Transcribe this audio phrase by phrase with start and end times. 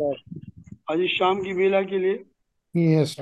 [0.00, 2.16] आज इस शाम की बेला के लिए।
[2.74, 3.14] Yes.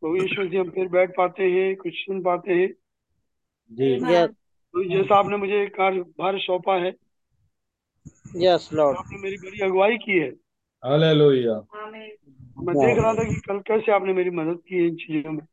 [0.00, 2.68] तो यीशु से हम फिर बैठ पाते हैं कुछ सुन पाते हैं।
[3.70, 6.92] जी। तो जैसा आपने मुझे कार्यभार सौंपा है
[8.36, 10.28] यस लॉर्ड आपने मेरी बड़ी अगुवाई की है।
[10.82, 15.32] हालेलुया मैं देख रहा था कि कल कैसे आपने मेरी मदद की है इन चीज़ों
[15.32, 15.44] में।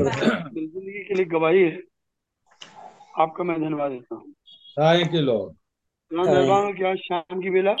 [0.00, 1.80] ज़िंदगी के लिए गवाही है।
[3.18, 4.32] आपका मैं धन्यवाद देता हूँ।
[4.76, 5.54] थैंक यू लॉर्ड
[6.10, 7.72] मेहरबान हो कि आज शाम की बेला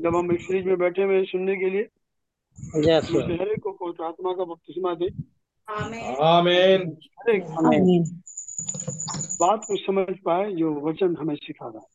[0.00, 1.84] जब हम एक सीरीज़ में बैठे हुए सुनने के लिए
[2.86, 5.08] यस मुझे को पवित्र आत्मा का बपतिस्मा दे।
[6.24, 6.80] आमीन
[7.20, 7.38] हर
[9.40, 11.88] बात को समझ पाए जो वचन हमें सिखा रहा है।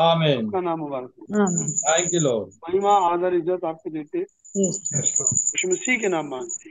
[0.00, 1.24] आमीन आपका नाम मुबारक हो।
[1.78, 4.18] थैंक यू लॉर्ड महिमा आदर इज़्ज़त आपको देते.
[5.68, 6.70] मसीह के नाम मांगते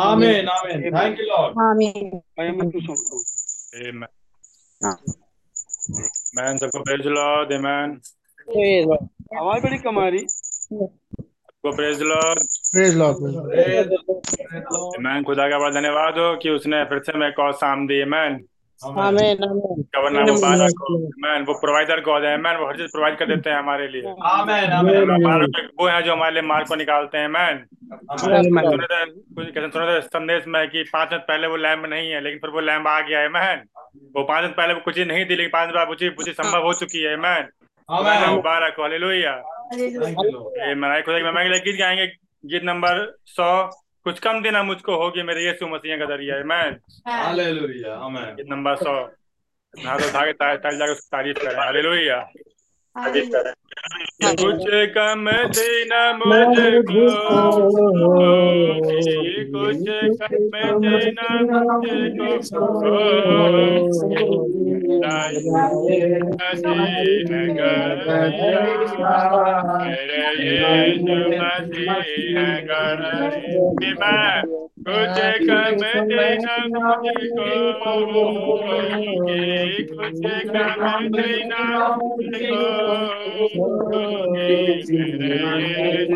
[0.00, 3.24] आमीन आमीन थैंक यू लॉर्ड भाई मैं तू सौंपता हूँ।
[3.78, 4.10] Amen.
[6.36, 6.58] Amen.
[6.60, 7.88] सबको प्रेज लॉर्ड आमेन
[8.48, 10.26] आवाज़ बड़ी कम आ रही।
[11.66, 12.38] Praise lord
[12.74, 13.16] Praise Lord.
[13.48, 13.86] Praise
[15.26, 18.34] खुदा का बड़ा धन्यवाद हो कि उसने फिर से मेरे को शाम दी। आमेन
[18.80, 23.26] आमीन आमीन गवर्नर मुबारक आमेन वो प्रोवाइडर गॉड है आमेन वो हर चीज़ प्रोवाइड कर
[23.26, 27.28] देते हैं हमारे लिए। आमीन आमीन वो है जो हमारे लिए मार्ग को निकालते हैं।
[27.28, 27.56] आमेन
[28.18, 32.38] सुने कुछ कैसे सुने संदेश में कि पाँच मिनट पहले वो लैम्प नहीं है लेकिन
[32.38, 33.58] फिर वो लैम्प आ गया। है मैन
[34.16, 36.72] वो पाँच मिनट पहले वो कुछ नहीं थी लेकिन पाँच मिनट बाद कुछ संभव हो
[36.74, 37.48] चुकी है। मैन
[37.88, 39.32] मुबारक हालेलुया।
[39.72, 42.06] थैंक यू लॉर्ड ये मैं खुदा की महिमा के लिए गीत गाएँगे
[42.44, 43.46] गीत नंबर सौ
[44.06, 46.70] कुछ कम देना मुझको होगी मेरे ये मसीह का ज़रिया। है
[47.08, 53.52] हालेलुया आमीन गीत नंबर सौ। उठा के ताल ताल जाकर तारीफ़ करें। हालेलुया। तारीफ़ करें
[54.24, 57.02] कुछ कम देना मुझको
[57.98, 59.84] होगी कुछ
[60.22, 61.28] कम देना
[62.16, 62.70] मुझको
[69.84, 72.36] मेरे यीशु मसीह
[73.94, 76.56] मैं कुछ कम देना
[76.96, 77.46] मुझको
[78.10, 81.62] होगी कुछ कम देना
[81.96, 82.60] मुझको
[83.56, 84.76] होगी
[85.66, 86.06] मेरे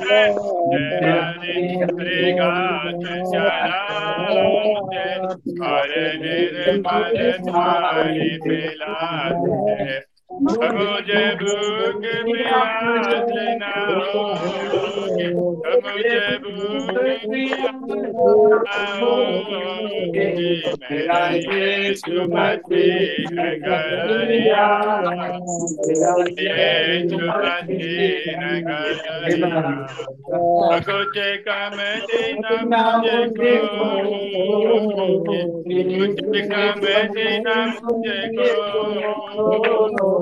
[0.03, 0.33] खुले
[7.33, 7.61] वचन
[8.47, 13.09] में है मुझे भूख प्यास
[13.53, 17.91] न होगी मुझे भूख प्यास
[19.03, 20.27] होगी
[20.83, 24.65] मेरा यीशु मसीह गरिया
[26.41, 29.53] यीशु मसीह गरिया
[30.81, 31.77] कुछ कम
[32.09, 33.53] दिन मुझे को
[35.93, 36.83] कुछ कम
[37.13, 37.49] दिन
[37.85, 40.22] मुझे को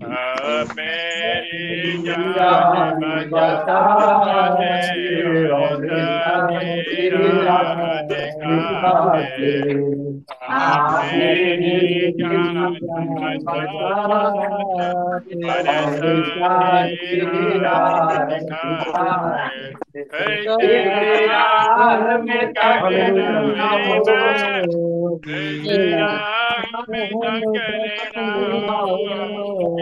[0.00, 0.38] Amen.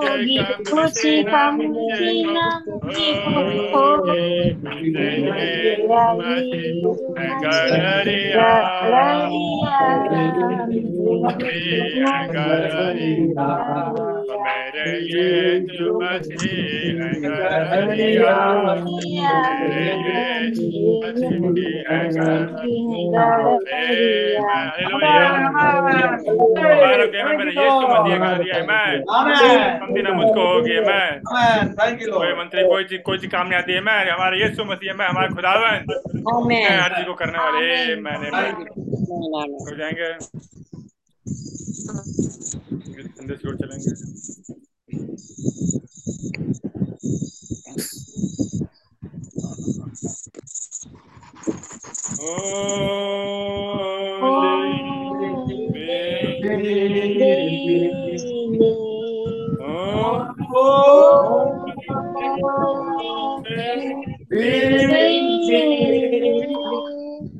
[0.00, 1.58] मुझे खुशी कम
[1.96, 2.50] देना
[14.40, 18.36] मेरे ये जो मसीह गड़रिया
[27.32, 27.68] मेरे ये
[29.98, 33.98] है मुझको होगी मैं कोई मंत्री कोई चीज़ कोई चीज़ काम नहीं आती है मैं
[34.10, 35.76] हमारे यीशु मसीह में हमारे खुदावन
[36.80, 38.28] हर चीज़ को करने वाले मैंने
[39.60, 40.10] हो जाएँगे
[43.17, 43.41] संदेश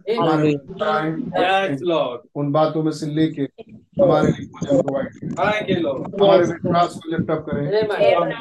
[2.35, 3.43] उन बातों में से लेके
[4.03, 5.35] हमारे लिए प्रोवाइड.
[6.25, 7.67] हमारे विश्वास को लिफ्ट अप करें।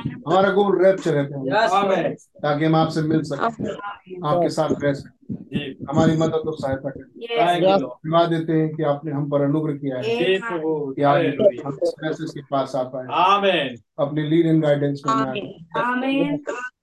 [0.05, 1.25] हमारा गोल रैप्चर है।
[2.13, 3.43] ताकि हम आपसे मिल सकें।
[4.29, 5.35] आपके साथ रह सकें।
[5.89, 7.25] हमारी मदद और सहायता करें.
[7.77, 10.39] धन्यवाद देते हैं कि आपने हम पर अनुग्रह किया है। कि
[11.03, 11.65] Hallelujah.
[11.65, 13.05] हम मैसेज के पास आ पाए.
[13.99, 15.13] अपनी लीड एंड गाइडेंस में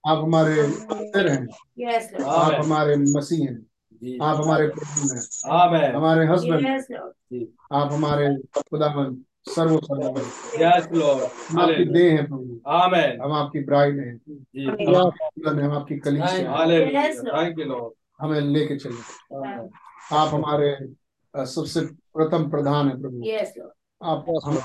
[0.07, 1.47] आप हमारे हैं।
[2.25, 3.67] आप हमारे मसीह हैं.
[4.23, 5.21] आप हमारे प्रभु हैं।
[5.95, 6.67] हमारे हस्बैंड
[7.73, 9.77] आप हमारे खुदावन सर्व
[10.19, 10.25] हैं।
[11.63, 11.85] आपकी.
[11.85, 12.61] देह हैं प्रभु।
[13.25, 14.17] हम आपकी ब्राइड हैं।
[14.87, 15.25] हम आपकी
[15.59, 15.73] हैं, हम
[16.33, 16.47] हैं।
[18.41, 19.01] लेके चलिए।
[20.13, 20.79] आप हमारे
[21.47, 23.23] सबसे प्रथम प्रधान है प्रभु।
[24.03, 24.59] आप हम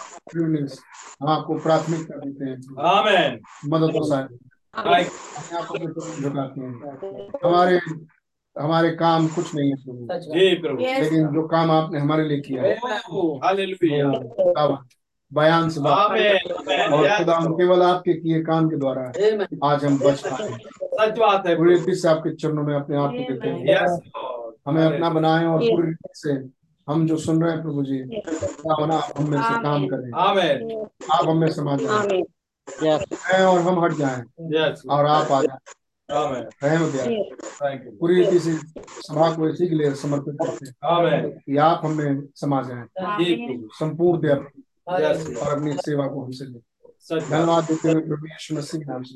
[1.21, 2.61] हम आपको प्राथमिकता देते हैं।
[3.65, 3.91] मदद
[5.55, 5.65] आप
[6.21, 6.97] झुकाते हैं।
[7.45, 7.79] हमारे
[8.61, 10.07] हमारे काम कुछ नहीं है प्रभु।
[11.01, 12.75] लेकिन जो काम आपने हमारे लिए किया है
[15.33, 15.79] बयान से.
[15.79, 17.37] और खुदा.
[17.57, 19.01] केवल आपके किए काम के द्वारा
[19.63, 22.97] आज हम बच पाए हैं। सच बात है पूरी रीति से आपके चरणों में अपने
[22.97, 23.65] आप को देते हैं।
[24.67, 26.31] हमें अपना बनाए और पूरी रीति से
[26.87, 30.11] हम जो सुन रहे हैं प्रभु जी खुदावन, आप हम में से काम करें।
[31.11, 32.23] आप हमें समझ जाएँ
[33.25, 34.21] हैं और हम हट जाए।
[34.89, 35.57] और आप आ जाएँ।
[36.11, 36.43] Amen.
[36.63, 37.03] रहम दिया
[37.43, 37.99] Thank you.
[37.99, 40.73] पूरी रीति से सभा को इसी के लिए समर्पित करते हैं।
[41.39, 45.37] कि आप हमें समाज प्रभु संपूर्ण Lord.
[45.37, 46.61] और अपनी सेवा को हमसे लें।
[47.19, 49.15] धन्यवाद देते हुए प्रभु यीशु मसीह के नाम से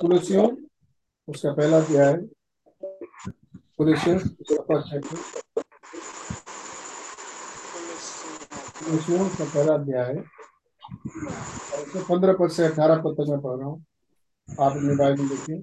[0.00, 0.56] कुलसियों
[1.28, 2.28] उसका पहला अध्याय। है
[3.78, 5.16] कुलसियों उसका फ़र्स्ट चैप्टर
[8.78, 10.24] कुलसियों का पहला अध्याय है।
[12.08, 13.84] पंद्रह पद से अठारह पद तक मैं पढ़ रहा हूँ।
[14.60, 15.56] आप अपने बाइबल देखिए।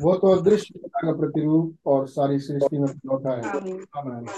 [0.00, 3.42] वो तो अदृश्य पिता का प्रतिरूप और सारी सृष्टि में लौटा है।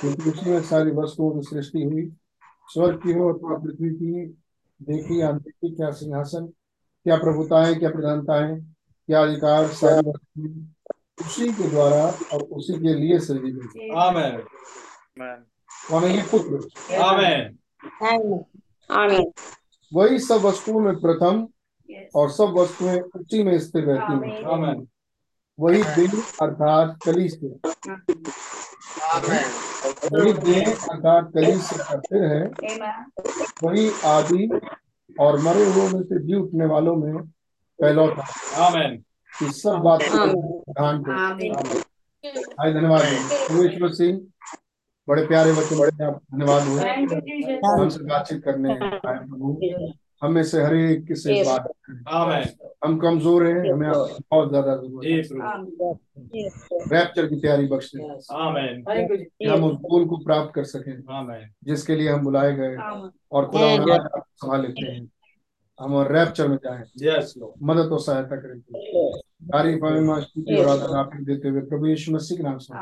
[0.01, 2.13] क्योंकि उसी में सारी वस्तुओं की सृष्टि हुई।
[2.73, 4.27] स्वर्ग की हो अथवा पृथ्वी की
[4.81, 6.47] देखी देखी क्या सिंहासन
[7.05, 8.61] क्या प्रभुताएँ क्या प्रधानताएँ
[9.09, 10.75] क्या अधिकार सारी वस्तुएँ
[11.21, 14.39] उसी के द्वारा और उसी के लिए सृजी गई Amen.
[15.89, 16.69] कौन है ये पुत्र?
[16.99, 17.60] Amen.
[19.95, 21.49] वही सब वस्तुओं में प्रथम
[22.15, 24.87] और सब वस्तुएँ उसी में स्थिर रहती हैं।
[25.59, 27.47] वही देह अर्थात कलीस से
[30.09, 32.45] वही देह अर्थात कलीस से करते है।
[33.65, 34.61] वही आदि
[35.21, 37.13] और मरे हुए में से जी उठने वालों में
[38.59, 39.05] Amen.
[39.43, 41.05] इस सब बात को ध्यान
[42.61, 43.03] हाय धन्यवाद।
[43.93, 44.21] सिंह
[45.11, 46.81] बड़े प्यारे बच्चे बड़े आप धन्यवाद। हुए
[47.67, 48.69] हमसे बातचीत करने
[50.23, 51.69] हम में से हर एक से बात
[52.85, 55.29] हम कमज़ोर हैं हमें बहुत ज़्यादा ज़रूरत
[56.93, 58.03] रैप्चर की तैयारी बख्श दें
[59.49, 60.95] हम उस गोल को प्राप्त कर सकें
[61.65, 62.77] जिसके लिए हम बुलाए गए
[63.33, 65.01] और खुदा संभाल लेते हैं।
[65.79, 66.83] हम और रैप्चर में जाए।
[67.65, 69.11] मदद और सहायता करेंगे
[69.53, 72.75] तारीफ़ महिमा स्तुति और आदर आपको देते हुए प्रभु यीशु मसीह के नाम से।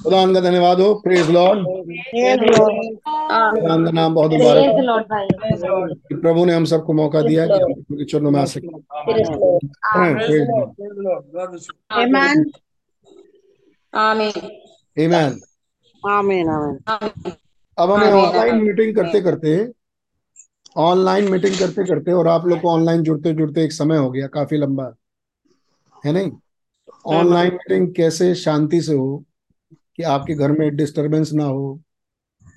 [0.04, 1.60] खुदा का धन्यवाद हो प्रेज लॉर्ड.
[3.54, 6.18] खुदा का नाम बहुत मुबारक Praise the Lord, भाई.
[6.24, 8.68] प्रभु ने हम सबको मौका दिया कि हम के चरणों में आ सके
[9.06, 9.64] Praise the Lord.
[10.80, 12.44] Praise lord Amen.
[14.98, 15.40] Amen.
[16.04, 16.78] आमीन आमीन
[17.78, 19.56] अब हमें ऑनलाइन मीटिंग करते करते
[20.78, 24.28] ऑनलाइन मीटिंग करते करते और आप लोग को ऑनलाइन जुड़ते जुड़ते एक समय हो गया
[24.28, 24.96] काफ़ी लंबा।
[26.06, 26.32] है नहीं?
[27.06, 29.24] ऑनलाइन मीटिंग कैसे शांति से हो
[29.96, 31.82] कि आपके घर में डिस्टरबेंस ना हो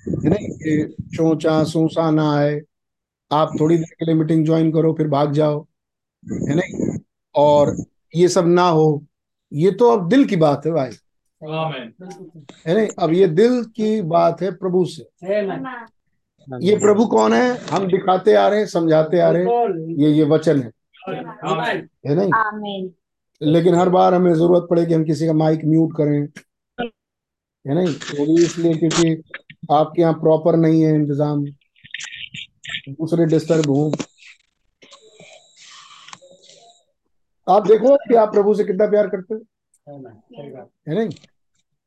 [0.07, 0.49] है नहीं?
[0.49, 2.61] कि चोचा सूसा ना आए
[3.31, 5.67] आप थोड़ी देर के लिए मीटिंग ज्वाइन करो फिर भाग जाओ
[6.23, 6.99] है नहीं?
[7.35, 7.77] और
[8.15, 9.05] ये सब ना हो
[9.53, 10.91] ये तो अब दिल की बात है भाई।
[12.67, 12.87] है नहीं?
[12.99, 15.03] अब ये दिल की बात है प्रभु से।
[16.47, 17.57] ये प्रभु कौन है?
[17.67, 20.71] हम दिखाते आ रहे हैं समझाते आ रहे हैं। ये ये वचन है।
[21.09, 22.89] है नहीं?
[23.41, 26.19] लेकिन हर बार हमें ज़रूरत पड़े कि हम किसी का माइक म्यूट करें।
[27.65, 27.87] है नहीं?
[27.87, 29.23] वो भी इसलिए क्योंकि
[29.71, 31.43] आपके यहाँ प्रॉपर नहीं है इंतज़ाम।
[32.89, 33.91] दूसरे डिस्टर्ब हो।
[37.47, 39.41] आप देखो कि आप प्रभु से कितना प्यार करते हो।
[39.87, 41.09] है नहीं?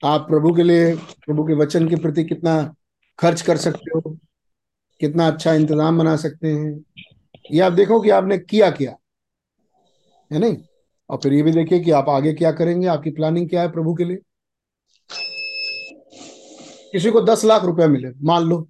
[0.02, 2.62] आप प्रभु के लिए प्रभु के वचन के प्रति कितना
[3.18, 4.16] खर्च कर सकते हो।
[5.00, 6.84] कितना अच्छा इंतज़ाम बना सकते हैं।
[7.50, 8.96] ये आप देखो कि आपने किया क्या,
[10.30, 10.56] है नहीं?
[11.10, 13.94] और फिर ये भी देखिए कि आप आगे क्या करेंगे, आपकी प्लानिंग क्या है प्रभु
[13.94, 14.18] के लिए।
[16.92, 18.60] किसी को दस लाख रुपया मिले, मान लो।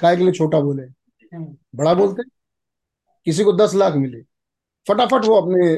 [0.00, 0.82] काय के लिए छोटा बोले?
[1.32, 2.22] बड़ा बोलते
[3.26, 4.20] किसी को दस लाख मिले,
[4.86, 5.74] फटाफट वो अपने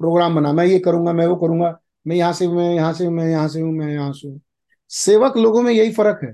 [0.00, 3.28] प्रोग्राम बना, मैं ये करूँगा, मैं वो करूँगा, मैं यहाँ से मैं यहाँ से मैं
[3.28, 4.40] यहाँ से हूँ, मैं यहाँ से हूँ।
[4.90, 6.32] सेवक लोगों में यही फ़र्क है।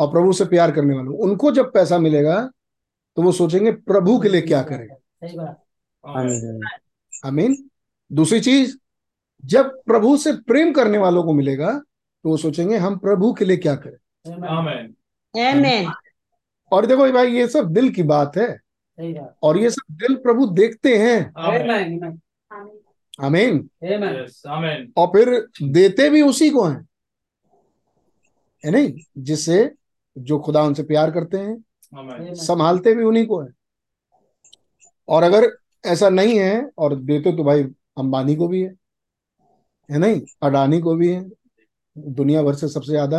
[0.00, 2.50] और प्रभु से प्यार करने वालों उनको जब पैसा मिलेगा
[3.16, 4.88] तो वो सोचेंगे प्रभु के लिए क्या करें
[7.26, 7.70] आमीन।
[8.12, 8.76] दूसरी चीज़
[9.44, 11.72] जब प्रभु से प्रेम करने वालों को मिलेगा
[12.24, 13.96] तो वो सोचेंगे हम प्रभु के लिए क्या करें?
[14.46, 14.94] आमीन।
[15.46, 15.92] आमीन।
[16.72, 18.60] और देखो भाई ये सब दिल की बात है।
[19.42, 22.20] और ये सब दिल प्रभु देखते हैं। आमीन।
[23.20, 23.68] आमीन।
[24.48, 26.88] आमीन। और फिर देते भी उसी को हैं।
[28.64, 28.92] है नहीं?
[29.18, 29.70] जिससे
[30.16, 33.48] जो खुदा उनसे प्यार करते हैं संभालते भी उन्हीं को है।
[35.08, 35.46] और अगर
[35.84, 37.62] ऐसा नहीं है और देते तो भाई
[37.98, 38.74] अंबानी को भी है
[39.88, 40.20] है नहीं?
[40.42, 41.24] अडानी को भी है।
[41.96, 43.18] दुनिया भर से सबसे ज़्यादा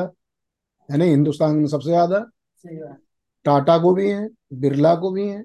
[0.89, 1.09] है नहीं?
[1.09, 2.19] हिंदुस्तान में सबसे ज़्यादा।
[3.45, 5.43] टाटा को भी है बिरला को भी है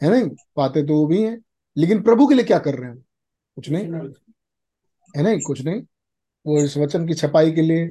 [0.00, 0.28] है नहीं?
[0.56, 1.36] पाते तो वो भी है।
[1.76, 2.98] लेकिन प्रभु के लिए क्या कर रहे हैं?
[3.56, 3.84] कुछ नहीं।
[5.14, 5.40] है नहीं?
[5.42, 5.82] कुछ नहीं।
[6.46, 7.86] वो इस वचन की छपाई के लिए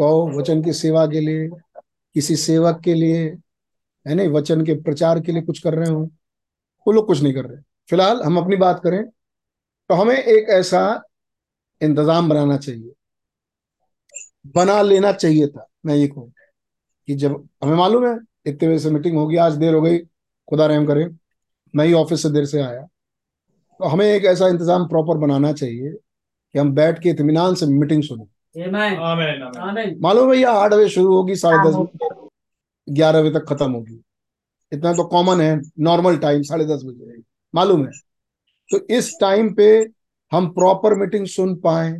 [0.00, 1.48] कहो वचन की सेवा के लिए,
[2.16, 3.24] किसी सेवक के लिए,
[4.06, 6.00] है नहीं, वचन के प्रचार के लिए कुछ कर रहे हो,
[6.86, 9.04] वो लोग कुछ नहीं कर रहे। फ़िलहाल हम अपनी बात करें
[9.90, 10.80] तो हमें एक ऐसा
[11.80, 12.92] इंतज़ाम बनाना चाहिए।
[14.54, 16.32] बना लेना चाहिए था, मैं ये कहूँ
[17.08, 20.66] कि जब, हमें मालूम है, इतने बजे से मीटिंग होगी, आज देर हो गई, खुदा
[20.66, 21.08] रहम करे,
[21.74, 22.82] मैं ही ऑफ़िस से देर से आया।
[23.80, 28.02] तो हमें एक ऐसा इंतज़ाम प्रॉपर बनाना चाहिए कि हम बैठ के इतमान से मीटिंग
[28.02, 28.24] सुने।
[30.00, 32.08] मालूम है भैया आठ बजे शुरू होगी साढ़े दस बजे
[32.88, 34.00] ग्यारह बजे तक खत्म होगी।
[34.72, 37.22] इतना तो कॉमन है नॉर्मल टाइम साढ़े दस बजे।
[37.54, 37.90] मालूम है?
[38.68, 39.68] तो इस टाइम पे
[40.32, 41.90] हम प्रॉपर मीटिंग सुन पाए।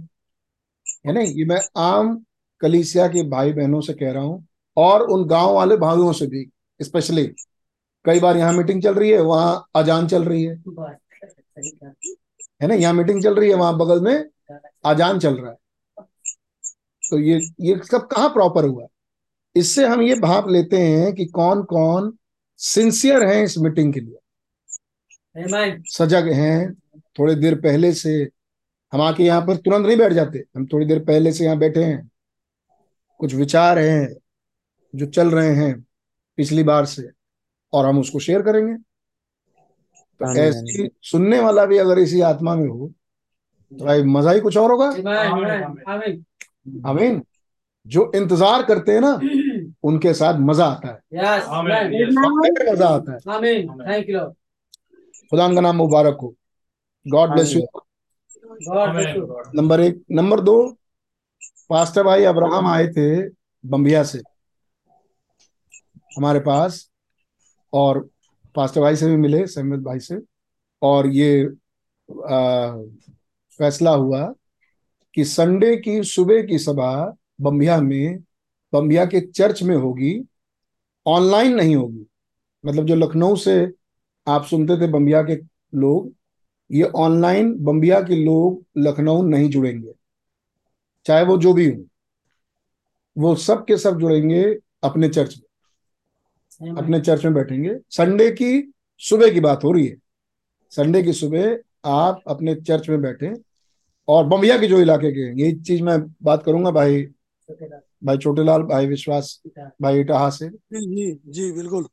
[1.06, 1.34] है नहीं?
[1.34, 2.24] ये मैं आम
[2.60, 6.48] कलीसिया के भाई बहनों से कह रहा हूँ और उन गाँव वाले भाइयों से भी
[6.80, 7.26] स्पेशली
[8.04, 10.54] कई बार यहाँ मीटिंग चल रही है वहाँ अजान चल रही है।
[12.62, 14.24] है ना यहाँ मीटिंग चल रही है वहाँ बगल में
[14.84, 15.56] अजान चल रहा है।
[17.10, 18.86] तो ये ये सब कहाँ प्रॉपर हुआ?
[19.56, 22.12] इससे हम ये भाप लेते हैं कि कौन कौन
[22.60, 24.16] सिंसियर हैं इस मीटिंग के लिए।
[25.90, 26.72] सजग हैं
[27.18, 28.12] थोड़ी देर पहले से।
[28.92, 31.84] हम आके यहाँ पर तुरंत नहीं बैठ जाते। हम थोड़ी देर पहले से यहाँ बैठे
[31.84, 32.10] हैं।
[33.20, 34.08] कुछ विचार हैं
[34.94, 35.74] जो चल रहे हैं
[36.38, 37.08] पिछली बार से
[37.72, 38.74] और हम उसको शेयर करेंगे।
[40.20, 42.88] तो ऐसी सुनने वाला भी अगर इसी आत्मा में हो
[43.72, 44.90] तो भाई मज़ा ही कुछ और होगा।
[46.86, 47.22] आमीन
[47.86, 49.12] जो इंतज़ार करते हैं ना
[49.88, 50.98] उनके साथ मज़ा आता है।
[52.72, 53.18] मज़ा आता है।
[55.30, 56.34] खुदा का नाम मुबारक हो।
[57.06, 57.60] गॉड ब्लेस यू
[59.56, 60.56] नंबर एक नंबर दो
[61.70, 63.06] पास्टर भाई अब्राहम आए थे
[63.64, 64.18] बम्बिया से।
[66.16, 66.88] हमारे पास
[67.72, 68.08] और
[68.54, 70.18] पास्टर भाई से भी मिले सहमद भाई से।
[70.82, 71.44] और ये
[72.10, 72.70] आ,
[73.60, 74.22] फैसला हुआ
[75.14, 78.18] कि संडे की सुबह की सभा बम्बिया में
[78.72, 80.20] बम्बिया के चर्च में होगी
[81.06, 82.06] ऑनलाइन नहीं होगी।
[82.66, 83.72] मतलब जो लखनऊ से
[84.28, 85.36] आप सुनते थे बम्बिया के
[85.78, 86.12] लोग
[86.72, 89.92] ये ऑनलाइन बम्बिया के लोग लखनऊ नहीं जुड़ेंगे।
[91.06, 91.84] चाहे वो जो भी हो
[93.18, 94.42] वो सब के सब जुड़ेंगे
[94.82, 95.40] अपने चर्च
[96.62, 99.96] में। अपने चर्च में बैठेंगे। संडे की सुबह की बात हो रही है।
[100.70, 103.32] संडे की सुबह आप अपने चर्च में बैठे
[104.10, 107.02] और बम्बिया के जो इलाके के यही चीज़ मैं बात करूँगा भाई
[108.04, 109.40] भाई छोटेलाल भाई विश्वास
[109.82, 111.84] भाई इटाहा से। जी जी बिल्कुल।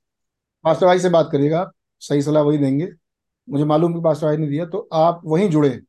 [0.66, 2.88] पास्टर भाई से बात करिएगा आप सही सलाह वही देंगे।
[3.48, 5.80] मुझे मालूम कि पास्टर भाई ने दिया तो आप वहीं जुड़े।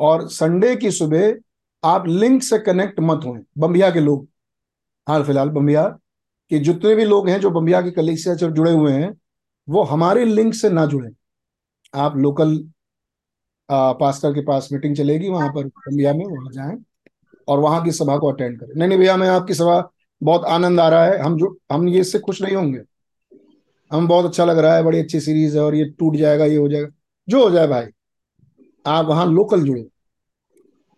[0.00, 1.34] और संडे की सुबह
[1.82, 4.26] आप लिंक से कनेक्ट मत हुए बम्बिया के लोग।
[5.06, 5.86] हाल फ़िलहाल बम्बिया
[6.50, 9.12] कि जितने भी लोग हैं जो बम्बिया की कलीसिया से जुड़े हुए हैं
[9.68, 11.10] वो हमारे लिंक से ना जुड़े।
[11.94, 12.58] आप लोकल
[13.68, 16.76] पास्टर के पास मीटिंग चलेगी वहाँ पर बम्बिया में वहाँ जाए
[17.48, 19.80] और वहाँ की सभा को अटेंड करें। नहीं नहीं भैया मैं आपकी सभा
[20.22, 22.80] बहुत आनंद आ रहा है। हम जो हम ये इससे खुश नहीं होंगे।
[23.90, 26.56] हम बहुत अच्छा लग रहा है बड़ी अच्छी सीरीज़ है और ये टूट जाएगा ये
[26.56, 26.88] हो जाएगा।
[27.28, 27.86] जो हो जाए भाई
[28.84, 29.80] आप वहाँ लोकल जुड़े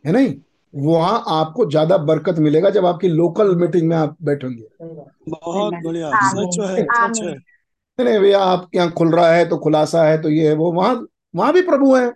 [0.05, 0.35] है नहीं?
[0.75, 4.65] वहाँ आपको ज़्यादा बरकत मिलेगा जब आपकी लोकल मीटिंग में आप बैठेंगे।
[5.29, 9.57] बहुत बढ़िया सच है सच है नहीं नहीं भैया आपके यहाँ खुल रहा है तो
[9.59, 10.95] खुलासा है तो ये है वो वहाँ
[11.35, 12.07] वहाँ भी प्रभु है।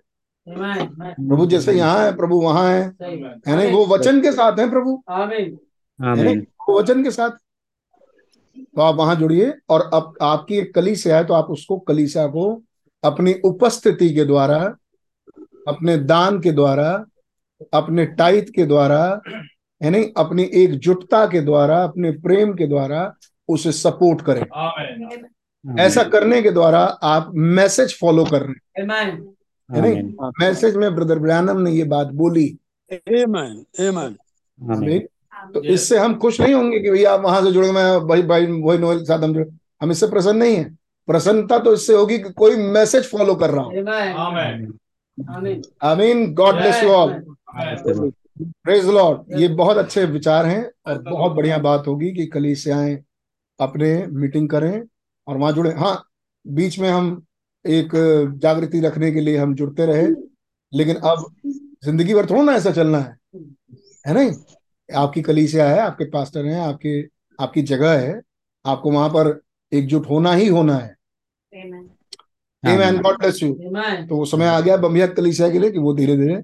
[0.49, 5.03] प्रभु जैसे यहाँ है प्रभु वहाँ है। है नहीं वो वचन के साथ है प्रभु।
[5.11, 5.59] आमीन
[6.01, 6.37] है नहीं
[6.69, 7.31] वो वचन के साथ।
[8.57, 12.63] तो आप वहाँ जुड़िए और अब आपकी एक कलीसिया है तो आप उसको कलीसिया को
[13.03, 14.59] अपनी उपस्थिति के द्वारा
[15.69, 16.91] अपने दान के द्वारा
[17.75, 19.21] अपने टाइट के द्वारा
[19.81, 23.15] है नहीं अपनी एकजुटता के द्वारा अपने प्रेम के द्वारा
[23.49, 24.43] उसे सपोर्ट करें।
[25.81, 28.87] ऐसा करने के द्वारा आप मैसेज फॉलो कर रहे हैं।
[29.71, 32.47] मैसेज में ब्रदर ब्रैनम ने ये बात बोली।
[32.91, 34.17] आमेन आमेन
[34.59, 35.07] आमीन।
[35.55, 38.79] तो इससे हम खुश नहीं होंगे कि भैया वहाँ से जुड़े मैं भाई भाई वही
[38.79, 39.47] नोएल के साथ हम जुड़े।
[39.83, 40.65] हम इससे प्रसन्न नहीं है।
[41.09, 44.73] प्रसन्नता तो इससे होगी कि कोई मैसेज फॉलो कर रहा हूँ। आमीन
[45.19, 47.13] आमीन आमीन God bless you all
[48.39, 52.97] praise lord ये बहुत अच्छे विचार हैं और बहुत बढ़िया बात होगी कि कलीसियाएँ
[53.61, 54.83] अपने मीटिंग करें
[55.27, 56.03] और वहाँ जुड़े। हाँ
[56.45, 57.11] बीच में हम
[57.67, 57.91] एक
[58.43, 60.07] जागृति रखने के लिए हम जुड़ते रहे
[60.73, 61.25] लेकिन अब
[61.85, 63.17] ज़िंदगी भर थोड़ा ना ऐसा चलना है।
[64.07, 64.33] है नहीं?
[64.89, 67.01] आपकी कलीसिया है आपके पास्टर हैं आपके
[67.39, 68.21] आपकी जगह है
[68.65, 69.41] आपको वहाँ पर
[69.73, 70.95] एकजुट होना ही होना है।
[72.65, 73.01] Amen.
[73.03, 73.55] God bless you.
[74.09, 76.43] तो वो समय आ गया बमिया कलीसिया के लिए कि वो धीरे धीरे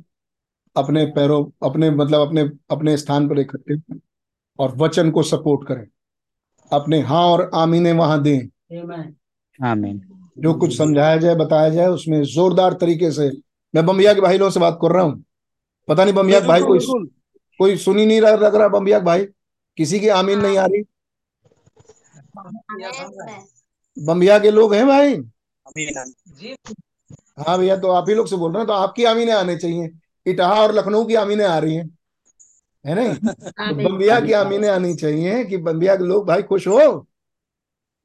[0.76, 3.76] अपने पैरों अपने मतलब अपने अपने स्थान पर इकट्ठे
[4.58, 5.86] और वचन को सपोर्ट करें।
[6.72, 9.14] अपने हाँ और आमीने वहाँ दें। आमीन
[9.60, 10.02] आमीन
[10.38, 13.30] जो कुछ समझाया जाए बताया जाए उसमें जोरदार तरीके से।
[13.74, 15.24] मैं बम्बिया के भाई लोगों से बात कर रहा हूँ।
[15.88, 16.78] पता नहीं बम्बिया के भाई कोई
[17.58, 19.26] कोई सुन ही नहीं रहा लग रहा बम्बिया के भाई।
[19.76, 20.82] किसी की आमीन नहीं आ रही।
[23.98, 25.14] बम्बिया के लोग हैं भाई।
[27.48, 29.90] हाँ भैया तो आप ही लोग से बोल रहे हैं तो आपकी आमीने आने चाहिए।
[30.26, 31.98] इटाहा और लखनऊ की आमीने आ रही हैं।
[32.86, 33.14] है नहीं?
[33.48, 37.06] तो बम्बिया की आमीने आनी चाहिए कि बम्बिया के लोग भाई खुश हो।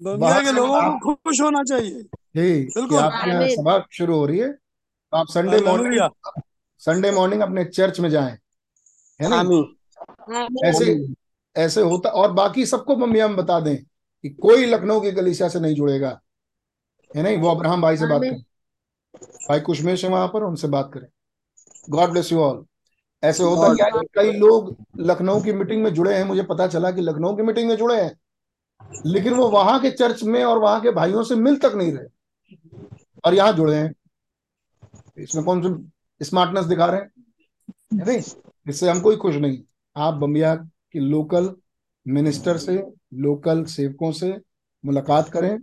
[0.04, 2.02] बम्बिया के लोगों को खुश होना चाहिए।
[2.36, 6.10] जी कि बिल्कुल। आपके यहाँ सभा शुरू हो रही है। तो आप संडे मॉर्निंग
[6.78, 8.38] संडे मॉर्निंग अपने चर्च में जाएँ।
[9.22, 10.70] है ना?
[10.70, 11.08] ऐसे
[11.56, 15.60] ऐसे होता और बाकी सबको मम्मी हम बता दें कि कोई लखनऊ की कलीसिया से
[15.60, 16.20] नहीं जुड़ेगा।
[17.16, 18.42] है नहीं वो अब्राहम भाई से बात करें।
[19.50, 21.08] भाई कुशमेश है वहाँ पर उनसे बात करें।
[21.90, 22.66] गॉड ब्लेस यू ऑल
[23.24, 26.92] ऐसे होता क्या है कई लोग लखनऊ की मीटिंग में जुड़े हैं। मुझे पता चला
[26.92, 28.20] कि लखनऊ की मीटिंग में जुड़े हैं।
[29.06, 32.08] लेकिन वो वहाँ के चर्च में और वहाँ के भाइयों से मिल तक नहीं रहे।
[33.26, 33.94] और यहाँ जुड़े हैं।
[35.18, 37.12] इसमें कौन सी स्मार्टनेस दिखा रहे हैं?
[37.94, 38.22] नहीं
[38.70, 39.60] इससे हम कोई खुश नहीं।
[39.96, 41.56] आप बम्बिया की लोकल
[42.06, 42.84] मिनिस्टर से
[43.14, 44.36] लोकल सेवकों से
[44.84, 45.58] मुलाकात करें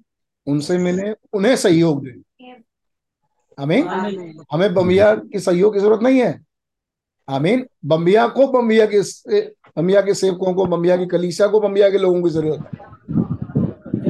[0.46, 2.52] उनसे मिलें उन्हें सहयोग दें।
[3.58, 3.88] आमीन
[4.52, 6.32] हमें बम्बिया की सहयोग की ज़रूरत नहीं है।
[7.32, 9.00] आमीन। बम्बिया को बम्बिया के
[9.76, 12.60] बम्बिया के सेवकों को बम्बिया की कलीसिया को बम्बिया के लोगों की ज़रूरत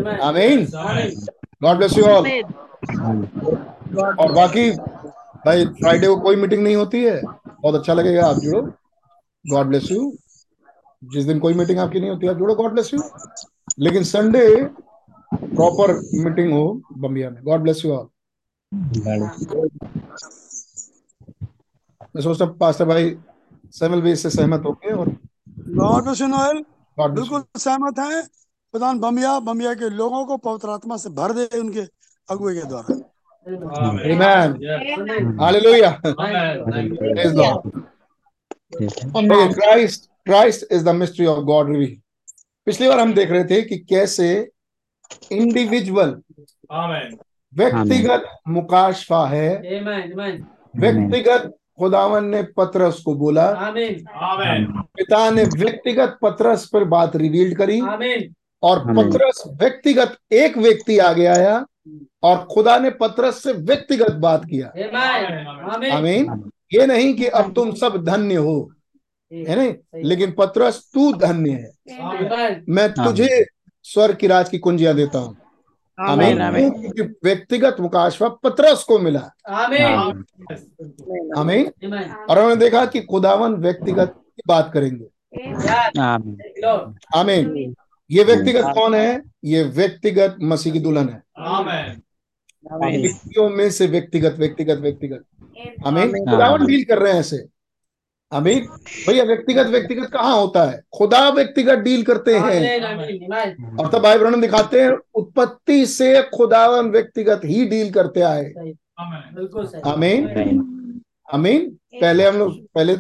[0.07, 0.65] है। आमीन।
[1.63, 2.29] गॉड ब्लेस यू ऑल
[4.15, 4.71] और बाकी
[5.47, 8.63] भाई फ्राइडे को कोई मीटिंग नहीं होती है। बहुत अच्छा लगेगा आप जुड़ो।
[9.45, 10.13] गॉड ब्लेस यू
[11.03, 13.01] जिस दिन कोई मीटिंग आपकी नहीं होती आप जुड़ो। गॉड ब्लेस यू
[13.79, 14.49] लेकिन संडे
[15.35, 15.93] प्रॉपर
[16.25, 18.09] मीटिंग हो बम्बिया में। गॉड ब्लेस यू ऑल
[22.15, 23.15] मैं सोचता हूँ पास्टर भाई
[23.75, 25.09] सैमुअल भी इससे सहमत होंगे और
[25.79, 26.65] गॉड ब्लेस यू नोएल
[26.99, 28.23] बिल्कुल सहमत है।
[28.75, 31.81] प्रधान बमिया बमिया के लोगों को पवित्र आत्मा से भर दे उनके
[32.29, 32.95] अगुए के द्वारा।
[33.47, 34.53] Amen.
[35.41, 37.61] Hallelujah Praise Lord.
[39.55, 41.97] Christ Christ is the mystery of God reveal
[42.67, 44.29] पिछली बार हम देख रहे थे कि कैसे
[45.33, 46.11] इंडिविजुअल
[47.53, 50.45] व्यक्तिगत मुकाशफा है। आमीन आमीन
[50.77, 54.65] व्यक्तिगत खुदावन ने पत्रस को बोला। आमीन। आमीन।
[54.97, 57.81] पिता ने व्यक्तिगत पत्रस पर बात रिवील करी।
[58.63, 61.65] और पत्रस व्यक्तिगत एक व्यक्ति आगे आया
[62.23, 64.97] और खुदा ने पत्रस से व्यक्तिगत बात किया। आमीन
[65.71, 68.71] आमीन। आमीन। ये नहीं कि अब तुम सब धन्य हो
[69.33, 70.03] है नहीं?
[70.05, 73.45] लेकिन पत्रस तू धन्य है। मैं तुझे
[73.83, 75.37] स्वर्ग की राज की कुंजियाँ देता हूँ।
[76.01, 76.39] आमीन।
[77.25, 80.25] व्यक्तिगत मुकाशफा पत्रस को मिला। आमीन।
[81.37, 81.67] आमीन। आमीन।
[82.31, 85.05] और उन्होंने देखा कि खुदावन व्यक्तिगत की बात करेंगे।
[87.17, 87.75] आमीन।
[88.11, 89.23] ये व्यक्तिगत कौन है?
[89.45, 91.23] ये व्यक्तिगत मसीह की दुल्हन है।
[93.03, 95.25] व्यक्तियों में से व्यक्तिगत व्यक्तिगत व्यक्तिगत।
[95.87, 97.52] हमें आमीन। खुदावन डील कर रहे हैं ऐसे।
[98.33, 98.67] अमीन
[99.09, 100.83] भैया व्यक्तिगत व्यक्तिगत कहाँ होता है?
[100.97, 102.81] खुदा व्यक्तिगत डील करते हैं.
[102.81, 103.81] Amen.
[103.81, 109.35] और तब भाई ब्रहण दिखाते हैं उत्पत्ति से खुदावन व्यक्तिगत ही डील करते आए। अमीन
[109.35, 111.03] बिल्कुल सही। आमीन।
[111.35, 112.95] आमीन। पहले हम लोग पहले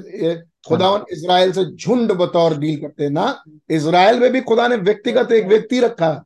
[0.68, 3.42] खुदावन इसराइल से झुंड बतौर डील करते हैं ना?
[3.71, 6.25] इसराइल में भी खुदा ने व्यक्तिगत एक व्यक्ति रखा.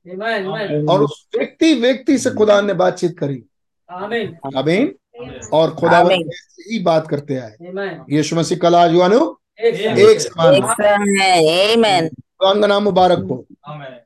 [0.92, 3.42] और उस व्यक्ति व्यक्ति से खुदा ने बातचीत करी।
[4.57, 4.87] Amen.
[5.52, 5.98] और खुदा
[6.68, 7.90] ही बात करते आए Amen.
[8.11, 9.20] यीशु मसीह कल आज युवानु
[9.61, 10.55] एक समान
[11.20, 12.09] है
[12.42, 13.44] का नाम मुबारक हो?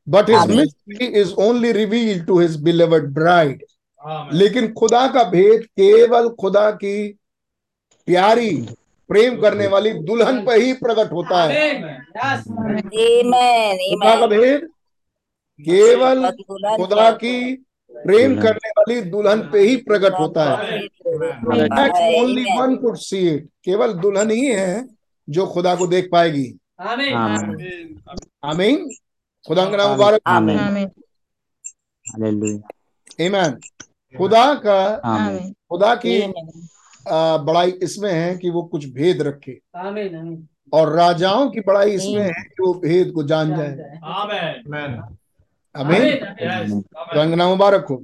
[0.08, 3.64] But his mystery is only reveal to his beloved bride
[4.32, 6.96] लेकिन खुदा का भेद केवल खुदा की
[8.08, 8.50] प्यारी
[9.10, 11.72] प्रेम करने वाली दुल्हन पर ही प्रकट होता है।
[13.94, 14.68] खुदा का भेद
[15.60, 16.30] केवल
[16.76, 17.34] खुदा की
[17.94, 20.78] प्रेम करने वाली दुल्हन पे ही प्रकट होता है।
[22.20, 24.88] Only one could see it केवल दुल्हन ही है
[25.28, 26.46] जो खुदा को देख पाएगी।
[28.44, 28.88] आमीन
[29.46, 30.20] खुदा का नाम मुबारक
[33.20, 33.58] ईमान
[34.14, 34.78] खुदा का
[35.70, 36.20] खुदा की
[37.08, 39.52] आ, बड़ाई इसमें है कि वो कुछ भेद रखे.
[40.72, 43.70] और राजाओं की बड़ाई इसमें है कि वो भेद को जान जाए।
[45.74, 46.70] Yes.
[47.16, 47.96] नाम मुबारक हो।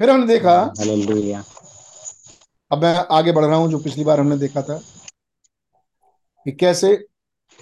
[0.00, 0.52] फिर हमने देखा
[2.70, 4.78] अब मैं आगे बढ़ रहा हूँ जो पिछली बार हमने देखा था
[6.46, 6.96] कि कैसे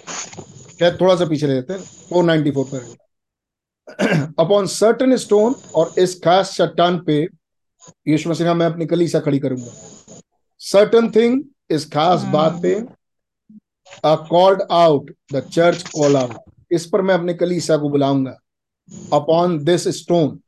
[0.07, 5.93] क्या थोड़ा सा पीछे ले लेते हैं फोर नाइनटी फोर पर। अपॉन सर्टन स्टोन और
[5.99, 7.17] इस खास चट्टान पे
[8.07, 9.71] यीशु मसीह ने मैं अपनी कलीसा खड़ी करूँगा।
[10.61, 12.73] सर्टन थिंग इस खास बात पे
[14.05, 16.37] a called out the church call out
[16.71, 18.37] इस पर मैं अपने कलीसा को बुलाऊँगा।
[19.13, 20.39] अपॉन दिस स्टोन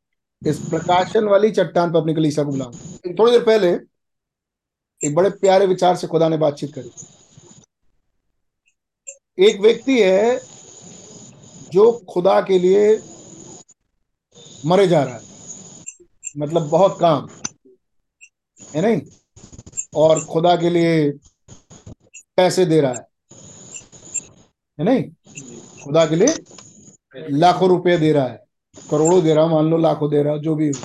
[0.48, 3.80] इस प्रकाशन वाली चट्टान पर अपनी कलीसा को बुलाऊँगा। थोड़ी देर पहले
[5.08, 6.92] एक बड़े प्यारे विचार से खुदा ने बातचीत करी।
[9.48, 10.42] एक व्यक्ति है
[11.72, 13.04] जो खुदा के लिए
[14.66, 15.22] मरे जा रहा है।
[16.38, 17.28] मतलब बहुत काम,
[18.76, 19.02] है नहीं?
[19.96, 21.12] और खुदा के लिए
[22.38, 23.08] पैसे दे रहा है।
[24.80, 25.12] है नहीं?
[25.84, 26.36] खुदा के लिए
[27.30, 28.44] लाखों रुपए दे रहा है
[28.92, 30.82] करोड़ों दे रहा मान लो लाखों दे रहा जो भी हो।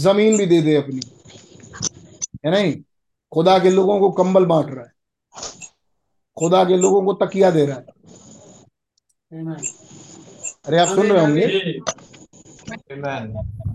[0.00, 1.00] ज़मीन भी दे दे अपनी।
[2.46, 2.82] है नहीं?
[3.32, 4.92] खुदा के लोगों को कंबल बांट रहा है।
[6.38, 7.84] खुदा के लोगों को तकिया दे रहा है।
[10.64, 11.80] अरे आप सुन रहे होंगे?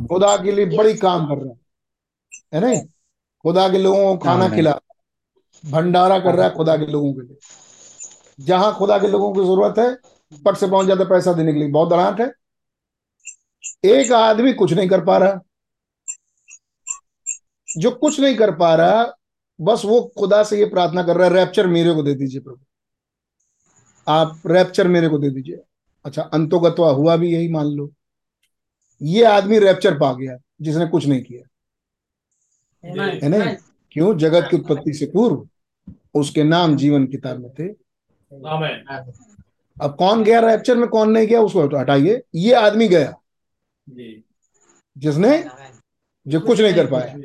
[0.07, 1.59] खुदा के लिए बड़ी काम कर रहा है।
[2.53, 2.81] है नहीं?
[3.41, 4.79] खुदा के लोगों को खाना खिला
[5.65, 7.38] भंडारा कर रहा है खुदा के लोगों के लिए।
[8.39, 11.60] जहाँ खुदा के लोगों की ज़रूरत है पट से पहुँच जाता है पैसा देने के
[11.60, 12.32] लिए। बहुत दराट है।
[13.86, 15.39] एक आदमी कुछ नहीं कर पा रहा।
[17.67, 19.04] जो कुछ नहीं कर पा रहा
[19.60, 22.60] बस वो खुदा से ये प्रार्थना कर रहा है रैप्चर मेरे को दे दीजिए प्रभु।
[24.08, 25.60] आप रैप्चर मेरे को दे दीजिए।
[26.06, 27.89] अच्छा अंतोगत्वा हुआ भी यही मान लो।
[29.02, 31.43] ये आदमी रैप्चर पा गया जिसने कुछ नहीं किया।
[32.84, 33.56] है नहीं
[33.91, 34.17] क्यों?
[34.17, 35.48] जगत की उत्पत्ति से पूर्व
[36.15, 37.67] उसके नाम जीवन किताब में थे.
[39.82, 43.13] अब कौन गया रैप्चर में कौन नहीं गया उसको हटाइए। ये आदमी गया।
[44.98, 45.46] जिसने
[46.28, 47.15] जो कुछ नहीं कर पाया।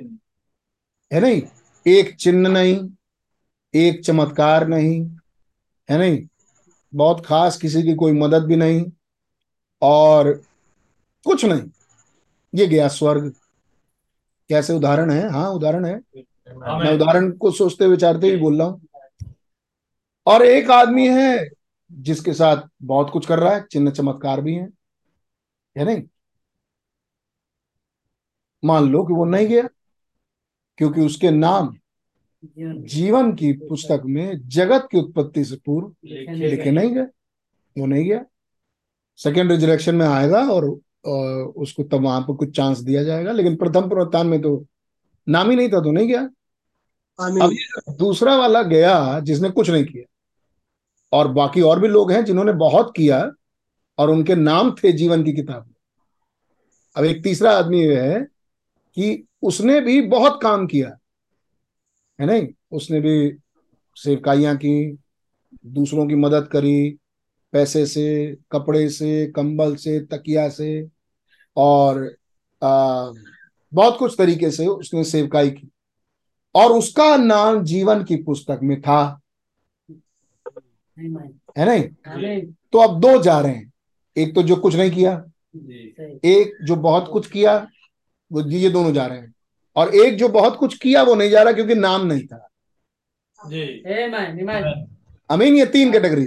[1.12, 1.42] है नहीं?
[1.86, 2.90] एक चिन्ह नहीं
[3.74, 5.10] एक चमत्कार नहीं
[5.90, 6.26] है नहीं?
[6.94, 8.84] बहुत खास किसी की कोई मदद भी नहीं
[9.82, 10.32] और
[11.26, 11.62] कुछ नहीं।
[12.54, 13.32] ये गया स्वर्ग।
[14.48, 15.30] कैसे उदाहरण है?
[15.30, 15.94] हाँ उदाहरण है।
[16.48, 18.87] मैं उदाहरण को सोचते विचारते ही बोल रहा हूँ।
[20.28, 21.48] और एक आदमी है
[21.92, 24.68] जिसके साथ बहुत कुछ कर रहा है चिन्ह चमत्कार भी है।
[25.76, 26.02] है नहीं?
[28.62, 29.68] मान लो कि वो नहीं गया
[30.78, 31.76] क्योंकि उसके नाम
[32.58, 37.06] जीवन की पुस्तक में जगत की उत्पत्ति से पूर्व लिखे नहीं गए।
[37.76, 38.24] वो नहीं गया।
[39.18, 40.64] सेकेंड रिजरेक्शन में आएगा और,
[41.06, 44.66] और उसको तब वहाँ पर कुछ चांस दिया जाएगा लेकिन प्रथम पुनरुत्थान में तो
[45.26, 46.28] नाम ही नहीं था तो नहीं गया।
[47.42, 50.04] अब दूसरा वाला गया जिसने कुछ नहीं किया।
[51.12, 53.32] और बाकी और भी लोग हैं जिन्होंने बहुत किया
[53.98, 55.74] और उनके नाम थे जीवन की किताब। में
[56.96, 58.20] अब एक तीसरा आदमी है
[58.94, 60.98] कि उसने भी बहुत काम किया
[62.20, 62.48] है नहीं?
[62.72, 63.36] उसने भी
[63.96, 64.98] सेवकाइयाँ की
[65.66, 66.98] दूसरों की मदद करी
[67.52, 70.88] पैसे से कपड़े से कंबल से तकिया से
[71.56, 72.16] और
[72.62, 73.10] आ,
[73.74, 75.70] बहुत कुछ तरीके से उसने सेवकाई की।
[76.54, 79.20] और उसका नाम जीवन की पुस्तक में था.
[81.58, 81.82] है नहीं?
[82.72, 83.72] तो अब दो जा रहे हैं।
[84.16, 85.24] एक तो जो कुछ नहीं किया
[86.24, 87.68] एक जो बहुत कुछ किया
[88.32, 89.34] वो ये दोनों जा रहे हैं।
[89.76, 92.48] और एक जो बहुत कुछ किया वो नहीं जा रहा क्योंकि नाम नहीं था.
[95.30, 96.24] अमीन ये तीन कैटेगरी।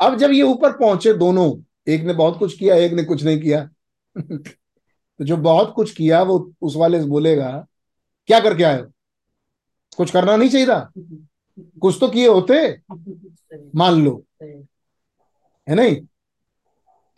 [0.00, 3.40] अब जब ये ऊपर पहुँचे दोनों एक ने बहुत कुछ किया एक ने कुछ नहीं
[3.40, 3.70] किया।
[4.18, 7.66] तो जो बहुत कुछ किया वो उस वाले से बोलेगा
[8.26, 8.86] क्या करके आए हो?
[9.96, 10.92] कुछ करना नहीं चाहिए था?
[11.80, 12.54] कुछ तो किए होते
[13.76, 15.96] मान लो। है नहीं?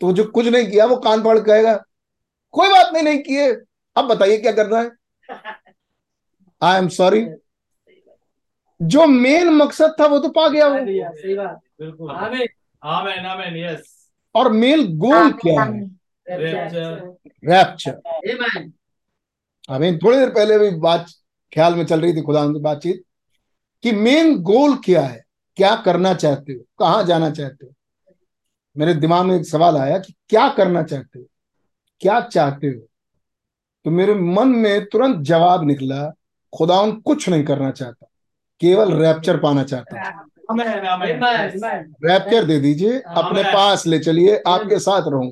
[0.01, 1.75] तो जो कुछ नहीं किया वो कान पकड़ के कहेगा
[2.53, 3.51] कोई बात नहीं नहीं किए।
[3.95, 4.91] अब बताइए क्या करना है?
[6.61, 7.25] आई एम सॉरी
[8.79, 11.09] जो मेन मकसद था वो तो पा गया वो। हालेलुया.
[11.11, 11.59] सही बात.
[11.79, 12.47] बिल्कुल। Amen.
[12.83, 15.81] आमेन आमेन यस और मेन गोल क्या है?
[16.27, 17.15] Rapture.
[17.45, 18.69] Rapture Amen.
[19.69, 21.05] हमें थोड़ी देर पहले भी बात
[21.53, 23.03] ख्याल में चल रही थी खुदा बातचीत।
[23.83, 25.23] कि मेन गोल क्या है?
[25.55, 26.59] क्या करना चाहते हो?
[26.79, 27.73] कहाँ जाना चाहते हो?
[28.77, 31.25] मेरे दिमाग में एक सवाल आया कि क्या करना चाहते हो?
[31.99, 32.87] क्या चाहते हो?
[33.85, 36.13] तो मेरे मन में तुरंत जवाब निकला
[36.57, 38.07] खुदा कुछ नहीं करना चाहता
[38.61, 40.29] केवल रैप्चर पाना चाहता हूँ.
[42.05, 45.31] रैप्चर दे दीजिए अपने पास ले चलिए आपके साथ रहूँ.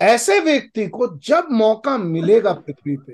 [0.00, 3.12] ऐसे व्यक्ति को जब मौका मिलेगा पृथ्वी पे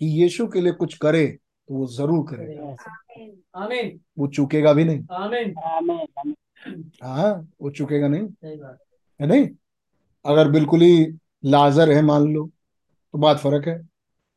[0.00, 2.74] कि यीशु के लिए कुछ करे तो वो ज़रूर करेगा।
[4.18, 5.00] वो चूकेगा भी नहीं।
[7.02, 8.78] हाँ वो चूकेगा नहीं। सही बात.
[9.20, 9.48] है नहीं?
[10.24, 11.06] अगर बिल्कुल ही
[11.44, 12.44] लाजर है मान लो
[13.14, 13.80] तो बात फ़र्क है।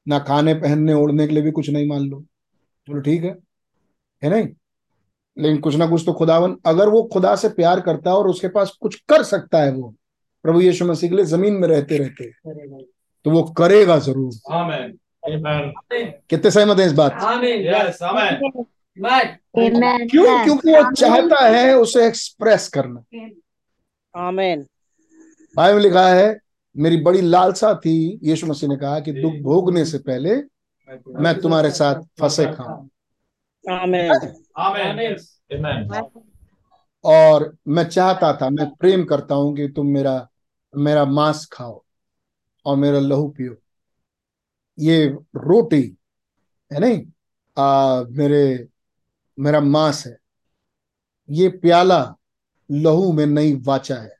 [0.07, 2.19] ना खाने पहनने ओढ़ने के लिए भी कुछ नहीं मान लो।
[2.87, 3.37] चलो ठीक है।
[4.21, 4.47] है नहीं?
[5.37, 8.47] लेकिन कुछ ना कुछ तो खुदावन अगर वो खुदा से प्यार करता है और उसके
[8.47, 9.93] पास कुछ कर सकता है वो
[10.45, 12.31] प्रभु यीशु मसीह के लिए ज़मीन में रहते रहते
[13.25, 14.97] तो वो करेगा ज़रूर। आमेन।
[15.47, 17.17] आमेन। कितने सहमत है इस बात.
[20.05, 20.43] क्यों?
[20.43, 23.03] क्योंकि वो चाहता है उसे एक्सप्रेस करना।
[24.17, 24.65] आमीन
[25.55, 26.39] बाइबल में लिखा है
[26.77, 30.35] मेरी बड़ी लालसा थी यीशु मसीह ने कहा कि दुख भोगने से पहले
[31.19, 32.87] मैं तुम्हारे साथ फंसे खाऊं।
[33.65, 34.11] आमीन
[34.57, 35.17] आमेन
[35.67, 36.03] आमेन
[37.05, 40.27] और मैं चाहता था मैं प्रेम करता हूँ कि तुम मेरा
[40.77, 41.83] मेरा मांस खाओ
[42.65, 43.55] और मेरा लहू पियो।
[44.79, 45.97] ये रोटी
[46.71, 47.05] है नहीं?
[47.57, 48.67] आ, मेरे
[49.39, 50.17] मेरा मांस है।
[51.29, 52.15] ये प्याला
[52.71, 54.15] लहू में नई वाचा है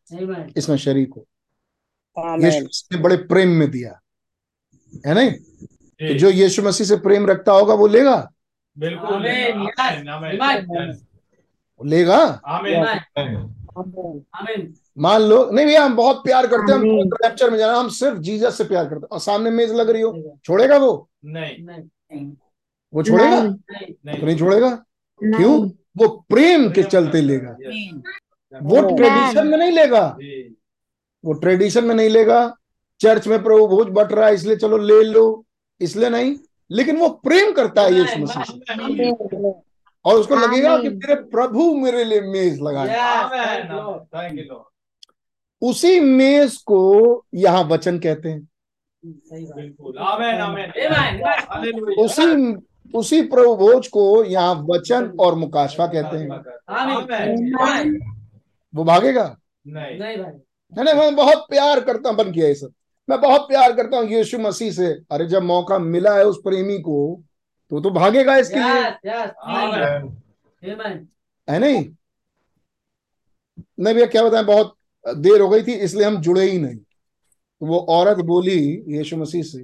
[0.58, 1.26] इसमें शरीक हो।
[2.20, 4.00] यीशु ने बड़े प्रेम में दिया।
[5.08, 5.32] है नहीं?
[5.32, 8.32] तो जी, यीशु मसीह से प्रेम रखता होगा वो लेगा?
[8.78, 9.24] बिल्कुल।
[11.86, 12.42] लेगा.
[14.98, 18.20] मान लो। नहीं भैया हम बहुत प्यार करते हैं हम रैप्चर में जाना हम सिर्फ़
[18.20, 21.10] जीजस से प्यार करते हैं। और सामने मेज लग रही हो। छोड़ेगा वो?
[21.26, 22.32] नहीं। नहीं।
[22.94, 23.44] वो छोड़ेगा?
[23.44, 24.86] नहीं, नहीं। तो नहीं छोड़ेगा?
[25.24, 25.70] क्यों?
[25.70, 27.58] वो प्रेम के चलते लेगा।
[28.54, 30.18] वो ट्रेडिशन में नहीं लेगा।
[31.24, 32.56] वो ट्रेडिशन में नहीं लेगा।
[33.02, 35.46] चर्च में प्रभु भोज बट रहा है इसलिए चलो ले लो।
[35.82, 36.36] इसलिए नहीं
[36.72, 39.52] लेकिन वो प्रेम करता है यीशु मसीह से।
[40.06, 42.88] और उसको लगेगा कि मेरे प्रभु मेरे लिए मेज लगाए।
[45.62, 46.82] उसी मेज को
[47.36, 48.48] यहाँ वचन कहते हैं।
[49.04, 49.56] सही बात.
[49.56, 51.24] बिल्कुल। आमेन आमेन Amen.
[51.50, 52.56] हालेलुया उसी
[52.98, 56.30] उसी प्रभु भोज को यहाँ वचन और मुकाशवा कहते हैं.
[58.74, 59.26] वो भागेगा?
[59.68, 60.94] नहीं। नहीं भाई.
[60.96, 62.74] मैं बहुत प्यार करता हूँ बन किया ये सब।
[63.08, 66.78] मैं बहुत प्यार करता हूँ यीशु मसीह से। अरे जब मौका मिला है उस प्रेमी
[66.80, 67.00] को
[67.72, 69.32] तो तो भागेगा इसके लिए। Yes, yes.
[69.44, 70.10] आमेन
[70.64, 71.08] Amen.
[71.48, 71.84] है नहीं?
[73.80, 77.66] नहीं भैया क्या बताएँ बहुत देर हो गई थी इसलिए हम जुड़े ही नहीं। तो
[77.66, 79.64] वो औरत बोली यीशु मसीह से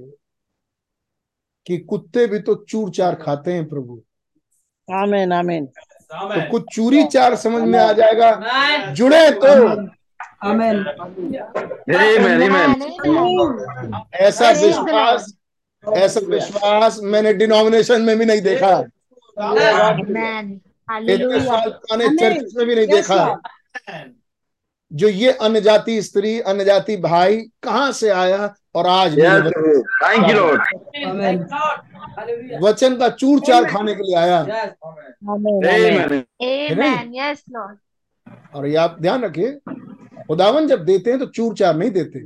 [1.66, 4.02] कि कुत्ते भी तो चूर चार खाते हैं प्रभु।
[4.88, 5.66] आमेन आमीन
[6.12, 8.30] तो कुछ चूरी चार समझ में आ जाएगा।
[8.92, 9.52] जुड़े तो।
[14.26, 15.32] ऐसा विश्वास
[15.84, 18.78] ऐसा विश्वास मैंने डिनोमिनेशन में भी नहीं देखा।
[21.02, 23.40] इतने साल पुराने चर्च में भी नहीं देखा।
[24.92, 28.54] जो ये अन्य जाति स्त्री अन्य जाति भाई कहाँ से आया?
[28.76, 30.60] और आज थैंक यू लॉर्ड.
[32.62, 34.70] वचन का चूर चार खाने के लिए आया। Yes.
[35.30, 37.12] आमीन आमीन Amen.
[37.20, 37.76] Yes, Lord.
[38.54, 39.50] और ये आप ध्यान रखिए
[40.28, 42.20] खुदावन जब देते हैं तो चूर चार नहीं देते.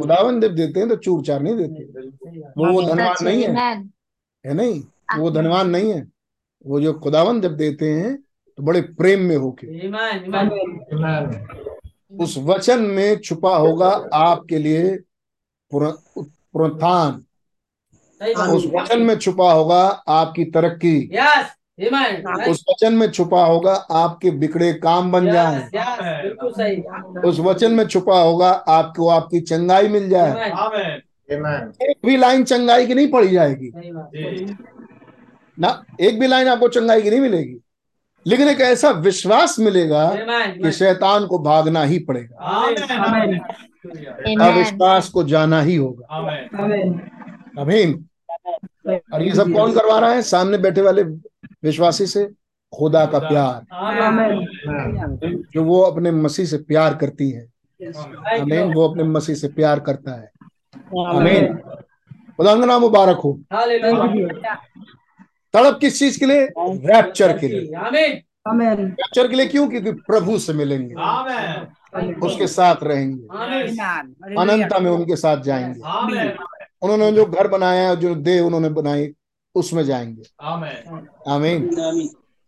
[0.00, 1.84] खुदावन जब देते हैं तो चूर चार नहीं देते।
[2.58, 3.76] वो वो धनवान नहीं है।
[4.46, 4.82] है नहीं?
[5.18, 6.06] वो धनवान नहीं है।
[6.66, 8.16] वो जो खुदावन जब देते हैं
[8.56, 10.16] तो बड़े प्रेम में होके। Amen.
[10.28, 11.63] Amen.
[12.20, 14.96] उस वचन में छुपा होगा आपके लिए
[15.70, 17.24] पुर- पुनरुत्थान
[18.56, 21.46] उस वचन में छुपा होगा आपकी तरक्की। Yes.
[22.48, 25.68] उस वचन में छुपा होगा आपके बिगड़े काम बन जाए।
[27.20, 30.60] उस वचन में छुपा होगा आपको आपकी चंगाई मिल जाए। Amen.
[31.32, 31.82] Amen.
[31.82, 34.56] एक भी लाइन चंगाई की नहीं पड़ी जाएगी। सही बात। जी।
[35.60, 37.63] ना एक भी लाइन आपको चंगाई की नहीं मिलेगी।
[38.26, 42.36] लेकिन एक ऐसा विश्वास मिलेगा कि शैतान को भागना ही पड़ेगा.
[44.40, 46.20] अविश्वास को जाना ही होगा।
[46.60, 46.98] Amen.
[47.58, 48.08] अमीन
[49.14, 50.22] और ये सब कौन करवा रहा है?
[50.22, 51.02] सामने बैठे वाले
[51.62, 52.30] विश्वासी से?
[52.78, 53.66] खुदा का प्यार।
[55.54, 57.48] जो वो अपने मसीह से प्यार करती है।
[58.40, 60.30] अमीन वो अपने मसीह से प्यार करता है।
[60.76, 61.16] Amen.
[61.16, 61.54] अमीन
[62.36, 63.40] खुदा का नाम मुबारक हो.
[65.54, 66.46] तड़प किस चीज़ के लिए?
[66.86, 67.60] रैप्चर के लिए.
[68.84, 69.68] रैप्चर के लिए क्यों?
[69.68, 70.94] क्योंकि प्रभु से मिलेंगे.
[72.26, 73.22] उसके साथ रहेंगे।
[74.40, 75.80] अनंता में उनके साथ जाएँगे।
[76.82, 79.12] उन्होंने जो घर बनाया है जो देह उन्होंने बनाई
[79.54, 80.22] उसमें जाएँगे।
[81.30, 81.70] आमीन।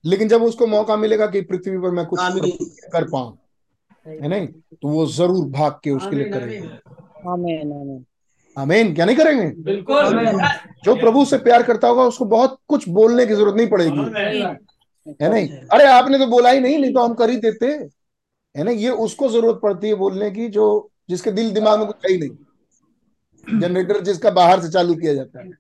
[0.05, 2.21] लेकिन जब उसको मौका मिलेगा कि पृथ्वी पर मैं कुछ
[2.93, 3.39] कर पाऊँ
[4.07, 4.47] है नहीं?
[4.47, 6.69] तो वो ज़रूर भाग के उसके लिए करेंगे।
[8.57, 8.69] Amen.
[8.69, 8.95] Amen.
[8.95, 9.47] क्या नहीं करेंगे?
[9.63, 10.05] बिल्कुल।
[10.85, 14.01] जो प्रभु से प्यार करता होगा उसको बहुत कुछ बोलने की ज़रूरत नहीं पड़ेगी।
[15.23, 15.49] है नहीं?
[15.49, 17.67] अरे आपने तो बोला ही नहीं नहीं तो हम कर ही देते।
[18.55, 20.67] है ना ये उसको ज़रूरत पड़ती है बोलने की जो
[21.11, 25.41] जिसके दिल दिमाग में कुछ है ही नहीं। जनरेटर जिसका बाहर से चालू किया जाता
[25.41, 25.51] है।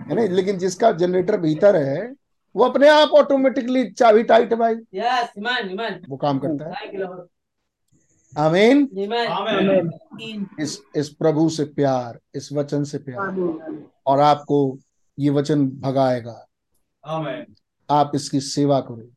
[0.00, 2.12] है ना लेकिन जिसका जनरेटर भीतर है
[2.54, 6.08] वो अपने आप ऑटोमेटिकली चाबी टाइट है भाई। Yes.
[6.08, 6.88] वो काम करता है.
[8.38, 9.28] आमीन Amen.
[9.28, 10.60] Amen.
[10.60, 13.26] इस इस प्रभु से प्यार इस वचन से प्यार।
[14.06, 14.78] और आपको
[15.18, 16.46] ये वचन भगाएगा।
[17.90, 19.08] आप इसकी सेवा करो।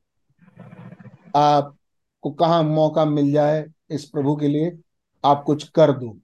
[1.35, 4.79] आपको कहा मौका मिल जाए इस प्रभु के लिए
[5.25, 6.17] आप कुछ कर दो।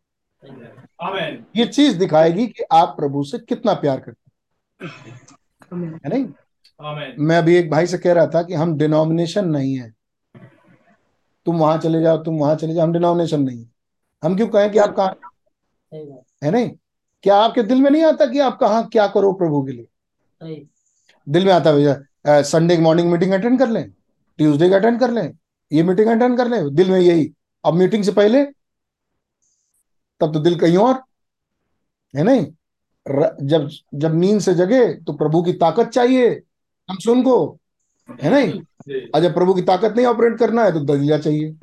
[1.04, 1.44] Amen.
[1.56, 6.26] ये चीज़ दिखाएगी कि आप प्रभु से कितना प्यार करते हैं। है नहीं?
[6.26, 7.20] Amen.
[7.20, 9.97] मैं अभी एक भाई से कह रहा था कि हम डिनोमिनेशन नहीं है।
[11.48, 13.66] तुम वहाँ चले जाओ तुम वहाँ चले जाओ। हम डिनोमिनेशन नहीं
[14.24, 15.16] हम क्यों कहें कि आप कहा
[16.44, 16.52] है?
[16.52, 16.70] नहीं?
[17.24, 19.88] क्या आपके दिल में नहीं आता कि आप कहाँ क्या करो प्रभु के लिए?
[21.30, 23.90] दिल में आता भैया संडे की मॉर्निंग मीटिंग अटेंड कर लें
[24.38, 25.34] ट्यूसडे का अटेंड कर लें
[25.72, 27.32] ये मीटिंग अटेंड कर लें दिल में यही।
[27.66, 28.44] अब मीटिंग से पहले
[30.20, 31.04] तब तो दिल कहीं और
[32.16, 32.48] है नहीं?
[33.08, 36.42] र- जब जब नींद से जगे तो प्रभु की ताकत चाहिए
[36.90, 37.60] हम सुन को।
[38.24, 41.56] है नहीं। जब प्रभु की ताकत नहीं ऑपरेट करना है तो दलिया चाहिए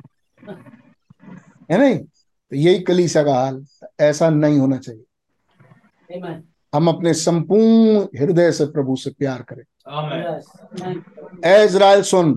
[1.71, 3.63] है नहीं तो यही कलीसिया का हाल
[4.01, 6.41] ऐसा नहीं होना चाहिए
[6.73, 9.63] हम अपने संपूर्ण हृदय से प्रभु से प्यार करें
[9.95, 10.21] Amen.
[10.21, 10.45] Yes.
[10.79, 11.45] Thank you.
[11.45, 12.29] ए इज़राइल सुन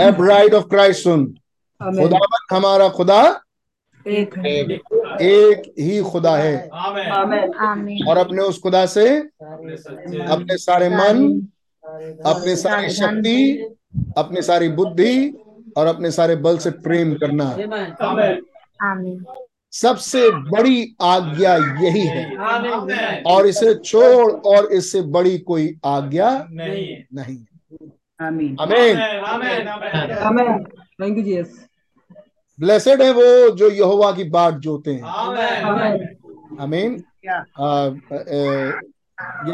[0.00, 2.00] ए ब्राइड ऑफ़ क्राइस्ट सुन Amen.
[2.02, 3.20] खुदावन हमारा खुदा
[4.06, 4.52] एक है
[5.26, 7.08] एक ही खुदा है Amen.
[7.20, 7.54] Amen.
[7.68, 8.08] Amen.
[8.08, 11.24] और अपने उस खुदा से अपने सारे मन
[12.26, 13.36] अपने सारी शक्ति
[14.18, 15.14] अपने सारी बुद्धि
[15.76, 17.56] और अपने सारे बल से प्रेम करना.
[19.72, 22.36] सबसे बड़ी आज्ञा यही है.
[23.22, 27.44] और इसे छोड़ और इससे बड़ी कोई आज्ञा नहीं.
[28.20, 28.98] अमीन Amen.
[29.24, 29.68] Amen.
[30.22, 30.64] Amen.
[31.00, 31.48] Thank you, Jesus.
[32.60, 35.64] Blessed है वो जो यहोवा की बाट जोते हैं Amen.
[35.70, 36.00] Amen.
[36.60, 37.04] अमीन.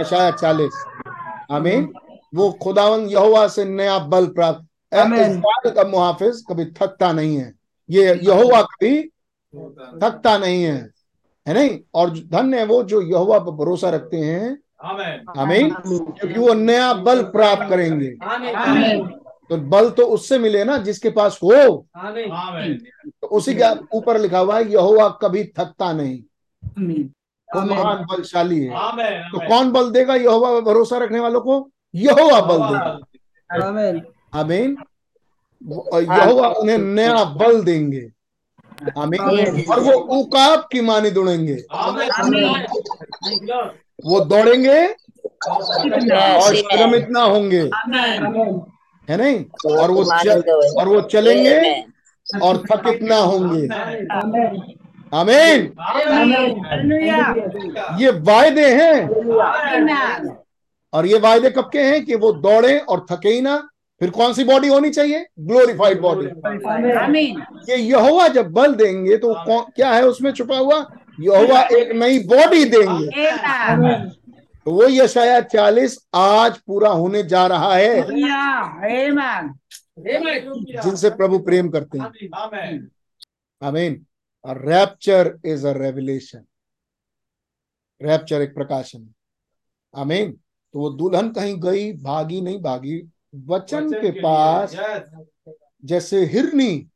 [0.01, 0.85] यशाया चालीस
[1.51, 1.93] आमीन
[2.35, 4.65] वो खुदावन यहोवा से नया बल प्राप्त
[5.67, 7.55] का मुहाफिज कभी थकता नहीं है।
[7.91, 9.03] ये यहोवा कभी
[10.03, 10.91] थकता नहीं है।
[11.49, 11.79] है नहीं?
[11.95, 14.59] और धन्य है वो जो यहोवा पर भरोसा रखते हैं।
[15.37, 18.55] हमें क्योंकि वो नया बल प्राप्त करेंगे। Amen.
[18.55, 19.09] Amen.
[19.51, 21.87] तो बल तो उससे मिले ना जिसके पास हो.
[23.07, 26.23] तो उसी के ऊपर लिखा हुआ है यहोवा कभी थकता नहीं.
[27.55, 28.71] वो महान बलशाली है।
[29.29, 31.71] तो कौन बल देगा यहोवा पर भरोसा रखने वालों को?
[31.95, 32.99] यहोवा बल देगा।
[33.57, 34.01] Amen.
[34.35, 34.77] आमीन।
[35.95, 38.11] यहोवा उन्हें नया बल देंगे।
[38.99, 41.55] आमीन। और वो उकाब की मानी दौड़ेंगे.
[44.07, 44.87] वो दौड़ेंगे
[46.37, 47.71] और श्रमित ना होंगे।
[49.11, 49.45] है नहीं?
[49.79, 50.41] और वो चल,
[50.79, 51.85] और वो चलेंगे
[52.43, 54.61] और थकित ना होंगे। Amen.
[55.15, 55.73] आमीन.
[58.01, 59.09] ये वायदे हैं.
[60.93, 63.57] और ये वायदे कब के हैं कि वो दौड़े और थके ही ना?
[64.01, 65.27] फिर कौन सी बॉडी होनी चाहिए?
[65.39, 66.27] ग्लोरीफाइड बॉडी
[67.73, 70.79] ये यहोवा जब बल देंगे तो कौन क्या है उसमें छुपा हुआ?
[71.21, 73.31] यहोवा एक नई बॉडी देंगे।
[74.65, 78.03] तो वो यशाया चालीस आज पूरा होने जा रहा है।
[80.83, 82.81] जिनसे प्रभु प्रेम करते हैं। Amen.
[83.63, 84.05] आमीन
[84.45, 86.45] और rapture is a revelation
[88.03, 89.09] rapture एक प्रकाशन
[89.95, 90.37] आमीन
[90.75, 93.03] तो वो दुल्हन कहीं गई भागी नहीं भागी
[93.47, 94.75] वचन के लिए, पास
[95.85, 96.89] जैसे हिरनी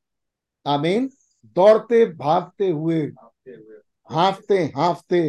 [0.66, 1.10] आमीन
[1.56, 3.00] दौड़ते भागते हुए।
[4.10, 5.22] हाफते हाफते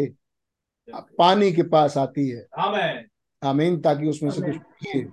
[1.17, 2.47] पानी के पास आती है।
[3.43, 5.07] आमीन। ताकि उसमें से कुछ पिए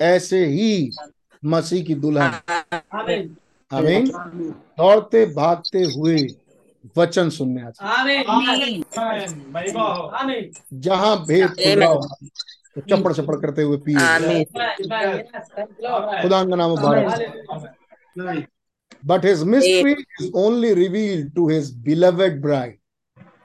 [0.00, 0.90] ऐसे ही
[1.44, 2.34] मसीह की दुल्हन।
[2.94, 3.36] आमीन
[3.72, 6.16] आमीन। दौड़ते भागते हुए
[6.98, 7.90] वचन सुनने आती हो।
[10.72, 12.08] जहाँ भेद खुला हो,
[12.74, 14.44] तो चपड़ चपड़ करते हुए पिए।
[16.22, 18.46] खुदा का नाम मुबारक।
[19.06, 22.78] But his mystery is only reveal to his beloved bride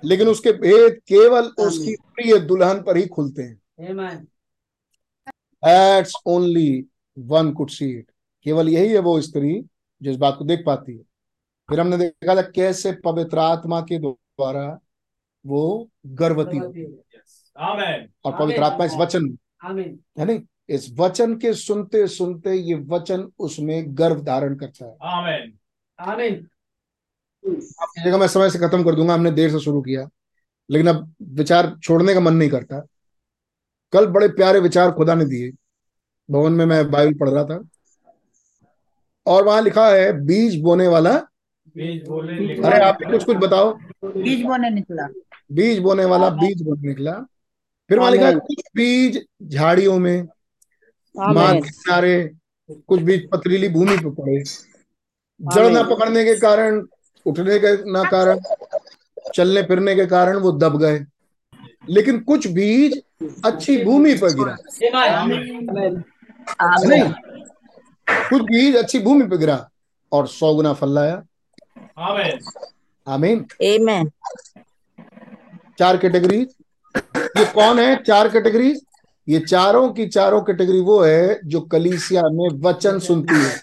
[0.04, 4.28] लेकिन उसके भेद केवल उसकी प्रिय दुल्हन पर ही खुलते हैं। आमीन
[5.64, 6.86] That's only
[7.18, 8.12] one could see it
[8.44, 9.66] केवल यही है वो स्त्री
[10.02, 11.04] जो इस बात को देख पाती है।
[11.70, 14.80] फिर हमने देखा था कैसे पवित्र आत्मा के द्वारा
[15.46, 20.40] वो गर्भवती होती है और पवित्र आत्मा इस वचन है नहीं?
[20.70, 24.98] इस वचन के सुनते सुनते ये वचन उसमें गर्भ धारण करता है.
[26.00, 26.48] आमीन
[28.06, 30.08] जगह मैं समय से खत्म कर दूँगा हमने देर से शुरू किया।
[30.70, 32.86] लेकिन अब विचार छोड़ने का मन नहीं करता।
[33.94, 35.52] कल बड़े प्यारे विचार खुदा ने दिए।
[36.30, 37.64] भवन में मैं बाइबल पढ़ रहा था।
[39.26, 41.20] और वहाँ लिखा है बीज बोने वाला
[41.76, 43.74] बीज बोले अरे आप भी कुछ कुछ बताओ।
[44.06, 45.08] बीज बोने निकला।
[45.52, 47.14] बीज बोने वाला बीज बोने निकला।
[47.90, 50.28] फिर वहाँ लिखा कुछ बीज झाड़ियों में
[51.16, 52.30] मार्ग के किनारे
[52.88, 54.44] कुछ बीज पथरीली भूमि पर पड़े।
[55.40, 56.82] जड़ ना पकड़ने के कारण
[57.26, 58.40] उठने के ना कारण
[59.36, 61.00] चलने फिरने के कारण वो दब गए।
[61.90, 63.02] लेकिन कुछ बीज
[63.46, 64.56] अच्छी भूमि पर गिरा।
[66.86, 67.04] नहीं
[68.30, 69.70] कुछ बीज अच्छी भूमि पर गिरा
[70.12, 71.24] और सौ गुना फल लाया।
[72.00, 72.42] Amen.
[73.08, 74.10] आमीन Amen.
[75.80, 76.42] चार कैटेगरी
[77.38, 78.04] ये कौन है?
[78.04, 78.74] चार कैटेगरी
[79.30, 83.56] ये चारों की चारों कैटेगरी वो है जो कलीसिया में वचन सुनती है।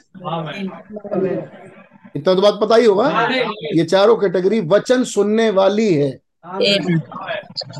[2.16, 3.28] इतना तो बात पता ही होगा।
[3.74, 6.20] ये चारों कैटेगरी वचन सुनने वाली है।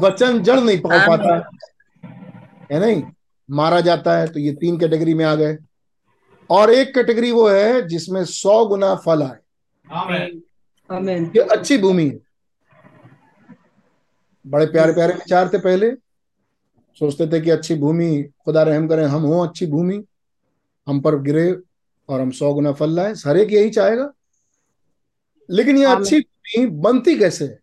[0.01, 1.51] वचन जड़ नहीं पकड़ पाता।
[2.73, 3.03] है नहीं?
[3.51, 5.57] मारा जाता है तो ये तीन कैटेगरी में आ गए।
[6.51, 9.37] और एक कैटेगरी वो है जिसमें सौ गुना फल आए।
[9.87, 9.99] Amen.
[9.99, 10.43] आमीन
[11.37, 12.21] ये अच्छी भूमि है।
[14.47, 15.91] बड़े प्यारे प्यारे विचार थे पहले।
[16.99, 20.05] सोचते थे कि अच्छी भूमि खुदा रहम करें हम हो अच्छी भूमि।
[20.87, 21.57] हम पर गिरे
[22.09, 24.13] और हम सौ गुना फल लाए। हर एक यही चाहेगा।
[25.51, 27.45] लेकिन ये अच्छी भूमि बनती कैसे?
[27.45, 27.61] है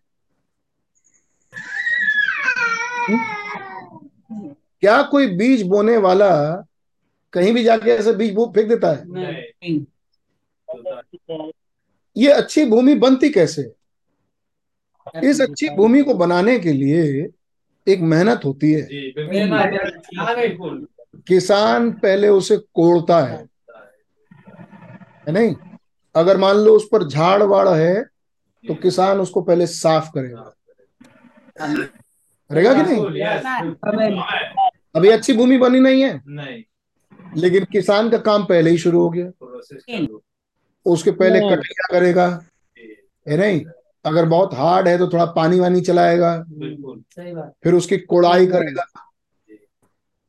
[3.09, 4.55] हम्म?
[4.79, 6.55] क्या कोई बीज बोने वाला
[7.33, 9.03] कहीं भी जाके ऐसे बीज बो फेंक देता है?
[9.09, 9.85] नहीं।
[12.17, 13.71] ये अच्छी भूमि बनती कैसे?
[15.23, 17.29] इस अच्छी भूमि को बनाने के लिए
[17.87, 18.81] एक मेहनत होती है।
[21.27, 23.47] किसान पहले उसे कोड़ता है।
[25.27, 25.55] है नहीं?
[26.15, 28.03] अगर मान लो उस पर झाड़ वाड़ है
[28.67, 30.53] तो किसान उसको पहले साफ़ करेगा।
[32.49, 33.05] करेगा कि नहीं.
[34.95, 36.63] अभी अच्छी भूमि बनी नहीं है। नहीं।
[37.37, 39.31] लेकिन किसान का काम पहले ही शुरू हो गया।
[40.85, 42.27] उसके पहले कटिंग करेगा?
[43.25, 43.63] है नहीं?
[44.05, 48.47] अगर बहुत हार्ड है तो थोड़ा पानी वानी चलाएगा। बिल्कुल। सही बात। फिर उसकी कोड़ाई
[48.47, 48.85] करेगा।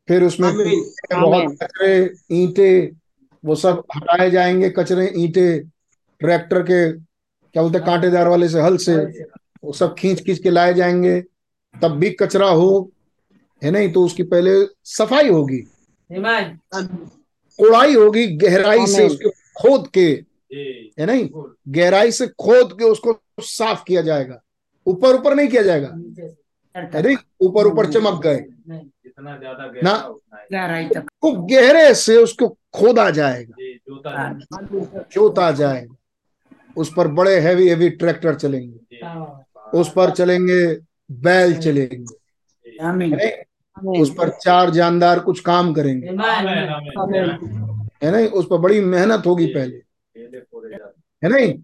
[0.08, 1.94] फिर उसमें बहुत कचरे
[2.32, 2.68] ईंटे
[3.44, 5.58] वो सब हटाए जाएँगे कचरे ईंटे
[6.20, 8.96] ट्रैक्टर के क्या बोलते कांटेदार वाले से हल से
[9.64, 11.20] वो सब खींच खींच के लाए जाएँगे।
[11.74, 12.90] तब भी कचरा हो
[13.62, 13.92] है नहीं?
[13.92, 14.50] तो उसकी पहले
[14.84, 15.58] सफ़ाई होगी।
[17.58, 19.30] कोड़ाई होगी गहराई से उसके
[19.60, 21.28] खोद के। है नहीं?
[21.68, 24.40] गहराई से खोद के उसको साफ़ किया जाएगा।
[24.86, 25.88] ऊपर ऊपर नहीं किया जाएगा।
[26.76, 27.16] है नहीं?
[27.40, 33.10] ऊपर ऊपर चमक गए। जितना ज़्यादा ना। गहरा गहराई तक। खूब गहरे से उसको खोदा
[33.10, 33.56] जाएगा।
[33.88, 35.94] जोता जोता जाएगा।
[36.76, 39.00] उस पर बड़े हैवी हैवी ट्रैक्टर चलेंगे।
[39.78, 40.64] उस पर चलेंगे
[41.10, 43.44] बैल चलेंगे। है?
[44.00, 46.22] उस पर चार जानदार कुछ काम करेंगे। आमेन।
[46.68, 48.26] आमीन आमेन। है नहीं?
[48.26, 49.82] उस पर बड़ी मेहनत होगी पहले।
[50.16, 51.58] है नहीं?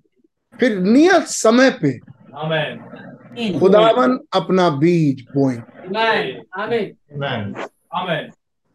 [0.60, 2.00] फिर नियत समय पे
[2.34, 7.54] आमेन खुदावन अपना बीज बोएँगे आमीन आमीन
[7.94, 8.30] आमेन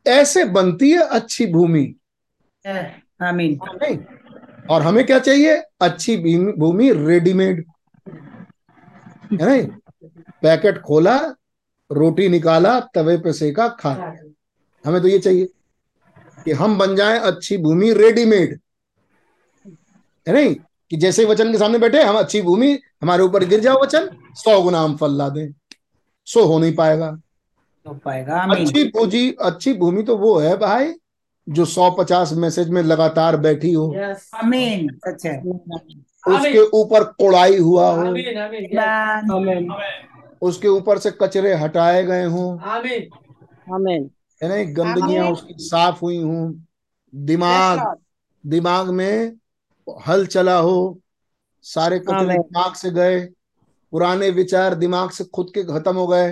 [0.07, 1.95] ऐसे बनती है अच्छी भूमि।
[2.67, 3.59] आमीन
[4.69, 5.63] और हमें क्या चाहिए?
[5.82, 7.65] अच्छी भूमि- भूमि रेडीमेड
[9.41, 9.67] है नहीं?
[10.41, 11.17] पैकेट खोला
[11.91, 14.13] रोटी निकाला तवे पे सेका खा।
[14.86, 15.45] हमें तो ये चाहिए
[16.45, 18.59] कि हम बन जाएँ अच्छी भूमि रेडीमेड
[20.28, 20.55] है नहीं?
[20.91, 22.71] कि जैसे ही वचन के सामने बैठे हम अच्छी भूमि
[23.01, 25.47] हमारे ऊपर गिर जाओ वचन सौ गुना हम फल ला दें।
[26.28, 27.07] सो हो नहीं पाएगा।
[27.86, 30.93] हो पाएगा आमीन। अच्छी पूंजी अच्छी भूमि तो वो है भाई
[31.47, 33.88] जो सौ पचास मैसेज में लगातार बैठी हो।
[34.36, 35.38] आमीन सच है।
[36.28, 38.13] उसके ऊपर कोड़ाई हुआ हो।
[40.41, 43.09] उसके ऊपर से कचरे हटाए गए हों। आमीन।
[43.73, 44.09] आमीन।
[44.41, 46.67] ना गंदगियाँ उसकी साफ़ हुई हूँ।
[47.13, 47.95] दिमाग
[48.43, 49.32] दिमाग में
[50.07, 50.99] हल चला हो
[51.61, 53.25] सारे कचरे दिमाग से गए
[53.93, 56.31] पुराने विचार दिमाग से खुद के खत्म हो गए।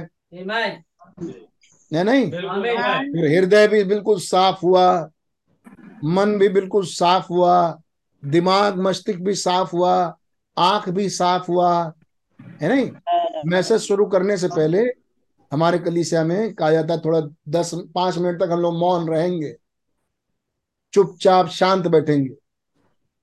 [1.01, 1.45] आमीन
[1.91, 2.31] है नहीं?
[2.31, 5.09] फिर हृदय भी बिल्कुल साफ़ हुआ
[6.03, 7.81] मन भी बिल्कुल साफ़ हुआ
[8.25, 10.17] दिमाग मस्तिष्क भी साफ़ हुआ
[10.57, 11.93] आँख भी साफ़ हुआ।
[12.61, 12.91] है नहीं?
[13.45, 14.81] मैसेज शुरू करने से पहले
[15.51, 19.55] हमारे कलीसिया में कहा जाता है थोड़ा दस पाँच मिनट तक हम लोग मौन रहेंगे
[20.93, 22.35] चुपचाप शांत बैठेंगे।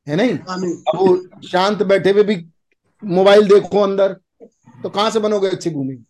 [0.09, 0.39] है नहीं?
[0.39, 2.47] अब वो शांत बैठे हुए भी
[3.05, 4.13] मोबाइल देखो अंदर
[4.83, 6.05] तो कहाँ से बनोगे अच्छी भूमि?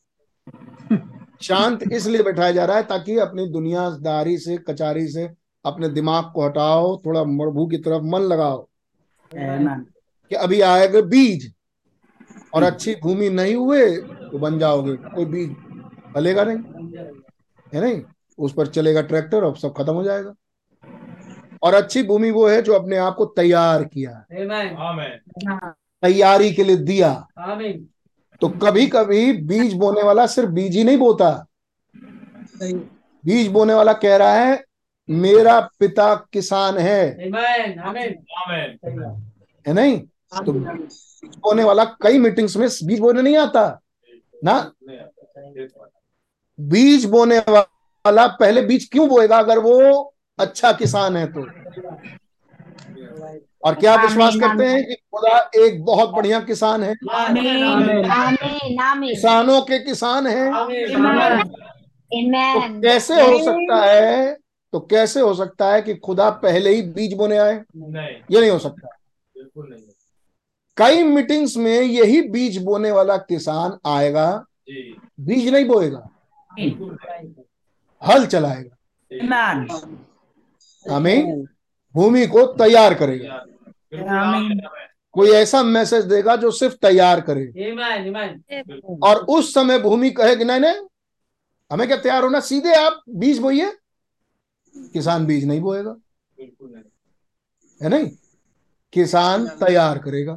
[1.42, 5.30] शांत इसलिए बैठाया जा रहा है ताकि अपनी दुनियादारी से कचारी से
[5.64, 8.68] अपने दिमाग को हटाओ थोड़ा मरभू की तरफ़ मन लगाओ।
[9.32, 11.52] कि अभी आएगा बीज
[12.54, 15.56] और अच्छी भूमि नहीं हुए तो बन जाओगे। कोई बीज
[16.14, 16.56] फलेगा नहीं।
[17.74, 18.02] है नहीं?
[18.38, 20.34] उस पर चलेगा ट्रैक्टर और सब खत्म हो जाएगा।
[21.62, 25.58] और अच्छी भूमि वो है जो अपने आप को तैयार किया आमीन आमीन
[26.02, 27.12] तैयारी के लिए दिया।
[28.42, 31.30] तो कभी कभी बीज बोने वाला सिर्फ़ बीज ही नहीं बोता।
[33.24, 34.64] बीज बोने वाला कह रहा है
[35.08, 39.22] मेरा पिता किसान है। आमीन आमीन आमीन
[39.66, 39.98] है नहीं?
[40.46, 43.80] तो बीज बोने वाला कई मीटिंग्स में बीज बोने नहीं आता।
[44.44, 44.72] ना?
[46.58, 49.38] बीज बोने वाला पहले बीज क्यों बोएगा?
[49.38, 51.40] अगर वो अच्छा किसान है तो।
[53.64, 56.94] और क्या विश्वास करते हैं कि खुदा एक बहुत बढ़िया किसान है?
[57.12, 61.52] आमीन आमीन। आमीन किसानों के किसान हैं। आमीन।
[62.12, 64.32] तो कैसे हो सकता है
[64.72, 67.54] तो कैसे हो सकता है कि खुदा पहले ही बीज बोने आए?
[67.54, 68.88] ये नहीं हो सकता।
[69.34, 69.82] बिल्कुल नहीं
[70.76, 74.26] कई मीटिंग्स में यही बीज बोने वाला किसान आएगा
[75.20, 76.08] बीज नहीं बोएगा
[78.02, 78.76] हल चलाएगा।
[79.50, 79.98] आमीन।
[80.84, 81.44] हमें
[81.94, 83.44] भूमि को तैयार करेगा।
[85.12, 90.10] कोई ऐसा मैसेज देगा जो सिर्फ़ तैयार करे। आमीन आमीन बिल्कुल। और उस समय भूमि
[90.10, 90.86] कहेगी नहीं नहीं
[91.72, 92.40] हमें क्या तैयार होना?
[92.40, 93.72] सीधे आप बीज बोइए।
[94.92, 95.96] किसान बीज नहीं बोएगा।
[97.82, 98.10] है नहीं?
[98.92, 100.32] किसान तैयार करेगा।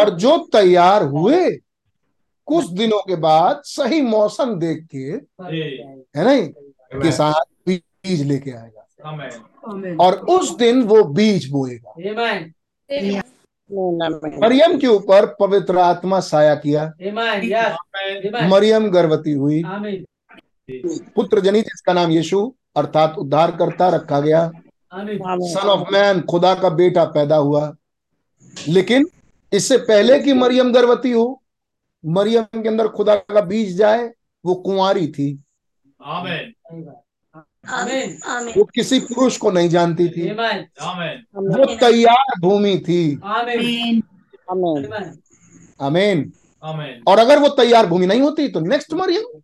[0.00, 1.50] और जो तैयार हुए
[2.46, 4.98] कुछ दिनों के बाद सही मौसम देख के
[6.18, 6.48] है नहीं?
[7.02, 8.81] किसान बीज लेके आएगा।
[10.00, 11.94] और उस दिन वो बीज बोएगा।
[14.38, 16.84] मरियम के ऊपर पवित्र आत्मा साया किया।
[18.48, 20.04] मरियम गर्भवती हुई। आमीन
[21.16, 24.50] पुत्र जनित जिसका नाम यीशु अर्थात उद्धारकर्ता रखा गया।
[24.94, 27.76] सन ऑफ़ मैन खुदा का बेटा पैदा हुआ।
[28.68, 29.06] लेकिन
[29.52, 31.42] इससे पहले कि मरियम गर्भवती हो
[32.04, 34.10] मरियम के अंदर खुदा का बीज जाए
[34.44, 35.42] वो कुंवारी थी।
[38.52, 44.02] वो किसी पुरुष को नहीं जानती थी। आमीन। आमीन। वो तैयार भूमि थी। आमीन।
[44.50, 45.18] आमीन।
[45.80, 46.32] आमीन।
[46.62, 49.40] अमेन और अगर वो तैयार भूमि नहीं होती तो नेक्स्ट मरियम।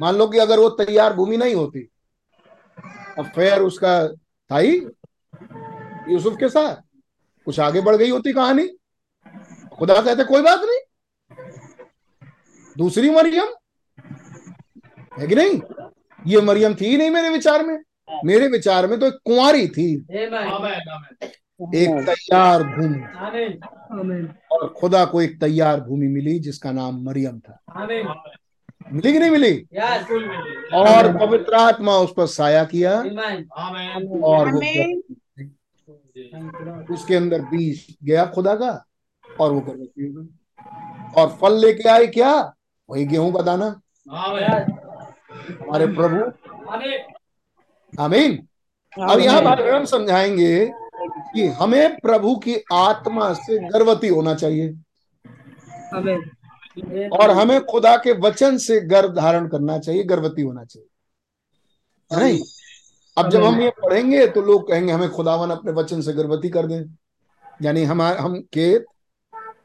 [0.00, 1.88] मान लो कि अगर वो तैयार भूमि नहीं होती
[3.18, 4.08] अफेयर उसका
[4.50, 4.76] था ही
[6.08, 6.76] यूसुफ के साथ
[7.44, 8.66] कुछ आगे बढ़ गई होती कहानी।
[9.78, 10.80] खुदा कहते कोई बात नहीं।
[12.78, 13.48] दूसरी मरियम?
[15.18, 15.60] है कि नहीं?
[16.26, 17.76] ये मरियम थी ही नहीं मेरे विचार में।
[18.24, 23.58] मेरे विचार में तो एक कुंवारी थी। आमीन। आमीन आमीन। एक तैयार भूमि। आमीन।
[24.00, 27.58] आमीन। और खुदा को एक तैयार भूमि मिली जिसका नाम मरियम था।
[28.92, 29.54] मिली कि नहीं मिली?
[30.74, 33.18] और पवित्र आत्मा उस पर साया किया। आमीन
[33.58, 34.60] आमीन। और वो
[36.94, 38.70] उसके अंदर बीज गया खुदा का
[39.26, 40.28] और वो गर्भवती
[41.20, 42.32] और फल लेके आए क्या?
[42.88, 43.66] वही गेहूँ का दाना।
[44.10, 44.78] आमीन
[45.50, 46.18] हमारे प्रभु।
[47.92, 48.36] आमीन।
[48.92, 50.70] अब यहाँ भाई हम समझाएँगे
[51.34, 54.68] कि हमें प्रभु की आत्मा से गर्भवती होना चाहिए।
[57.10, 60.88] और हमें खुदा के वचन से गर्भ धारण करना चाहिए गर्भवती होना चाहिए।
[62.10, 62.40] है नहीं
[63.16, 66.66] अब जब हम ये पढ़ेंगे तो लोग कहेंगे हमें खुदावन अपने वचन से गर्भवती कर
[66.66, 66.84] दें।
[67.62, 68.86] यानी हम हम खेत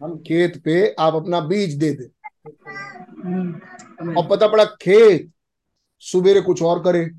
[0.03, 2.07] हम खेत पे आप अपना बीज दे दें।
[4.15, 5.31] और पता पड़ा खेत
[5.99, 7.09] सुबेरे कुछ और करे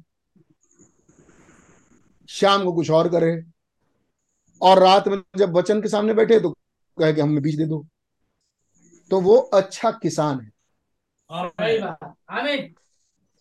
[2.29, 3.43] शाम को कुछ और करे
[4.63, 6.51] और रात में जब वचन के सामने बैठे तो
[6.99, 7.87] कहे कि हमें बीज दे दो।
[9.11, 10.51] तो वो अच्छा किसान है।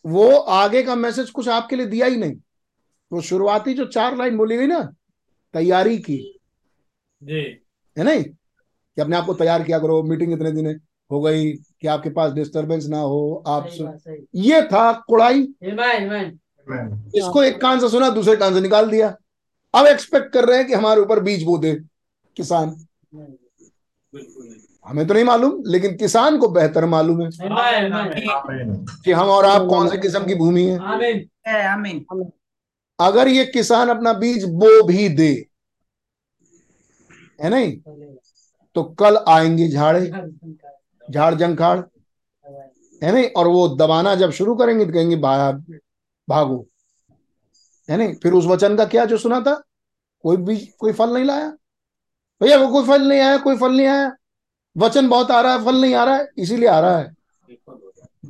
[0.05, 2.35] वो आगे का मैसेज कुछ आपके लिए दिया ही नहीं।
[3.11, 4.93] तो शुरुआती जो चार लाइन बोली गई ना
[5.53, 6.39] तैयारी की।
[7.23, 7.41] जी।
[7.97, 8.23] है नहीं?
[8.23, 10.81] कि अपने आप को तैयार किया करो मीटिंग इतने दिन
[11.11, 13.83] हो गई कि आपके पास डिस्टरबेंस ना हो आप सही सु...
[13.83, 18.61] बात सही। ये था कुड़ाई। आमीन आमीन इसको एक कान से सुना दूसरे कान से
[18.61, 19.15] निकाल दिया।
[19.73, 21.73] अब एक्सपेक्ट कर रहे हैं कि हमारे ऊपर बीज बो दे
[22.37, 22.75] किसान।
[24.85, 27.29] हमें तो नहीं मालूम लेकिन किसान को बेहतर मालूम है
[29.03, 32.31] कि हम और आप कौन से किस्म की भूमि है। आमीन आमीन
[32.99, 35.31] अगर ये किसान अपना बीज बो भी दे
[37.41, 37.77] है नहीं?
[38.75, 39.99] तो कल आएँगे झाड़े।
[41.11, 41.79] झाड़ जंखाड़
[43.01, 43.25] है नहीं?
[43.27, 46.65] और वो दबाना जब शुरू करेंगे तो कहेंगे भागो।
[47.89, 48.15] है नहीं?
[48.15, 49.53] फिर उस वचन का क्या जो सुना था?
[50.23, 51.49] कोई बीज कोई फल नहीं लाया।
[52.41, 54.11] भैया वो कोई फल नहीं आया कोई फल नहीं आया।
[54.75, 57.15] वचन बहुत आ रहा है फल नहीं आ रहा है इसीलिए आ रहा है।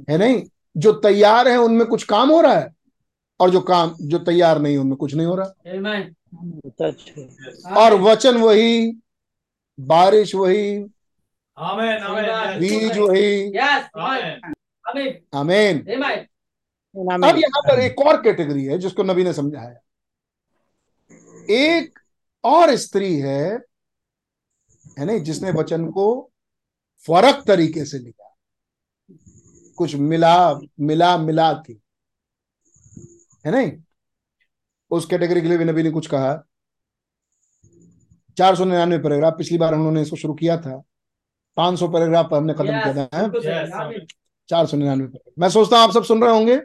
[0.09, 0.43] है नहीं?
[0.77, 2.75] जो तैयार है उनमें कुछ काम हो रहा है।
[3.39, 5.47] और जो काम जो तैयार नहीं उनमें कुछ नहीं हो रहा।
[7.77, 8.91] और वचन वही
[9.79, 10.77] बारिश वही
[11.57, 14.53] आमीन आमीन बीज वही यस आमीन
[14.85, 15.77] आमीन आमीन
[16.95, 19.79] आमीन अब यहाँ पर एक और कैटेगरी है जिसको नबी ने समझाया।
[21.49, 21.99] एक
[22.43, 23.43] और स्त्री है
[24.99, 26.07] है नहीं जिसने वचन को
[27.05, 28.33] फरक तरीके से लिया।
[29.77, 30.37] कुछ मिला
[30.79, 31.73] मिला मिला के
[33.45, 33.71] है नहीं?
[34.91, 36.35] उस कैटेगरी के लिए भी नबी ने कुछ कहा।
[38.37, 40.81] चार सौ निन्यानवे पैराग्राफ पिछली बार हम लोगों ने इसको शुरू किया था।
[41.57, 44.05] पाँच सौ पैराग्राफ पर हमने खत्म किया था हैं?
[44.49, 46.55] चार सौ निन्यानवे मैं सोचता हूँ आप सब सुन रहे होंगे।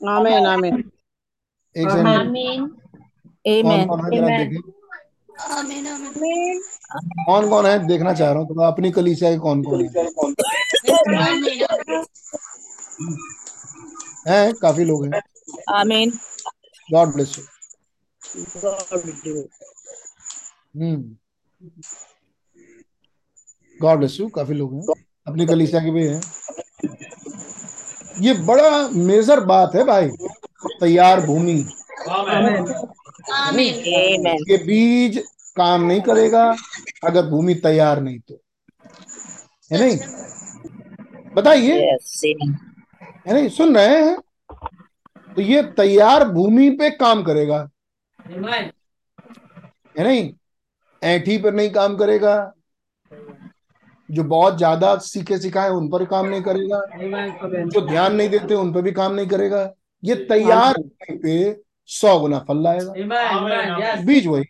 [0.00, 0.76] आमीन आमीन।
[1.76, 2.66] एक सेकंड। आमीन।
[3.46, 4.46] कौन कौन है
[5.56, 6.60] आमीन आमीन।
[7.26, 7.78] कौन कौन है?
[7.86, 9.88] देखना चाह रहा हूँ तो अपनी कलीसिया के कौन कौन है
[14.28, 14.52] हैं?
[14.62, 15.20] काफ़ी लोग हैं।
[15.74, 16.10] आमीन।
[16.88, 17.44] God bless you
[20.76, 21.16] hmm.
[23.82, 24.82] God bless you काफ़ी लोग हैं।
[25.26, 26.20] अपनी कलीसिया के भी हैं।
[28.20, 30.08] ये बड़ा मेजर बात है भाई
[30.80, 31.66] तैयार भूमि।
[32.10, 32.74] आमीन।
[33.32, 33.74] आमीन
[34.50, 35.24] ये बीज
[35.56, 36.56] काम नहीं करेगा
[37.04, 38.40] अगर भूमि तैयार नहीं तो।
[39.72, 39.98] है नहीं?
[41.34, 41.96] बताइए।
[43.26, 43.48] है नहीं?
[43.48, 44.18] सुन रहे हैं?
[45.34, 47.70] तो ये तैयार भूमि पे काम करेगा।
[48.20, 50.32] है नहीं?
[51.02, 52.52] ऐठी पर नहीं काम करेगा।
[54.08, 56.80] जो बहुत ज़्यादा सीखे सिखाए उन पर काम नहीं करेगा
[57.66, 59.62] जो ध्यान नहीं देते उन पर भी काम नहीं करेगा।
[60.02, 60.82] ये तैयार
[61.12, 61.36] पे
[61.90, 64.44] सौ गुना फल लाएगा। आमीन आमीन यस बीज वही।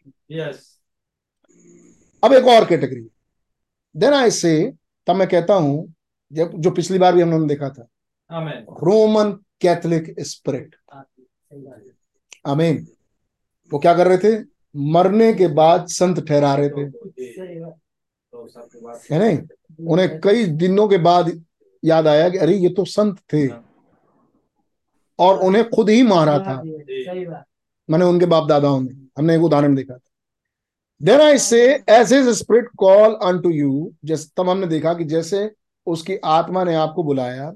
[2.23, 3.09] अब एक और कैटेगरी
[3.95, 4.53] देन आई से
[5.07, 5.95] तब मैं कहता हूँ
[6.33, 7.89] जब जो पिछली बार भी हमने देखा था।
[8.83, 10.77] रोमन कैथोलिक स्पिरिट
[12.47, 12.87] आमीन
[13.73, 14.39] वो क्या कर रहे थे?
[14.75, 16.85] मरने के बाद संत ठहरा रहे थे।
[19.13, 21.31] है नहीं उन्हें कई दिनों के बाद
[21.83, 23.47] याद आया कि अरे ये तो संत थे।
[25.19, 29.95] और उन्हें खुद ही मारा था। मैंने उनके बाप दादाओं ने हमने एक उदाहरण देखा
[29.95, 30.11] था।
[31.01, 35.51] Then I say as is spirit call unto you जैसे तब हमने देखा कि जैसे
[35.87, 37.53] उसकी आत्मा ने आपको बुलाया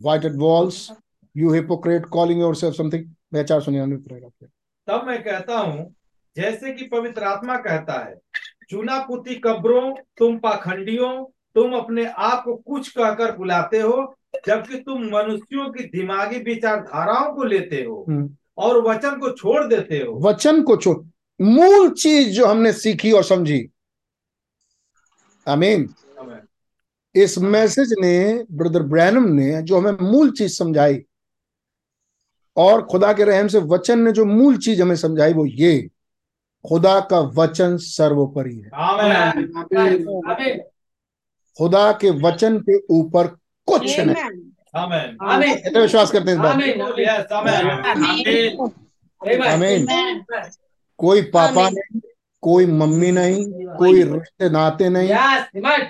[0.00, 0.90] whited walls
[1.36, 4.20] you hypocrite calling yourself something मैं चार सौ निन्यानवे
[4.88, 5.94] तब मैं कहता हूँ
[6.36, 8.14] जैसे कि पवित्र आत्मा कहता है
[8.70, 14.16] चुना पुती कब्रों तुम पाखंडियों तुम अपने आप को कुछ कहकर बुलाते हो
[14.46, 19.98] जबकि तुम मनुष्यों की दिमागी विचारधाराओं को लेते हो हम्म। और वचन को छोड़ देते
[19.98, 20.96] हो। वचन को छोड़
[21.40, 23.70] मूल चीज़ जो हमने सीखी और समझी।
[25.48, 25.94] आमीन।
[27.14, 31.02] इस मैसेज ने ब्रदर ब्रैनम ने जो हमें मूल चीज़ समझाई
[32.56, 35.90] और खुदा के रहम से वचन ने जो मूल चीज़ हमें समझाई वो ये
[36.64, 39.52] खुदा का वचन सर्वोपरि है। आमीन।
[40.30, 40.60] आमीन।
[41.58, 43.26] खुदा के वचन के ऊपर
[43.68, 44.14] कुछ नहीं।
[44.74, 47.70] आमीन। आमीन। कितने विश्वास करते हैं इस बात आमीन। यस आमीन।
[49.42, 49.86] आमीन।
[50.98, 52.00] कोई पापा नहीं
[52.42, 53.44] कोई मम्मी नहीं
[53.78, 55.08] कोई रिश्ते नाते नहीं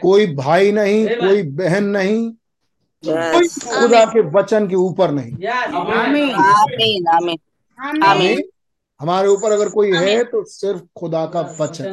[0.00, 2.32] कोई भाई नहीं कोई बहन नहीं
[3.04, 7.38] कोई खुदा के वचन के ऊपर नहीं। यस आमीन आमीन आमीन आमीन।
[8.02, 8.42] आमीन
[9.00, 11.84] हमारे ऊपर अगर कोई है तो सिर्फ़ खुदा का वचन।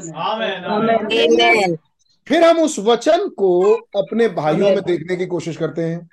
[2.28, 6.10] फिर हम उस वचन को अपने भाइयों में देखने की कोशिश करते हैं।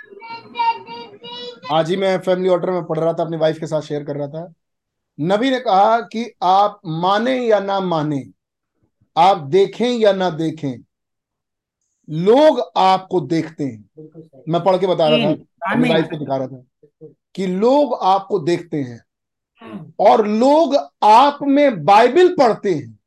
[1.73, 4.17] आज ही मैं फैमिली ऑर्डर में पढ़ रहा था अपनी वाइफ के साथ शेयर कर
[4.17, 4.53] रहा था।
[5.21, 8.25] नबी ने कहा कि आप माने या ना माने
[9.17, 10.75] आप देखें या ना देखें
[12.09, 13.85] लोग आपको देखते हैं।
[14.49, 15.33] मैं पढ़ के बता रहा था
[15.73, 16.65] अपनी वाइफ को दिखा रहा था
[17.35, 19.04] कि लोग आपको देखते हैं।
[20.01, 22.99] और लोग आप में बाइबल पढ़ते हैं।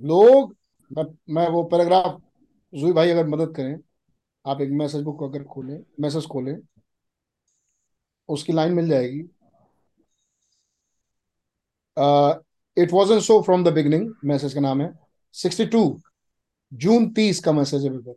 [0.00, 0.54] लोग
[0.90, 2.20] मैं, मैं वो पैराग्राफ
[2.72, 3.76] जुई भाई अगर मदद करें
[4.44, 6.56] आप एक मैसेज बुक अगर खोलें मैसेज खोलें
[8.28, 9.20] उसकी लाइन मिल जाएगी।
[12.76, 14.92] It was an so from the beginning message का नाम है।
[15.34, 15.84] 62
[16.72, 18.14] जून 30 का मैसेज है। बिल्कुल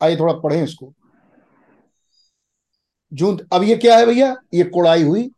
[0.00, 0.92] आइए थोड़ा पढ़ें इसको।
[3.14, 4.34] जून अब ये क्या है भैया?
[4.54, 5.30] ये कोड़ाई हुई।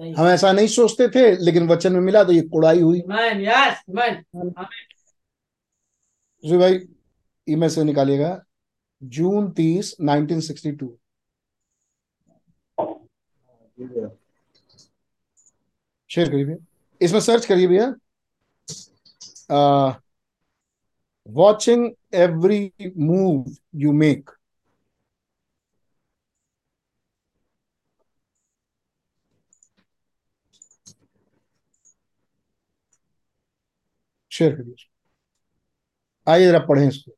[0.00, 4.22] हम ऐसा नहीं सोचते थे लेकिन वचन में मिला तो ये कोड़ाई हुई। यस मैन
[6.44, 6.78] जी भाई
[7.48, 8.40] ईमेल से निकालिएगा।
[9.02, 10.88] जून तीस 1962
[16.10, 16.56] शेयर करिए भैया।
[17.00, 17.94] इसमें सर्च करिए भैया।
[21.28, 24.30] Watching every move you make
[34.38, 37.12] share करिए इसको। आइए जरा पढ़ें इसको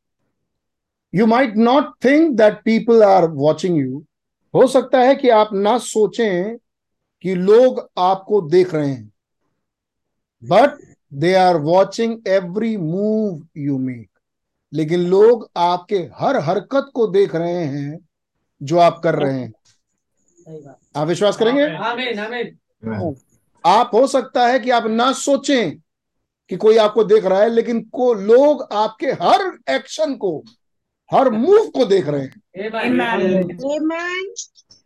[1.15, 4.05] you might not think that people are watching you
[4.55, 6.57] हो सकता है कि आप ना सोचें
[7.25, 9.13] कि लोग आपको देख रहे हैं
[10.43, 10.79] but
[11.15, 14.09] they are watching every move you make
[14.73, 17.99] लेकिन लोग आपके हर हरकत को देख रहे हैं
[18.63, 19.53] जो आप कर रहे हैं
[20.97, 21.63] आप विश्वास करेंगे?
[21.63, 23.15] आमीन आमीन।
[23.65, 25.79] आप हो सकता है कि आप ना सोचें
[26.51, 29.43] कि कोई आपको देख रहा है लेकिन को लोग आपके हर
[29.75, 30.43] एक्शन को
[31.11, 32.43] हर मूव को देख रहे हैं।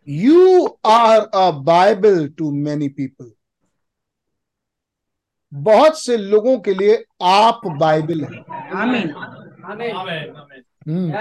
[0.09, 3.31] You are a Bible to many people
[5.53, 8.41] बहुत से लोगों के लिए आप बाइबल है।
[8.81, 11.13] आमीन आमीन आमेन आमेन हम्म,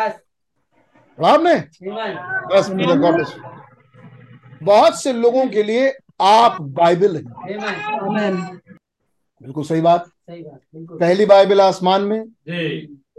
[1.17, 1.53] आपने
[2.53, 3.53] बस you.
[4.63, 5.91] बहुत से लोगों के लिए
[6.21, 7.63] आप बाइबल है। आमीन
[8.01, 8.35] आमीन
[9.41, 10.09] बिल्कुल सही बात।
[10.99, 12.19] पहली बाइबल आसमान में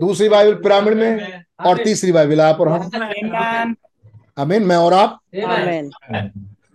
[0.01, 2.91] दूसरी बाइबल पिरामिड में और तीसरी बाइबल आप और हम।
[4.39, 5.21] अमीन मैं और आप।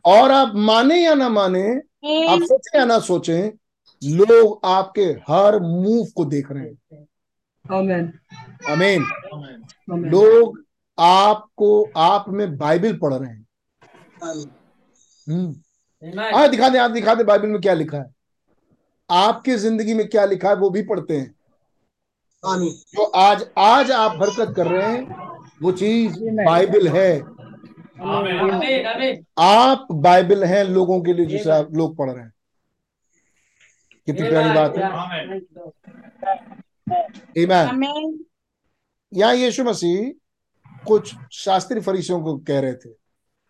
[0.05, 1.69] और आप माने या ना माने
[2.27, 3.49] आप सोचें या ना सोचें
[4.03, 7.07] लोग आपके हर मूव को देख रहे हैं।
[8.69, 9.05] आमीन। अमीन
[10.09, 10.63] लोग
[10.99, 13.45] आपको आप में बाइबल पढ़ रहे हैं।
[15.29, 15.55] हम्म।
[16.35, 18.18] हाँ दिखा दे आप दिखा दे बाइबल में क्या लिखा है।
[19.11, 21.35] आपकी ज़िंदगी में क्या लिखा है वो भी पढ़ते हैं।
[22.43, 25.27] जो आज आज आप हरकत कर रहे हैं,
[25.61, 27.19] वो चीज़ बाइबल है।
[29.39, 32.33] आप बाइबल हैं लोगों के लिए, जिसे आप लोग पढ़ रहे हैं।
[34.07, 34.83] कितनी प्यारी बात है।
[37.37, 38.17] ईमान
[39.13, 40.11] यहाँ यीशु मसीह
[40.87, 42.89] कुछ शास्त्री फरीसियों को कह रहे थे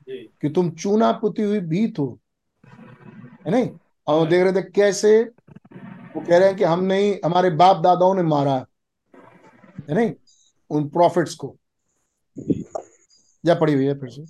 [0.07, 2.19] कि तुम चूना पुती हुई भीत हो।
[2.65, 3.69] है नहीं?
[4.07, 5.31] और देख रहे थे कैसे
[6.15, 10.11] वो कह रहे हैं कि हम नहीं हमारे बाप दादाओं ने मारा है। नहीं
[10.71, 11.55] उन प्रॉफिट्स को।
[13.43, 14.21] या पड़ी हुई है फिर से।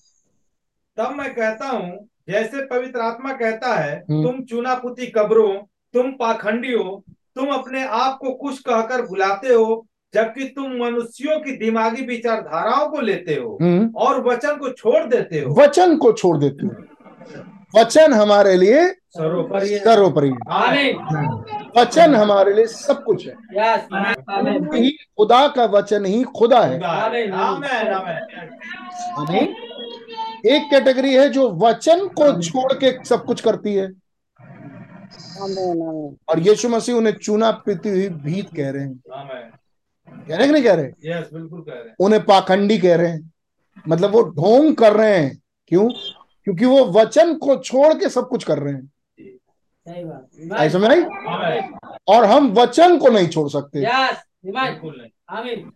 [0.97, 5.53] तब मैं कहता हूँ जैसे पवित्र आत्मा कहता है हम्म। तुम चुनापुती कब्रों
[5.93, 7.03] तुम पाखंडी हो
[7.35, 13.01] तुम अपने आप को कुछ कहकर बुलाते हो जबकि तुम मनुष्यों की दिमागी विचारधाराओं को
[13.01, 16.73] लेते हो हम्म। और वचन को छोड़ देते हो। वचन को छोड़ देते हो।
[17.75, 20.29] वचन हमारे लिए सर्वोपरि
[21.79, 23.33] वचन हमारे लिए सब कुछ है।
[24.81, 28.49] ही खुदा का वचन ही खुदा है। आमेन आमेन आमेन।
[29.17, 29.55] आमीन।
[30.45, 36.39] एक कैटेगरी है जो वचन को छोड़ के सब कुछ करती है। आमीन आमीन। और
[36.39, 40.63] यीशु मसीह उन्हें चूना पीती हुई भीत कह रहे हैं। कह रहे हैं कि नहीं
[40.63, 40.85] कह रहे?
[40.85, 43.31] यस बिल्कुल कह रहे हैं। उन्हें पाखंडी कह रहे हैं।
[43.87, 45.89] मतलब वो ढोंग कर रहे हैं। क्यों?
[46.49, 48.85] क्योंकि वो वचन को छोड़ के सब कुछ कर रहे हैं।
[49.87, 51.01] सही बात। आई समझ आई?
[52.07, 53.83] और हम वचन को नहीं छोड़ सकते।
[55.29, 55.71] आमीन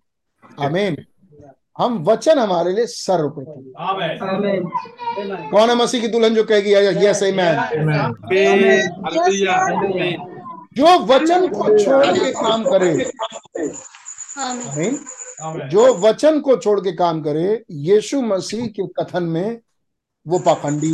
[0.60, 0.98] आमीन
[1.78, 4.70] हम वचन हमारे लिए सर्वप्रथम। आमेन
[5.52, 6.74] कौन है मसीह की दुल्हन जो कहेगी
[7.06, 7.56] यस मैन
[10.78, 12.92] जो वचन को छोड़ के काम करे
[14.40, 15.00] आमीन
[15.42, 19.60] आमीन जो वचन को छोड़ के काम करे यीशु मसीह के कथन में
[20.28, 20.94] वो पाखंडी।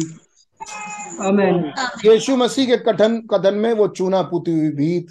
[1.21, 1.63] Amen.
[2.05, 5.07] यीशु मसीह के कथन कथन में वो चूना पुती हुई भीत।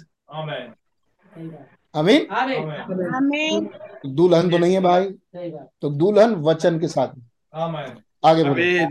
[1.95, 2.27] अमीन.
[4.05, 5.05] दुल्हन तो नहीं है भाई।
[5.81, 7.07] तो दुल्हन वचन के साथ।
[8.25, 8.85] आगे बढ़े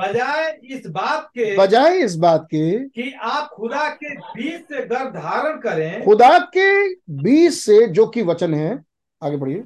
[0.00, 5.14] बजाय इस बात के बजाय इस बात के कि आप खुदा के बीच से गर्भ
[5.14, 8.84] धारण करें। खुदा के बीच से जो कि वचन है
[9.22, 9.64] आगे बढ़िए।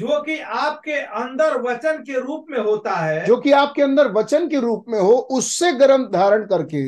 [0.00, 4.48] जो कि आपके अंदर वचन के रूप में होता है जो कि आपके अंदर वचन
[4.48, 6.82] के रूप में हो उससे गर्भ धारण करके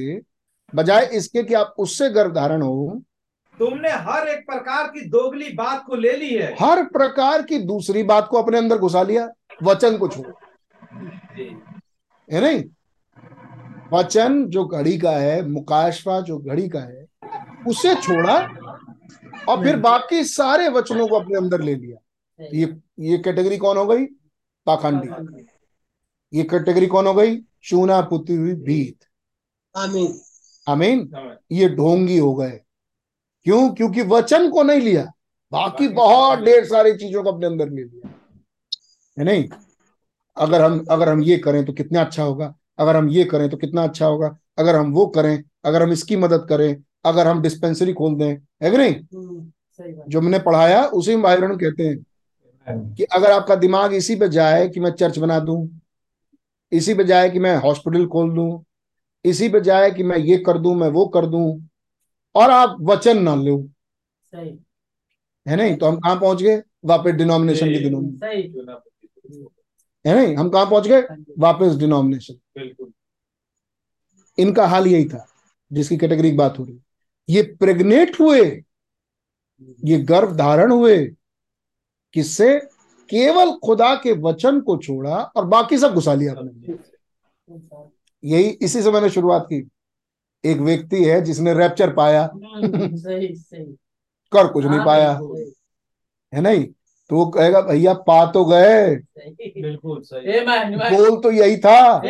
[0.72, 3.02] बजाय इसके कि आप उससे गर्भ धारण हो।
[3.58, 8.02] तुमने हर एक प्रकार की दोगली बात को ले ली है। हर प्रकार की दूसरी
[8.02, 9.28] बात को अपने अंदर घुसा लिया
[9.62, 10.26] वचन को छोड़
[12.28, 12.64] है नहीं?
[13.92, 17.06] वचन जो घड़ी का है मुकाशवा जो घड़ी का है
[17.66, 18.36] उसे छोड़ा
[19.48, 21.98] और फिर बाकी सारे वचनों को अपने अंदर ले लिया।
[22.40, 22.66] ये
[23.02, 24.04] ये कैटेगरी कौन हो गई?
[24.66, 25.08] पाखंडी।
[26.32, 27.36] ये कैटेगरी कौन हो गई?
[27.64, 29.04] चूना पुती हुई भीत।
[29.76, 30.20] आमीन।
[30.68, 31.10] आमीन?
[31.52, 32.60] ये ढोंगी हो गए।
[33.42, 33.68] क्यों?
[33.74, 35.04] क्योंकि वचन को नहीं लिया।
[35.52, 38.08] बाकी बहुत ढेर सारी चीज़ों को अपने अंदर ले लिया।
[39.18, 39.48] है नहीं?
[40.36, 43.56] अगर हम अगर हम ये करें तो कितना अच्छा होगा। अगर हम ये करें तो
[43.56, 47.92] कितना अच्छा होगा। अगर हम वो करें अगर हम इसकी मदद करें अगर हम डिस्पेंसरी
[47.92, 48.94] खोल दें। है कि नहीं?
[48.94, 52.04] सही बात। जो मैंने पढ़ाया उसी में भाई कहते हैं।
[52.68, 55.80] कि अगर आपका दिमाग इसी पे जाए कि मैं चर्च बना दूँ
[56.72, 58.64] इसी पे जाए कि मैं हॉस्पिटल खोल दूँ
[59.24, 61.68] इसी पे जाए कि मैं ये कर दूँ मैं वो कर दूँ
[62.34, 63.68] और आप वचन ना लो।
[64.22, 64.58] सही।
[65.48, 65.76] है नहीं?
[65.76, 66.62] तो हम कहाँ पहुँच गए?
[66.84, 68.18] वापस डिनोमिनेशन के दिनों में।
[70.06, 70.36] है नहीं?
[70.36, 71.02] हम कहाँ पहुँच गए?
[71.38, 72.92] वापस डिनोमिनेशन बिल्कुल।
[74.38, 75.26] इनका हाल यही था
[75.72, 76.78] जिसकी कैटेगरी की बात हो रही।
[77.28, 78.64] ये प्रेग्नेट हुए
[79.84, 81.14] ये गर्भ धारण हुए
[82.14, 82.58] किससे?
[83.10, 86.74] केवल खुदा के वचन को छोड़ा और बाकी सब घुसा लिया अपने
[88.24, 89.68] यही इसी से मैंने शुरुआत की।
[90.44, 93.64] एक व्यक्ति है जिसने रैप्चर पाया। सही सही
[94.32, 95.12] कर कुछ नहीं पाया।
[96.34, 96.64] है नहीं?
[97.10, 98.96] तो वो कहेगा भैया पा तो गए।
[99.62, 100.40] बिल्कुल सही।
[100.96, 102.02] गोल तो यही था।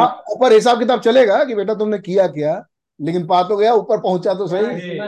[0.00, 2.66] हाँ ऊपर हिसाब किताब चलेगा कि बेटा तुमने किया क्या?
[3.00, 4.98] लेकिन पा तो गया ऊपर पहुँचा तो सही। ही।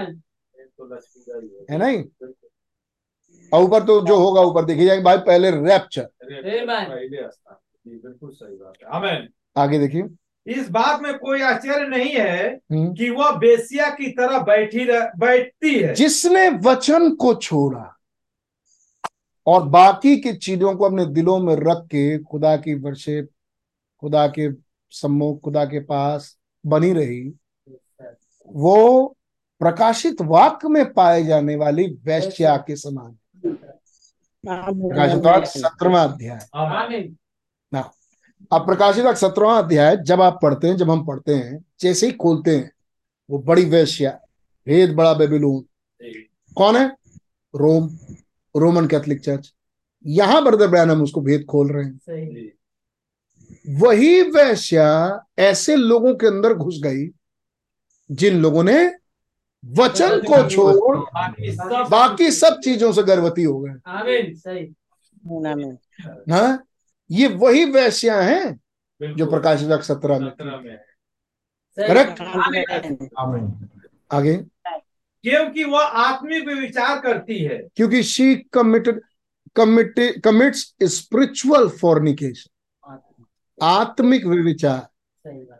[1.70, 2.04] है नहीं?
[3.52, 7.22] और ऊपर तो जो होगा ऊपर देखी जाएगी भाई पहले रैप्चर पहले
[7.86, 10.04] बिल्कुल सही बात है। आमेन आगे देखिए।
[10.46, 14.86] इस बात में कोई आश्चर्य नहीं है हम्म। कि वह बेसिया की तरह बैठी
[15.18, 17.96] बैठती है। जिसने वचन को छोड़ा
[19.46, 23.22] और बाकी की चीज़ों को अपने दिलों में रख के खुदा की वर्षे
[24.00, 24.52] खुदा के
[24.90, 27.32] सम्मुख खुदा के पास बनी रही
[28.46, 29.16] वो
[29.60, 33.18] प्रकाशित वाक्य में पाए जाने वाली वैश्या। के समान।
[34.46, 37.16] प्रकाशित वाक्य सत्रहवा अध्याय। आमीन।
[38.52, 42.70] अब सत्रहवा अध्याय जब आप पढ़ते हैं जब हम पढ़ते हैं जैसे ही खोलते हैं
[43.30, 44.10] वो बड़ी वैश्या
[44.66, 45.64] भेद बड़ा बेबीलोन।
[46.54, 46.86] कौन है?
[47.54, 47.86] Rome
[48.54, 49.52] Roman Catholic church.
[50.06, 52.52] यहाँ ब्रदर ब्रैनम उसको भेद खोल रहे हैं।
[53.78, 54.88] वही वैश्या
[55.38, 57.08] ऐसे लोगों के अंदर घुस गई
[58.10, 59.01] जिन लोगों ने
[59.66, 60.96] वचन को छोड़
[61.88, 64.74] बाकी सब चीज़ों से गर्भवती हो गए। आमीन। सही।
[66.32, 66.64] हाँ?
[67.10, 68.60] ये वही वैश्या हैं
[69.14, 70.84] जो प्रकाश सत्रह में। है।
[71.88, 72.22] करेक्ट?
[74.12, 74.36] आगे।
[75.22, 79.00] क्योंकि वह आत्मिक विचार करती है। क्योंकि she committed
[80.22, 82.48] commits spiritual fornication
[83.62, 84.88] आत्मिक। व्यविचार।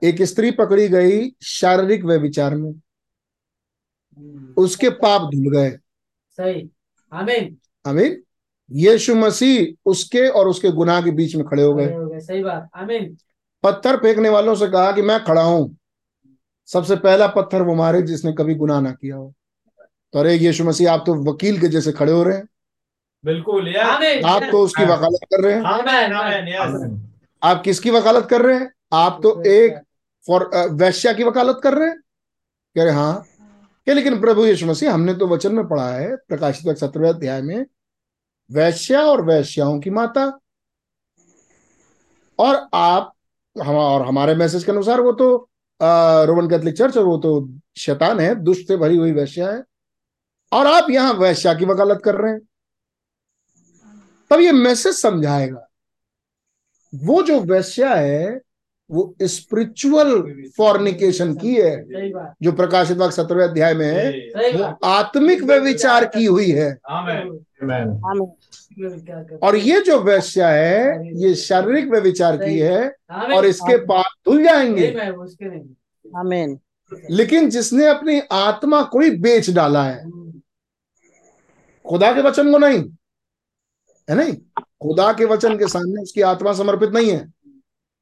[0.04, 2.80] एक स्त्री पकड़ी गई शारीरिक व्यविचार में।
[4.56, 5.70] उसके पाप धुल गए।
[6.38, 6.68] सही।
[7.12, 7.56] आमीन।
[7.86, 8.22] आमीन।
[8.70, 12.20] यीशु मसीह उसके और उसके गुनाह के बीच में खड़े हो गए। खड़े हो गए।
[12.20, 13.16] सही बात। आमीन।
[13.62, 15.76] पत्थर फेंकने वालों से कहा कि मैं खड़ा हूँ।
[16.68, 19.32] सबसे पहला पत्थर वो मारे जिसने कभी गुनाह ना किया हो।
[20.12, 22.46] तो अरे यीशु मसीह आप तो वकील के जैसे खड़े हो रहे हैं।
[23.24, 27.00] बिल्कुल आप तो उसकी वकालत कर रहे हैं। आमेन। आमेन। यस
[27.42, 28.70] आप किसकी वकालत कर रहे हैं?
[28.92, 29.78] आप तो एक
[30.26, 31.96] फॉर वैश्या की वकालत कर रहे हैं?
[32.76, 33.24] कह रहे हाँ।
[33.86, 37.66] क्या लेकिन प्रभु यीशु मसीह, हमने तो वचन में पढ़ा है, प्रकाशित सत्रहवें अध्याय में,
[38.50, 40.26] वैश्या और वैश्याओं की माता।
[42.38, 43.12] और आप,
[43.56, 45.48] हम, और हमारे मैसेज के अनुसार वो तो
[46.26, 47.32] रोमन कैथोलिक चर्च और वो तो
[47.76, 49.62] शैतान है, दुष्ट से भरी हुई वैश्या है।
[50.52, 52.40] और आप यहाँ वैश्या की वकालत कर रहे हैं।
[54.30, 55.66] तब ये मैसेज समझाएगा।
[56.94, 58.40] वो जो वैश्या है
[58.92, 60.22] वो स्पिरिचुअल
[60.56, 61.84] फॉर्निकेशन की है
[62.42, 66.70] जो प्रकाशित वाक्य सत्रहवें अध्याय में है वो आत्मिक व्यविचार की हुई है।
[69.42, 72.96] और ये जो वैश्या है ये शारीरिक व्यविचार की है
[73.36, 75.62] और इसके पाप धुल जाएँगे। नहीं मैं उसके नहीं।
[76.18, 76.58] आमीन।
[77.10, 80.10] लेकिन जिसने अपनी आत्मा को ही बेच डाला है
[81.84, 82.78] खुदा के वचन को नहीं
[84.10, 84.34] है नहीं?
[84.82, 87.32] खुदा के वचन के सामने उसकी आत्मा समर्पित नहीं है।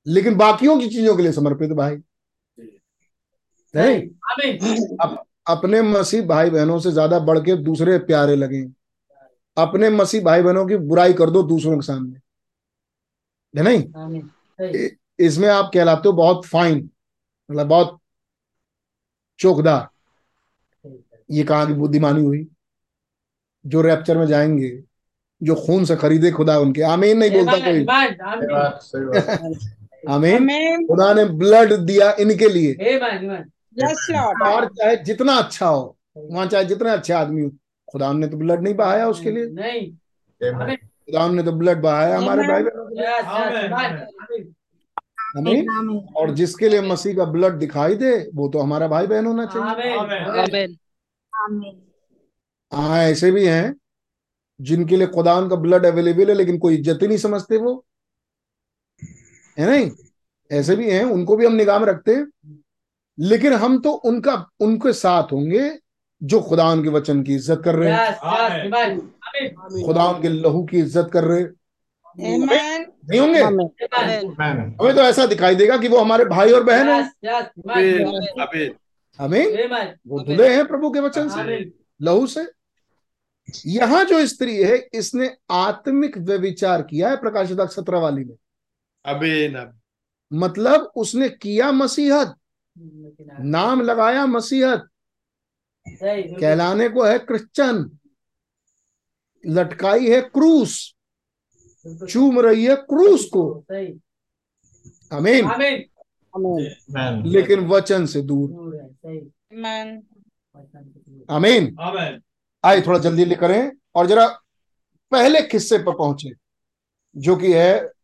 [0.07, 1.97] लेकिन बाकियों की चीज़ों के लिए समर्पित भाई।
[3.77, 4.59] नहीं आमीन
[5.01, 8.69] अप, अपने मसीह भाई बहनों से ज़्यादा बढ़ के दूसरे प्यारे लगे।
[9.59, 12.19] अपने मसीह भाई बहनों की बुराई कर दो दूसरों के सामने।
[13.57, 13.85] है नहीं?
[14.77, 16.91] इ- इसमें आप कहलाते हो बहुत फाइन
[17.51, 18.01] मतलब बहुत
[19.39, 19.89] चौकदार
[21.31, 22.49] ये कहाँ की बुद्धिमानी हुई?
[23.67, 24.83] जो रैप्चर में जाएँगे
[25.43, 27.85] जो खून से खरीदे खुदा उनके। आमीन नहीं बोलता कोई।
[30.05, 32.99] आमीन। खुदा ने ब्लड दिया इनके लिए।
[34.47, 37.51] और चाहे जितना अच्छा हो वहाँ चाहे जितने अच्छे आदमी हो
[37.89, 39.91] खुदा ने तो ब्लड नहीं बहाया उसके लिए। नहीं।
[40.77, 43.73] खुदा ने तो ब्लड बहाया हमारे भाई बहनों के लिए। यस आमीन,
[45.37, 49.27] आमीन। आमीन। और जिसके लिए मसीह का ब्लड दिखाई दे वो तो हमारा भाई बहन
[49.27, 50.77] होना चाहिए। आमीन।
[51.33, 51.81] आमीन।
[52.73, 53.75] हाँ ऐसे भी हैं
[54.61, 57.73] जिनके लिए खुदा का ब्लड अवेलेबल है लेकिन कोई इज़्ज़त ही नहीं समझते वो।
[59.61, 59.91] है नहीं
[60.51, 62.27] ऐसे भी हैं उनको भी हम निगाह में रखते हैं।
[63.19, 65.71] लेकिन हम तो उनका उनके साथ होंगे
[66.23, 68.99] जो खुदा के वचन की इज़्ज़त कर रहे हैं।
[69.85, 71.51] खुदा के लहू की इज़्ज़त कर रहे हैं।
[72.19, 73.41] नहीं होंगे?
[73.41, 77.11] हमें तो ऐसा दिखाई देगा कि वो हमारे भाई और बहन हैं।
[79.19, 79.97] हमें?
[80.09, 81.59] वो धुले हैं प्रभु के वचन से
[82.01, 82.47] लहू से।
[83.69, 88.37] यहाँ जो स्त्री है इसने आत्मिक व्यविचार किया है प्रकाशित सत्रह वाली में।
[90.33, 92.37] मतलब उसने किया मसीहत।
[93.41, 94.89] नाम लगाया मसीहत।
[96.41, 97.99] कहलाने को है क्रिश्चन।
[99.47, 100.95] लटकाई है क्रूस।
[102.11, 103.65] चूम रही है क्रूस को।
[105.13, 105.85] अमीन आमीन।
[106.37, 109.19] आमीन। लेकिन वचन से दूर। दूर सही।
[109.53, 110.03] आमीन
[111.31, 112.23] अमीन आमेन।
[112.65, 114.29] आइए थोड़ा जल्दी करें और जरा
[115.11, 116.31] पहले किस्से पर पहुँचे
[117.17, 118.00] जो कि है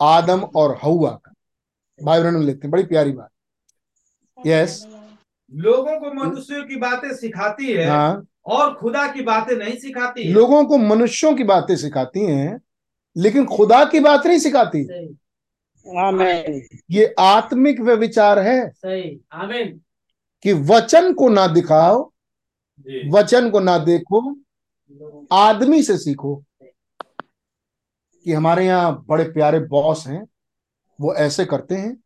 [0.00, 1.32] आदम और हवा का।
[2.02, 3.30] भाई बहनों में लेते हैं बड़ी प्यारी बात।
[4.46, 4.86] यस
[5.54, 10.32] लोगों को मनुष्यों की बातें सिखाती है हाँ। और खुदा की बातें नहीं सिखाती है।
[10.32, 12.60] लोगों को मनुष्यों की बातें सिखाती हैं
[13.16, 19.80] लेकिन खुदा की बात नहीं सिखाती। सही। ये आत्मिक व्यविचार है। सही। आमीन
[20.42, 22.12] कि वचन को ना दिखाओ
[23.08, 24.20] वचन को ना देखो
[25.32, 26.44] आदमी से सीखो।
[28.26, 30.26] कि हमारे यहाँ बड़े प्यारे बॉस हैं,
[31.00, 32.02] वो ऐसे करते हैं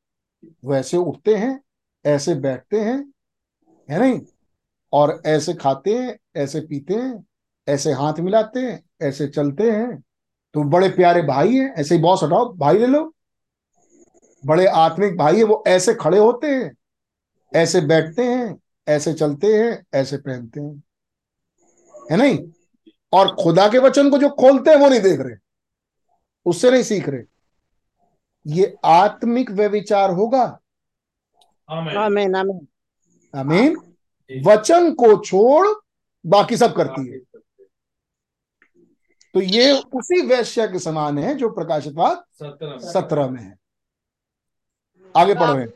[0.65, 1.63] वो ऐसे उठते हैं,
[2.07, 3.13] ऐसे बैठते हैं,
[3.91, 4.21] है नहीं?
[4.93, 7.27] और ऐसे खाते हैं, ऐसे पीते हैं,
[7.69, 10.05] ऐसे हाथ मिलाते हैं, ऐसे चलते हैं।
[10.55, 13.15] तो बड़े प्यारे भाई हैं, ऐसे ही बॉस हटाओ, भाई ले लो।
[14.47, 16.77] बड़े आत्मिक भाई है, वो ऐसे खड़े होते हैं,
[17.57, 18.59] ऐसे बैठते हैं,
[18.89, 20.83] ऐसे चलते हैं, ऐसे पहनते हैं।
[22.11, 22.39] है नहीं?
[23.13, 25.50] और खुदा के वचन को जो खोलते हैं, वो नहीं देख रहे।
[26.45, 27.23] उससे नहीं सीख रहे।
[28.47, 30.61] ये आत्मिक व्यविचार होगा।
[31.71, 32.69] आमेन। आमीन आमीन।
[33.37, 33.95] आमीन।
[34.47, 35.69] वचन को छोड़
[36.27, 37.19] बाकी सब करती है।
[39.35, 42.25] तो ये उसी वैश्य के समान है जो प्रकाशित बात
[42.83, 43.59] सत्रह में। है।
[45.17, 45.67] आगे पढ़। रहे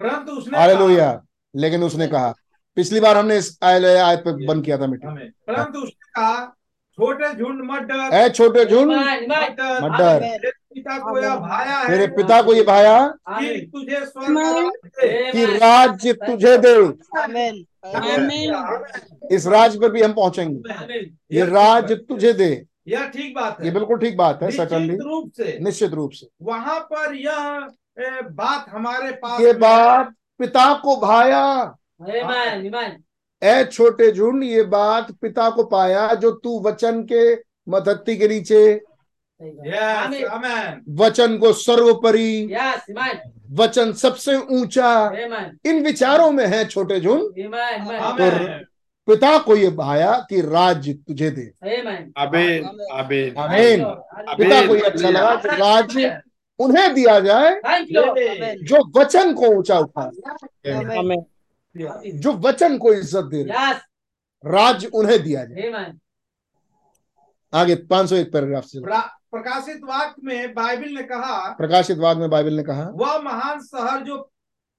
[0.00, 1.26] परंतु उसने हालेलुया।
[1.56, 2.34] लेकिन उसने कहा
[2.76, 6.56] पिछली बार हमने इस आय- आयत पे बंद किया था मीटिंग। परंतु उसने कहा
[7.00, 10.98] छोटे झुंड मत डर। ए छोटे झुंड ईमान ईमान मत। डर मत डर। तेरे पिता
[10.98, 13.06] को यह भाया है। तेरे पिता को ये भाया?
[13.28, 14.00] कि तुझे
[15.32, 16.74] कि राज्य तुझे दे।
[17.20, 17.64] आमीन।
[17.96, 18.84] आमीन।
[19.32, 20.98] इस राज्य पर भी हम पहुँचेंगे।
[21.32, 25.32] ये राज्य तुझे दे। यह ठीक बात है। ये बिल्कुल ठीक बात है सटनली रूप
[25.36, 27.68] से। निश्चित रूप से। वहाँ पर यह
[28.22, 31.74] बात हमारे पास ये बात पिता को भाया।
[33.42, 37.34] ए छोटे झुंड ये बात पिता को पाया जो तू वचन के
[37.68, 38.62] मदत्ती के नीचे।
[39.40, 43.18] आमेन। वचन को सर्वोपरि। ईमान
[43.52, 44.90] वचन सबसे ऊँचा।
[45.66, 48.64] इन विचारों में है छोटे झुंड। ईमान
[49.08, 51.50] पिता को ये भाया कि राज्य तुझे दे।
[52.18, 53.84] आमीन आमीन आमीन
[54.38, 56.20] पिता को ये अच्छा लगा कि राज्य
[56.60, 57.60] उन्हें दिया जाए
[58.62, 60.02] जो वचन को ऊँचा उठा।
[60.98, 61.24] आमीन
[61.76, 63.80] जो वचन को इज़्ज़त दे रहे यस
[64.44, 65.92] राज्य उन्हें दिया जाए।
[67.52, 72.62] आगे 501 पैराग्राफ से। प्रकाशित वाक्य में बाइबल ने कहा प्रकाशित वाग में बाइबल ने
[72.62, 74.30] कहा वह महान शहर जो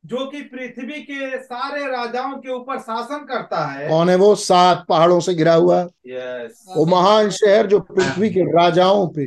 [0.04, 4.34] जो कि पृथ्वी के सारे राजाओं के ऊपर शासन करता है। कौन है वो?
[4.36, 9.26] सात पहाड़ों से घिरा हुआ। यस वो महान शहर जो पृथ्वी के राजाओं पे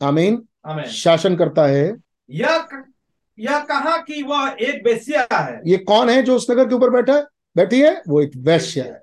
[0.00, 1.84] आमीन आमीन शासन करता है।
[2.30, 2.58] यह
[3.38, 6.90] यह कहा कि वह एक बेसिया है। ये कौन है जो उस नगर के ऊपर
[6.90, 7.24] बैठा है?
[7.56, 8.02] बैठी है?
[8.08, 9.02] वो एक वैश्य है।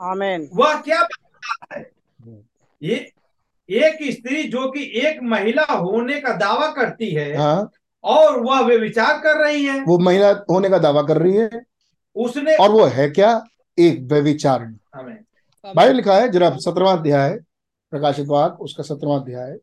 [0.00, 1.90] आमेन। वह क्या बताता है?
[2.82, 2.94] ये
[3.70, 7.70] एक स्त्री जो कि एक महिला होने का दावा करती है हाँ।
[8.04, 11.62] और वह वे विचार कर रही है। वो महिला होने का दावा कर रही है।
[12.16, 13.44] उसने और वो है क्या?
[13.78, 14.74] एक व्यविचारणी।
[15.64, 17.38] बाइबल लिखा है जरा सत्रवा अध्याय
[17.92, 19.56] प्रकाशित वाक उसका सत्रवा अध्याय।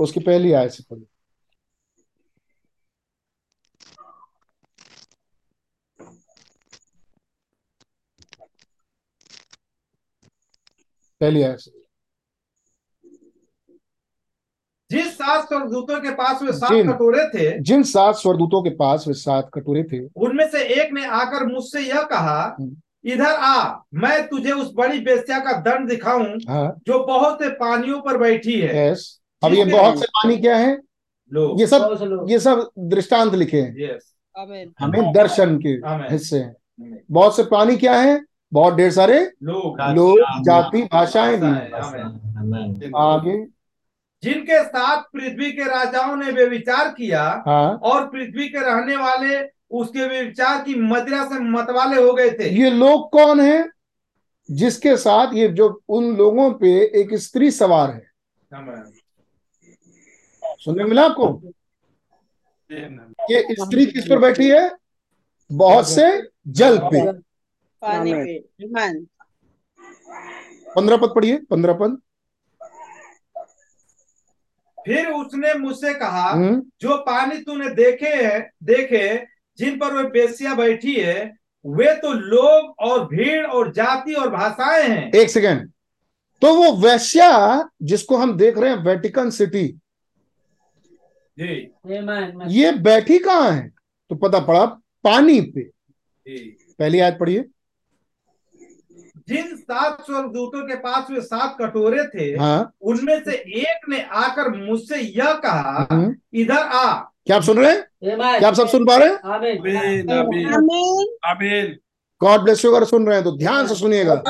[0.00, 1.07] उसकी पहली आय से पढ़ो।
[11.20, 11.70] पहली आयत से।
[14.90, 19.14] जिस सात स्वर्गदूतों के पास वे सात कटोरे थे जिन सात स्वरदूतों के पास वे
[19.14, 24.26] सात कटोरे थे। उनमें से एक ने आकर मुझसे यह कहा हम्म। इधर आ मैं
[24.28, 28.90] तुझे उस बड़ी बेस्या का दंड दिखाऊँ हाँ। जो बहुत से पानियों पर बैठी है।
[28.90, 30.70] यस अब ये बहुत से पानी क्या है?
[31.32, 35.68] ये सब। ये सब दृष्टांत लिखे हैं। हमें दर्शन के
[36.12, 38.20] हिस्से हैं। बहुत से पानी क्या है?
[38.52, 43.44] बहुत ढेर सारे लोग लोग जाति भाषाएँ भी आगे।
[44.22, 49.38] जिनके साथ पृथ्वी के राजाओं ने वे विचार किया हाँ। और पृथ्वी के रहने वाले
[49.70, 53.68] उसके विचार की मदिरा से मतवाले हो गए थे। ये लोग कौन है?
[54.50, 56.70] जिसके साथ ये जो उन लोगों पे
[57.00, 58.10] एक स्त्री सवार है।
[60.60, 61.40] सुनने मिला आपको?
[63.30, 64.70] ये स्त्री किस पर बैठी है?
[65.52, 67.27] बहुत से जल पे।
[67.82, 68.38] पानी पे
[70.76, 71.96] पंद्रह पद पढ़िए पंद्रह पद।
[74.78, 79.16] फिर उसने मुझसे कहा हम्म, जो पानी तूने देखे है देखे
[79.58, 81.24] जिन पर वे बेसिया बैठी है
[81.64, 85.70] वे तो लोग और भीड़ और जाति और भाषाएँ हैं। एक सेकेंड।
[86.42, 89.66] तो वो वैश्या जिसको हम देख रहे हैं वेटिकन सिटी
[91.38, 91.50] जी।
[92.52, 93.68] ये बैठी कहाँ है?
[94.10, 94.64] तो पता पड़ा
[95.04, 95.62] पानी पे।
[96.26, 97.44] पहली आयत पढ़िए।
[99.28, 104.48] जिन सात स्वर्गदूतों के पास वे सात कटोरे थे हाँ। उनमें से एक ने आकर
[104.56, 106.92] मुझसे यह कहा हम्म, इधर आ।
[107.26, 107.82] क्या आप सुन रहे हैं?
[108.38, 109.18] क्या आप सब सुन पा रहे हैं?
[109.24, 110.54] आमेन। आमीन
[111.24, 111.76] आमीन।
[112.20, 114.22] गॉड ब्लेस यू अगर सुन रहे हैं तो ध्यान से सुनिएगा।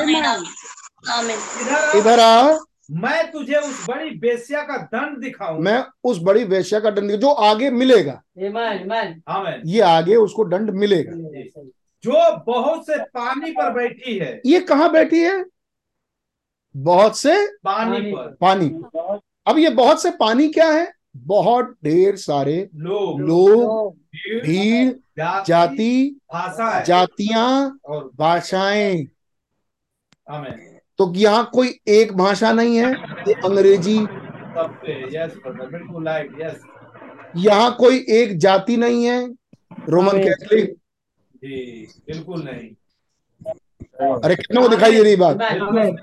[1.99, 2.59] इधर आ।
[2.91, 7.31] मैं तुझे उस बड़ी बेस्या का दंड दिखाऊँ। मैं उस बड़ी वेश्या का दंड जो
[7.31, 11.12] आगे मिलेगा। आमेन। आमेन। आमेन। ये आगे उसको दंड मिलेगा।
[12.05, 15.45] जो बहुत से पानी पर बैठी है। ये कहाँ बैठी है?
[16.75, 17.35] बहुत से
[17.65, 18.69] पानी पानी पर। पानी।
[19.47, 20.93] अब ये बहुत से पानी क्या है?
[21.16, 23.95] बहुत ढेर सारे लोग। लोग
[24.45, 24.93] भीड़
[25.45, 29.05] जाति भाषा जातियाँ और भाषाएँ।
[30.99, 32.93] तो यहाँ कोई एक भाषा नहीं है
[33.29, 33.99] ये अंग्रेज़ी।
[37.37, 39.20] यहाँ कोई एक जाति नहीं है
[39.89, 40.77] रोमन। कैथलिक
[41.43, 41.56] जी
[42.09, 42.69] बिल्कुल नहीं।
[44.24, 45.43] अरे कितनों को दिखाई दे रही बात?
[45.43, 45.97] आमेन।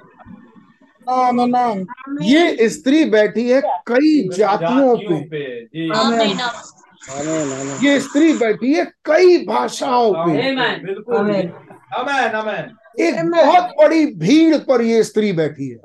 [1.07, 1.85] आमीन
[2.23, 6.39] ये स्त्री बैठी है कई जातियों पे। पे जी। आमीन आमेन।
[7.09, 10.31] आमेन ये स्त्री बैठी है कई भाषाओं पे।
[10.85, 11.29] बिल्कुल
[13.01, 15.77] एक बहुत बड़ी भीड़ पर ये स्त्री बैठी है।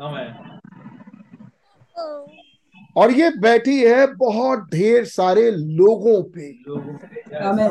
[2.96, 7.70] और ये बैठी है बहुत ढेर सारे लोगों पे। लोगों पे आमेन।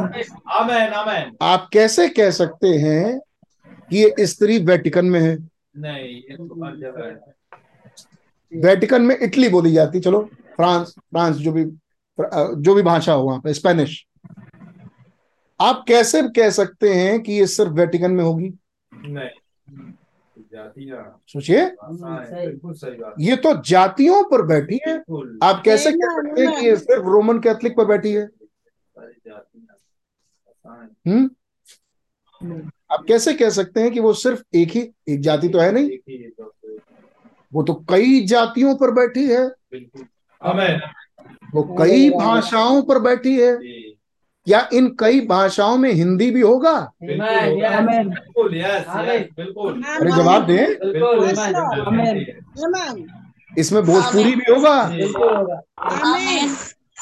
[0.52, 3.20] अमेन अमेन आप कैसे कह सकते हैं
[3.90, 5.38] कि ये स्त्री वेटिकन में है?
[5.78, 6.66] नहीं ये तो
[7.04, 7.20] है।
[8.54, 11.66] वेटिकन में इटली बोली जाती चलो फ्रांस फ्रांस जो भी
[12.62, 14.06] जो भी भाषा हो वहाँ पे स्पेनिश।
[15.62, 18.54] आप कैसे कह सकते हैं कि ये सिर्फ़ वेटिकन में होगी?
[18.94, 19.92] नहीं।
[21.28, 21.62] सोचिए।
[23.20, 24.98] ये तो जातियों पर बैठी है।
[25.44, 28.28] आप कैसे कह सकते हैं कि ये सिर्फ़ रोमन कैथलिक पर बैठी है?
[28.28, 29.62] सारी
[31.08, 31.30] हम्म?
[32.92, 35.90] आप कैसे कह सकते हैं कि वो सिर्फ़ एक ही एक जाति तो है नहीं?
[36.30, 36.54] तो
[37.54, 39.48] वो तो कई जातियों पर बैठी है।
[41.54, 43.54] वो कई भाषाओं पर बैठी है।
[44.50, 46.92] क्या इन कई भाषाओं में हिंदी भी होगा?
[47.04, 47.28] बिल्कुल
[48.10, 53.08] बिल्कुल यस आमेन। यस बिल्कुल। अरे जवाब दें। बिल्कुल बिल्कुल आमेन। आमेन आमीन
[53.58, 54.84] इसमें भोजपुरी भी होगा?
[54.84, 56.56] बिल्कुल होगा। आमीन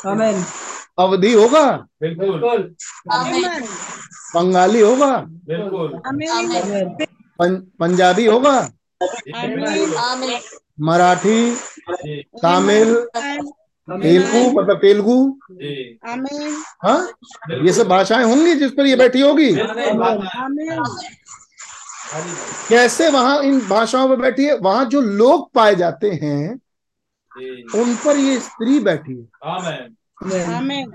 [0.05, 0.43] आमेन
[0.99, 1.71] अवधि होगा?
[2.01, 3.63] बिल्कुल। बिल्कुल।
[4.35, 5.17] बंगाली होगा?
[5.47, 5.99] बिल्कुल।
[7.79, 8.57] पंजाबी होगा?
[9.35, 10.39] आमीन आमीन
[10.81, 11.55] मराठी
[12.43, 13.07] तमिल
[13.87, 15.39] तेलुगु मतलब तेलुगु?
[16.83, 17.07] हाँ?
[17.63, 19.53] ये सब भाषाएँ होंगी जिस पर ये बैठी होगी?
[22.69, 24.57] कैसे वहाँ इन भाषाओं पर बैठी है?
[24.57, 26.59] वहाँ जो लोग पाए जाते हैं
[27.75, 29.95] उन पर ये स्त्री बैठी है। आमेन।
[30.53, 30.91] आमीन।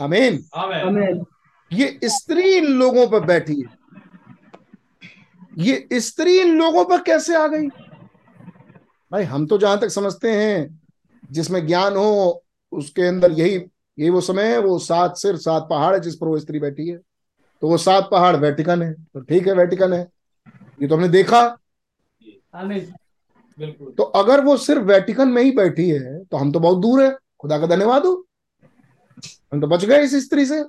[0.00, 1.24] आमीन। अमीन.
[1.72, 3.76] ये स्त्री इन लोगों पर बैठी है।
[5.58, 7.66] ये स्त्री इन लोगों पर कैसे आ गई?
[9.12, 10.75] भाई हम तो जहाँ तक समझते हैं
[11.30, 12.42] जिसमें ज्ञान हो
[12.72, 13.56] उसके अंदर यही
[13.98, 16.88] यही वो समय है वो सात सिर सात पहाड़ है जिस पर वो स्त्री बैठी
[16.88, 16.96] है।
[17.62, 20.00] तो वो सात पहाड़ वेटिकन है तो ठीक है वेटिकन है।
[20.82, 21.46] ये तो हमने देखा।
[23.58, 27.02] बिल्कुल। तो अगर वो सिर्फ़ वेटिकन में ही बैठी है तो हम तो बहुत दूर
[27.04, 28.14] है। खुदा का धन्यवाद हो।
[29.52, 30.62] हम तो बच गए इस स्त्री से।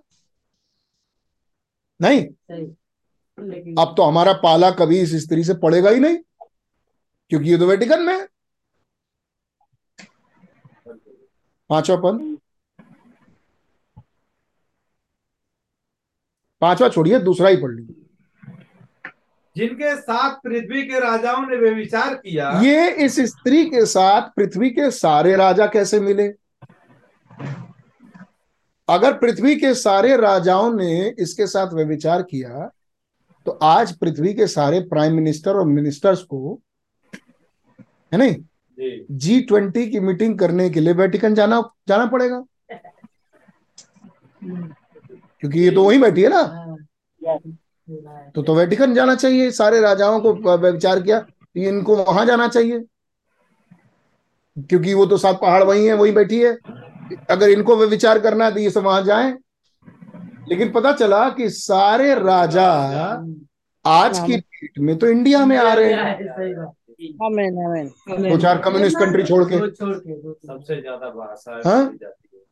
[1.99, 2.21] नहीं?
[3.75, 6.17] अब तो हमारा पाला कभी इस स्त्री से पड़ेगा ही नहीं
[7.31, 8.27] क्योंकि ये तो वेटिकन में है।
[11.69, 12.35] पांचवा पद?
[16.61, 18.03] पांचवा छोड़िए दूसरा ही पढ़ लीजिए।
[19.55, 24.69] जिनके साथ पृथ्वी के राजाओं ने वे विचार किया ये इस स्त्री के साथ पृथ्वी
[24.69, 26.27] के सारे राजा कैसे मिले?
[28.89, 32.71] अगर पृथ्वी के सारे राजाओं ने इसके साथ व्यभिचार किया
[33.45, 36.59] तो आज पृथ्वी के सारे प्राइम मिनिस्टर और मिनिस्टर्स को
[38.11, 38.35] है नहीं?
[39.11, 42.43] जी। ट्वेंटी की मीटिंग करने के लिए वेटिकन जाना जाना पड़ेगा।
[45.39, 50.19] क्योंकि ये तो वहीं बैठी है ना। हाँ, तो तो वेटिकन जाना चाहिए सारे राजाओं
[50.19, 51.25] को विचार किया
[51.55, 52.85] इनको वहाँ जाना चाहिए।
[54.57, 56.57] क्योंकि वो तो सात पहाड़ वही है वही बैठी है।
[57.29, 59.37] अगर इनको विचार करना है तो ये सब वहाँ जाए।
[60.49, 62.67] लेकिन पता चला कि सारे राजा
[63.85, 67.87] आज की डेट में तो इंडिया में आ रहे हैं। आमीन आमीन
[68.29, 71.83] दो चार कम्युनिस्ट कंट्री छोड़ के। सबसे ज़्यादा भाषा हाँ?
[71.83, 72.11] है।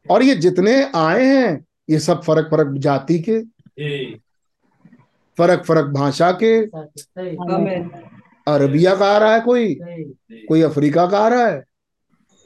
[0.10, 3.40] और ये जितने आए हैं ये सब फ़र्क फ़र्क जाति के।
[5.38, 6.54] फ़र्क फ़र्क भाषा के।
[8.48, 9.74] अरबिया का आ रहा है कोई?
[10.48, 11.64] कोई अफ्रीका का आ रहा है?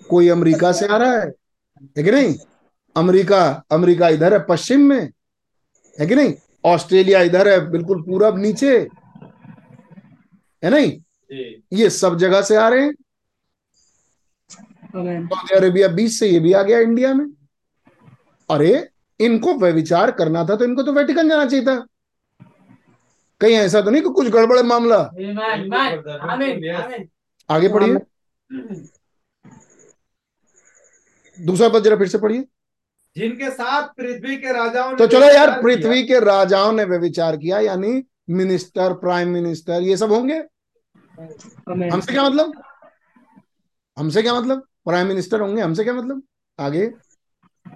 [0.10, 1.28] कोई अमेरिका से आ रहा है?
[1.98, 2.36] है कि नहीं?
[2.96, 5.02] अमेरिका अमेरिका इधर है पश्चिम में।
[5.98, 6.34] है कि नहीं?
[6.66, 8.78] ऑस्ट्रेलिया इधर है बिल्कुल पूरब नीचे।
[10.64, 11.00] है नहीं?
[11.32, 12.94] ये सब जगह से आ रहे हैं.
[14.96, 17.26] सऊदी अरेबिया बीच से ये भी आ गया इंडिया में।
[18.50, 18.90] अरे
[19.20, 21.76] इनको व्यविचार करना था तो इनको तो वेटिकन जाना चाहिए था।
[23.42, 24.98] कहीं ऐसा तो नहीं कि कुछ गड़बड़ है मामला.
[27.50, 28.00] आगे पढ़िए।
[31.38, 32.46] दूसरा पद जरा फिर से पढ़िए।
[33.16, 37.60] जिनके साथ पृथ्वी के राजाओं ने तो चलो यार पृथ्वी के राजाओं ने व्यविचार किया
[37.60, 40.42] यानी मिनिस्टर प्राइम मिनिस्टर ये सब होंगे.
[41.20, 42.54] हमसे क्या मतलब?
[43.98, 44.64] हमसे क्या मतलब?
[44.86, 46.22] प्राइम मिनिस्टर होंगे हमसे क्या मतलब?
[46.60, 46.92] आगे।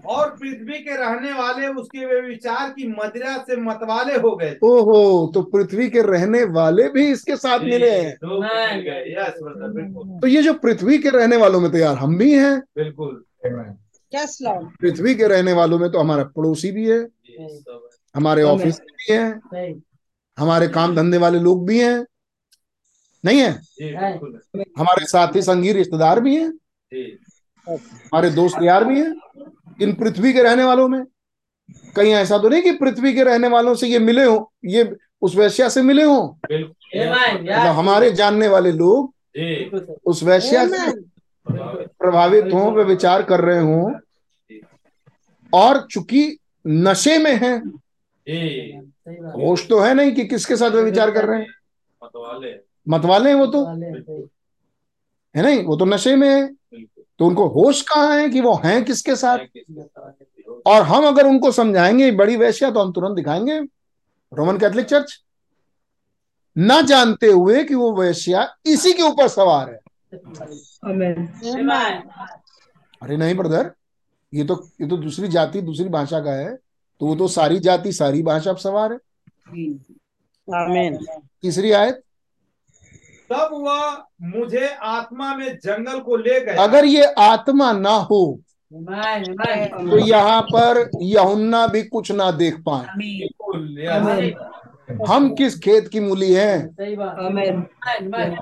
[0.06, 5.32] और पृथ्वी के रहने वाले उसके वे विचार की मदिरा से मतवाले हो गए। ओहो
[5.34, 10.42] तो पृथ्वी के रहने वाले भी इसके साथ मिले हैं। यस ब्रदर बिल्कुल। तो ये
[10.44, 13.24] जो पृथ्वी के रहने वालों में तो यार हम भी हैं। बिल्कुल।
[14.82, 17.00] पृथ्वी के रहने वालों में तो हमारा पड़ोसी भी है
[18.16, 19.80] हमारे ऑफ़िस भी है
[20.38, 22.06] हमारे काम धंधे वाले लोग भी हैं।
[23.24, 23.52] नहीं है?
[23.54, 26.52] जी बिल्कुल हमारे साथी संगी रिश्तेदार भी हैं।
[27.68, 29.14] हमारे दोस्त यार भी हैं
[29.82, 31.04] इन पृथ्वी के रहने वालों में।
[31.96, 35.36] कहीं ऐसा तो नहीं कि पृथ्वी के रहने वालों से ये मिले हो ये उस
[35.36, 36.40] वैश्या से मिले हो?
[36.48, 37.42] बिल्कुल। Amen.
[37.42, 39.14] मतलब हमारे जानने वाले लोग
[40.06, 40.92] उस वैश्या से
[41.48, 43.94] प्रभावित। हों वे विचार कर रहे हों।
[45.54, 46.38] और चूँकि
[46.68, 47.58] नशे में हैं
[49.32, 52.60] होश तो है नहीं कि किसके साथ वे विचार कर रहे हैं?
[52.90, 53.66] मतवाले हैं वो तो।
[55.36, 55.64] है नहीं?
[55.64, 56.48] वो तो नशे में है।
[57.20, 59.38] तो उनको होश कहाँ है कि वो हैं किसके साथ?
[59.38, 63.60] और और हम अगर उनको समझाएँगे बड़ी वैश्या तो हम तुरंत दिखाएँगे।
[64.32, 65.24] रोमन कैथोलिक चर्च
[66.58, 69.80] ना जानते हुए कि वो वैश्या इसी के ऊपर सवार है।
[73.02, 73.72] अरे नहीं ब्रदर
[74.34, 76.56] ये तो ये तो दूसरी जाति दूसरी भाषा का है।
[77.00, 79.00] तो वो तो सारी जाति सारी भाषा पर सवार है।
[81.42, 82.02] तीसरी आयत?
[83.34, 88.40] तब वह मुझे आत्मा में जंगल को ले गया। अगर ये आत्मा ना हो.
[88.74, 92.86] तो यहाँ पर यहुन्ना भी कुछ ना देख पाए.
[95.08, 97.62] हम किस खेत की मूली हैं सही बात Amen.
[97.88, 98.38] Amen.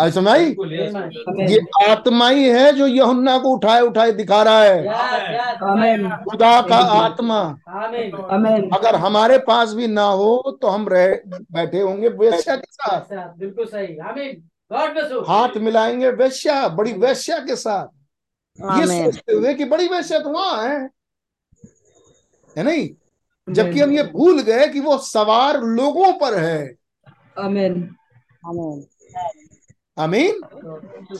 [0.00, 1.50] आज yes, Amen.
[1.50, 4.82] ये आत्मा ही है जो यहुन्ना को उठाए उठाए दिखा रहा है.
[6.24, 7.38] खुदा का आत्मा.
[8.76, 11.14] अगर हमारे पास भी ना हो तो हम रह
[11.52, 13.00] बैठे होंगे वेश्या के साथ।
[13.38, 14.30] बिल्कुल सही। आमीन
[14.72, 17.86] गॉड ब्लेस यू हाथ मिलाएँगे वेश्या बड़ी वेश्या के साथ।
[18.78, 20.78] ये सोचते हुए कि बड़ी वैसे तो वहाँ है।
[22.56, 22.88] है नहीं?
[23.48, 26.74] जबकि हम ये भूल गए कि वो सवार लोगों पर है.
[27.38, 27.96] आमीन
[29.98, 30.40] आमीन?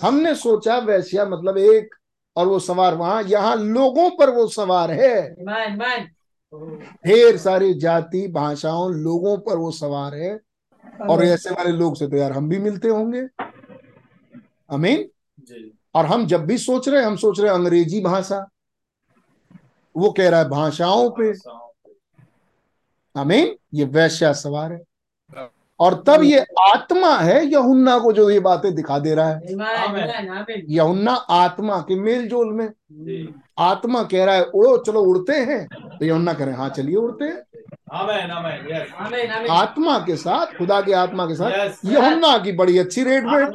[0.03, 1.95] हमने सोचा वैश्या मतलब एक
[2.37, 5.35] और वो सवार वहाँ यहाँ लोगों पर वो सवार है।
[7.07, 10.39] ढेर सारी जाति भाषाओं लोगों पर वो सवार है।
[11.11, 13.27] और ऐसे वाले लोग से तो यार हम भी मिलते होंगे।
[14.71, 15.09] आमीन?
[15.41, 18.49] जी। और हम जब भी सोच रहे हैं हम सोच रहे हैं अंग्रेज़ी भाषा।
[19.97, 21.33] वो कह रहा है भाषाओं पे।
[23.17, 23.57] आमीन?
[23.75, 24.81] ये वैश्या सवार है।
[25.81, 29.41] और तब ये आत्मा है यहुन्ना को जो ये बातें दिखा दे रहा है।
[30.69, 32.69] यहुन्ना आत्मा के मेल जोल में
[33.61, 36.97] आत्मा कह रहा है उड़ो चलो उड़ते हैं। तो यहुन्ना कह रहे हैं हाँ चलिए
[36.97, 37.43] उड़ते हैं।
[37.93, 42.53] आमेन आमेन यस आमीन आमीन। आत्मा के साथ खुदा की आत्मा के साथ यहुन्ना की
[42.53, 43.49] बड़ी अच्छी रेट गेट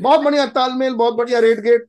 [0.00, 1.86] बहुत बढ़िया तालमेल बहुत बढ़िया रेट गेट।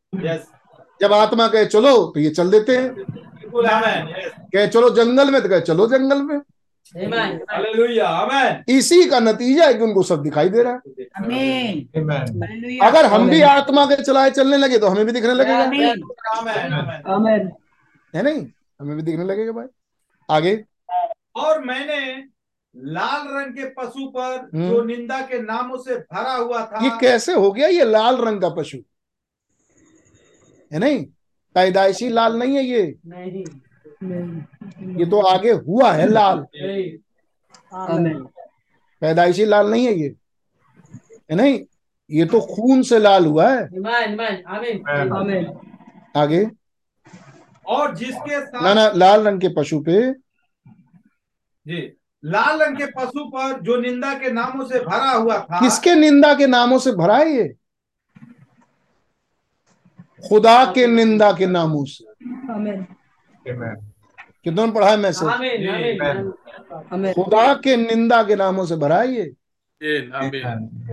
[1.01, 5.31] जब आत्मा कहे चलो तो ये चल देते हैं। बिल्कुल आमेन यस कहे चलो जंगल
[5.31, 6.39] में तो कहे चलो जंगल में।
[8.69, 11.25] इसी का नतीजा है कि उनको सब दिखाई दे रहा है। Amen.
[11.25, 12.83] आमेन Hallelujah.
[12.83, 15.57] अगर हम भी आत्मा के चलाए चलने लगे तो हमें भी दिखने लगेगा.
[18.15, 18.47] है नहीं?
[18.81, 19.65] हमें भी दिखने लगेगा भाई।
[20.29, 20.65] आगे।
[21.35, 22.23] और मैंने
[22.77, 26.91] लाल रंग के पशु पर हम्म। जो निंदा के नामों से भरा हुआ था ये
[27.01, 28.77] कैसे हो गया ये लाल रंग का पशु?
[30.73, 31.05] है नहीं?
[31.55, 33.45] पैदाइशी लाल नहीं है ये। नहीं.
[34.99, 36.45] ये तो आगे हुआ है लाल।
[39.01, 40.15] पैदाइशी लाल नहीं है ये।
[41.31, 41.59] है नहीं?
[42.11, 43.67] ये तो खून से लाल हुआ है.
[46.17, 46.51] आगे।
[47.65, 50.13] और जिसके ना साथ ना लाल रंग के पशु पे।
[51.67, 55.95] जी। लाल रंग के पशु पर जो निंदा के नामों से भरा हुआ था किसके
[55.95, 57.55] निंदा के नामों से भरा है ये?
[60.29, 62.05] खुदा के निंदा के नामों से.
[63.47, 65.29] कितनों ने पढ़ा है मैसेज.
[67.13, 69.35] खुदा के निंदा के नामों से भरा है ये।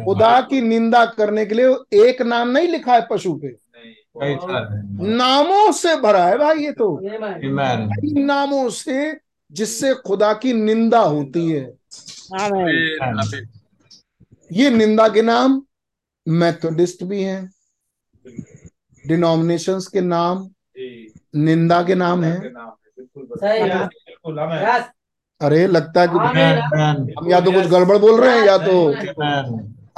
[0.05, 1.67] खुदा की निंदा करने के लिए
[2.09, 3.49] एक नाम नहीं लिखा है पशु पे।
[5.17, 6.97] नामों से भरा है भाई ये तो।
[7.63, 9.21] आमीन नामों से
[9.53, 11.75] जिससे खुदा की निंदा होती है।
[14.53, 15.63] ये निंदा के नाम
[16.29, 17.53] मेथोडिस्ट भी हैं।
[19.07, 22.37] डिनोमिनेशंस के नाम। जी, निंदा के नाम है।
[23.43, 24.81] है, है।
[25.41, 28.95] अरे लगता है कि हम या तो कुछ गड़बड़ बोल रहे हैं या तो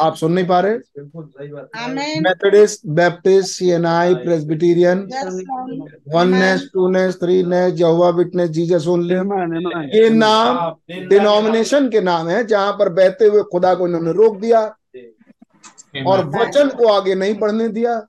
[0.01, 2.23] आप सुन नहीं पा रहे। बिल्कुल सही बात है। Amen.
[2.23, 5.90] Methodist Baptist CNI Presbyterian Lord.
[6.15, 9.15] Oneness twoness threeness Jehovah witness Jesus only.
[9.98, 10.74] ये नाम
[11.09, 14.61] डिनोमिनेशन के नाम है जहाँ पर बहते हुए खुदा को इन्होंने रोक दिया
[16.06, 18.06] और वचन को आगे नहीं बढ़ने दिया।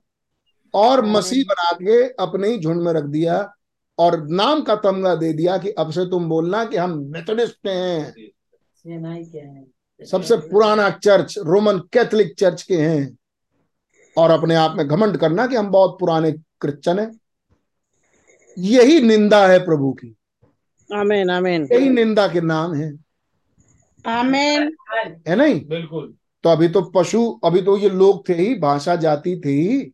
[0.76, 3.54] और मसीह बना के अपने ही झुंड में रख दिया
[3.98, 8.14] और नाम का तमगा दे दिया कि अब से तुम बोलना कि हम मेथोडिस्ट हैं।
[9.34, 9.64] है।
[10.06, 13.16] सबसे पुराना चर्च रोमन कैथोलिक चर्च के हैं।
[14.18, 17.20] और अपने आप में घमंड करना कि हम बहुत पुराने क्रिश्चन हैं।
[18.58, 20.16] यही निंदा है प्रभु की।
[20.94, 22.92] आमीन आमीन। यही निंदा के नाम है।
[24.08, 24.70] Amen.
[25.28, 25.66] है नहीं?
[25.66, 29.92] बिल्कुल। तो अभी तो पशु अभी तो ये लोग थे ही भाषा जाति थे ही।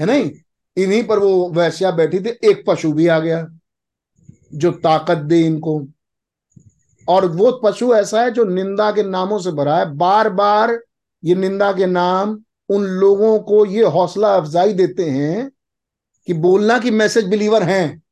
[0.00, 0.32] है नहीं?
[0.76, 3.58] इन्हीं पर वो वैश्या बैठी थी एक पशु भी आ गया
[4.54, 5.86] जो ताकत दे इनको।
[7.08, 10.78] और वो पशु ऐसा है जो निंदा के नामों से भरा है। बार बार
[11.24, 15.50] ये निंदा के नाम उन लोगों को ये हौसला अफजाई देते हैं
[16.26, 18.02] कि बोलना कि मैसेज बिलीवर हैं।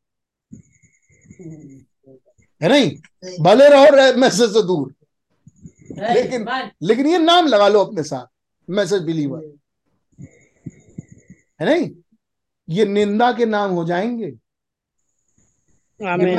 [2.63, 2.97] है नहीं?
[3.41, 4.95] भले रहो मैसेज से दूर।
[6.15, 6.47] लेकिन-
[6.83, 8.27] लेकिन ये नाम लगा लो अपने साथ
[8.71, 9.41] मैसेज बिलीवर।
[11.61, 11.91] है नहीं?
[12.69, 14.33] ये निंदा के नाम हो जाएँगे।
[16.01, 16.39] आमीन।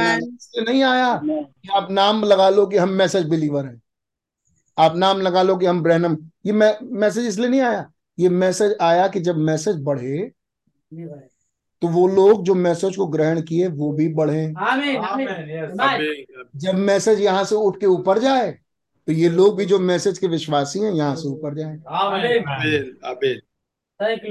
[0.60, 3.82] नहीं आया कि आप नाम लगा लो कि हम मैसेज बिलीवर हैं।
[4.78, 9.08] आप नाम लगा लो कि हम ब्रैनम ये मैसेज इसलिए नहीं आया। ये मैसेज आया
[9.08, 10.32] कि जब मैसेज बढ़े
[11.82, 15.80] तो वो लोग जो मैसेज को ग्रहण किए वो भी बढ़े। आमीन आमीन। आमेन यस
[15.80, 18.52] आमीन जब मैसेज यहाँ से उठ के ऊपर जाए
[19.08, 21.78] तो ये लोग भी जो मैसेज के विश्वासी हैं यहाँ से ऊपर जाए।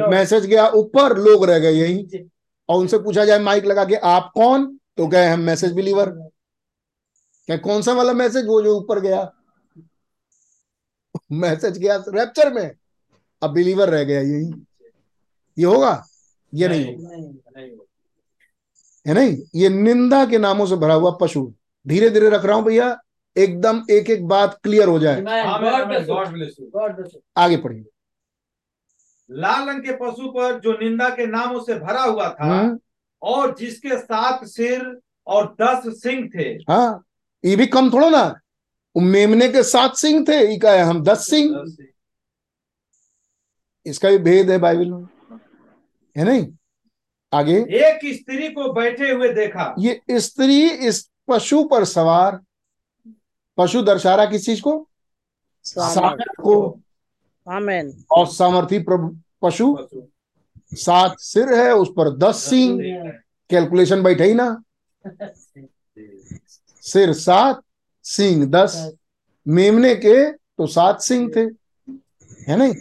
[0.09, 2.29] मैसेज गया ऊपर लोग रह गए यही।
[2.69, 4.79] और उनसे पूछा जाए माइक लगा के आप कौन?
[4.97, 6.11] तो कहे हम मैसेज बिलीवर
[7.47, 9.33] क्या कौन सा वाला मैसेज वो जो ऊपर गया।
[11.33, 12.71] मैसेज गया रैप्चर में।
[13.43, 14.67] अब बिलीवर रह गया यही।
[15.59, 16.07] ये होगा?
[16.55, 17.85] ये नहीं होगा। नहीं नहीं होगा।
[19.07, 19.43] है नहीं?
[19.55, 21.53] ये निंदा के नामों से भरा हुआ पशु।
[21.89, 22.99] धीरे धीरे रख रहा हूँ भैया।
[23.37, 25.21] एकदम एक एक बात क्लियर हो जाए.
[27.37, 27.85] आगे पढ़िए।
[29.31, 32.79] लाल रंग के पशु पर जो निंदा के नामों से भरा हुआ था हम्म,
[33.23, 37.05] और जिसके सात सिर और दस सिंह थे। हाँ
[37.45, 38.41] ये भी कम थोड़ा ना।
[38.97, 41.77] मेमने के सात सिंह थे ये हम दस सिंह
[43.87, 45.07] इसका भी भेद है बाइबल में।
[46.17, 46.47] है नहीं?
[47.33, 52.41] आगे। एक स्त्री को बैठे हुए देखा। ये स्त्री इस पशु पर सवार।
[53.59, 54.89] पशु दर्शा रहा किस चीज़ को?
[55.65, 56.81] सामर्थ को।
[57.49, 59.09] आमेन और सामर्थी प्रभु
[59.43, 59.75] पशु?
[59.75, 60.03] पशु।
[60.75, 62.81] सात सिर है उस पर दस सिंह
[63.51, 64.63] कैलकुलेशन बैठे ही ना?
[66.81, 67.61] सिर सात
[68.05, 68.93] सिंह दस।
[69.49, 71.41] मेमने के तो सात सिंह थे।
[72.49, 72.75] है नहीं?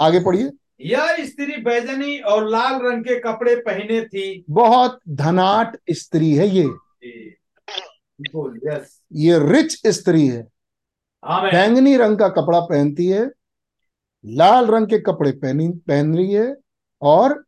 [0.00, 0.50] आगे पढ़िए।
[0.80, 6.64] यह स्त्री बैजनी और लाल रंग के कपड़े पहने थी। बहुत धनाट स्त्री है ये।
[9.12, 10.42] ये रिच स्त्री है।
[11.24, 13.30] बैंगनी रंग का कपड़ा पहनती है।
[14.26, 16.56] लाल रंग के कपड़े पहनी पहन रही है
[17.02, 17.44] और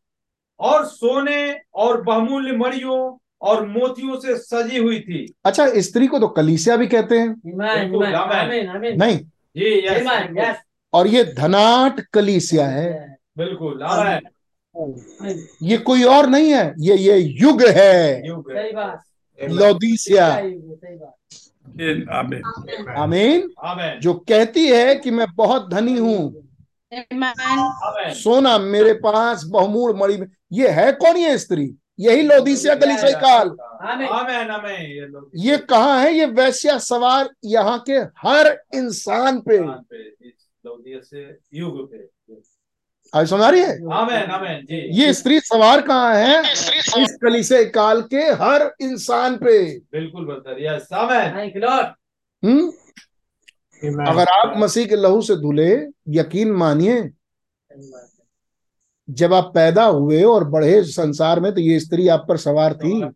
[0.60, 6.28] और सोने और बहुमूल्य मणियों और मोतियों से सजी हुई थी। अच्छा स्त्री को तो
[6.28, 7.42] कलीसिया भी कहते हैं.
[8.96, 9.18] नहीं।
[9.56, 10.50] जी.
[10.92, 13.82] और ये धनाट कलीसिया है। बिल्कुल
[15.62, 19.02] ये कोई और नहीं है ये ये युग है। युग। सही बात।
[19.40, 20.26] लौदीसिया।
[22.18, 22.42] आमीन।
[22.96, 26.41] आमीन। जो कहती है कि मैं बहुत धनी हूँ
[28.14, 31.76] सोना मेरे पास बहुमूल मणि ये है कौन ये स्त्री?
[32.00, 36.14] यही लौदीसिया काल आमेन। आमेन आमेन ये लोग ये कहाँ है?
[36.14, 39.58] ये वैश्या सवार यहाँ के हर इंसान पे।
[41.00, 42.08] से युग पे।
[43.14, 43.92] आज समझ रही है?
[43.92, 46.52] आमेन आमेन जी। ये स्त्री सवार कहाँ है?
[47.02, 50.24] इस कली से काल के हर इंसान पे। बिल्कुल
[52.44, 52.72] हम्म?
[53.84, 57.10] अगर आप मसीह के लहू से धुले यकीन मानिए।
[59.10, 63.00] जब आप पैदा हुए और बढ़े संसार में तो ये स्त्री आप पर सवार थी।
[63.00, 63.12] हम्म।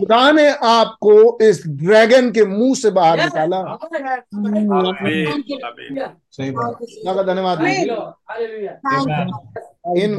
[0.00, 3.62] खुदा ने आपको इस ड्रैगन के मुँह से बाहर निकाला।
[7.14, 7.58] का धन्यवाद.
[9.96, 10.14] इन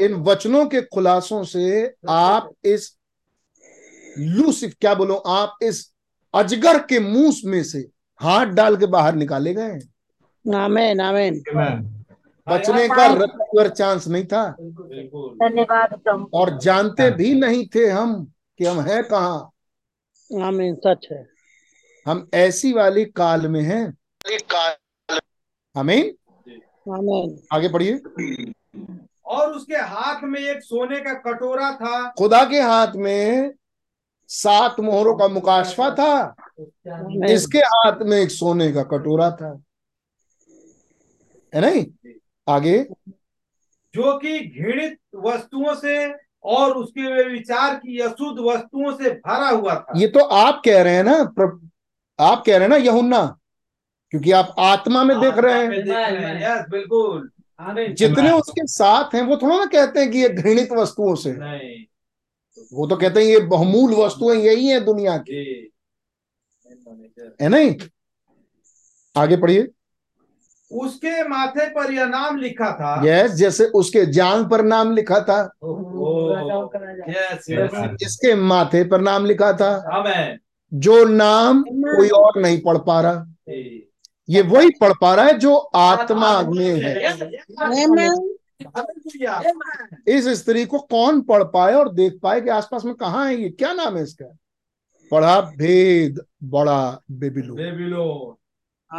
[0.00, 2.96] इन वचनों के खुलासों से आप इस
[4.18, 5.14] लूसिफ क्या बोलो?
[5.14, 5.92] आप इस
[6.34, 7.78] अजगर के मुँह में से
[8.20, 11.42] हाथ डाल के बाहर निकाले गए। हैं। आमेन आमेन
[12.46, 18.80] बचने का रत्वर चांस नहीं था। धन्यवाद और जानते भी नहीं थे हम कि हम
[18.80, 19.50] हैं कहाँ।
[20.42, 21.26] आमीन सच है।
[22.06, 23.84] हम ऐसी वाली काल में हैं।
[25.76, 26.12] आमीन
[26.94, 28.00] आमीन आगे पढ़िए।
[29.26, 33.52] और उसके हाथ में एक सोने का कटोरा था। खुदा के हाथ में
[34.32, 36.34] सात मोहरों का मुकाशफा था।
[37.30, 39.62] इसके हाथ में एक सोने का कटोरा था।
[41.54, 41.86] है नहीं?
[42.48, 42.86] आगे।
[43.94, 49.92] जो कि घृणित वस्तुओं से और उसके विचार की अशुद्ध वस्तुओं से भरा हुआ था।
[49.96, 51.68] ये तो आप कह रहे हैं ना प्र-
[52.20, 53.38] आप कह रहे हैं ना यहुन्ना?
[54.10, 57.30] क्योंकि आप आत्मा में देख रहे हैं। देख रहे हैं। यस बिल्कुल।
[57.92, 61.89] जितने उसके साथ हैं वो थोड़ा ना कहते हैं कि ये घृणित वस्तुओं से। नहीं।
[62.72, 65.72] वो तो कहते हैं ये बहुमूल वस्तुएँ यही है दुनिया की।
[67.42, 67.74] है नहीं?
[69.16, 69.68] आगे पढ़िए।
[70.72, 75.20] उसके माथे पर यह नाम लिखा था। यस yes, जैसे उसके जांग पर नाम लिखा
[75.20, 75.52] था।
[77.08, 79.84] यस यस इसके माथे पर नाम लिखा था।
[80.74, 83.26] जो नाम कोई और नहीं पढ़ पा रहा।
[84.28, 86.94] ये वही पढ़ पा रहा है जो आत्मा में है।
[90.08, 93.48] इस स्त्री को कौन पढ़ पाए और देख पाए कि आसपास में कहा है ये?
[93.48, 94.26] क्या नाम है इसका?
[95.10, 97.56] पढ़ा भेद बड़ा Babylon.
[97.56, 98.36] Babylon.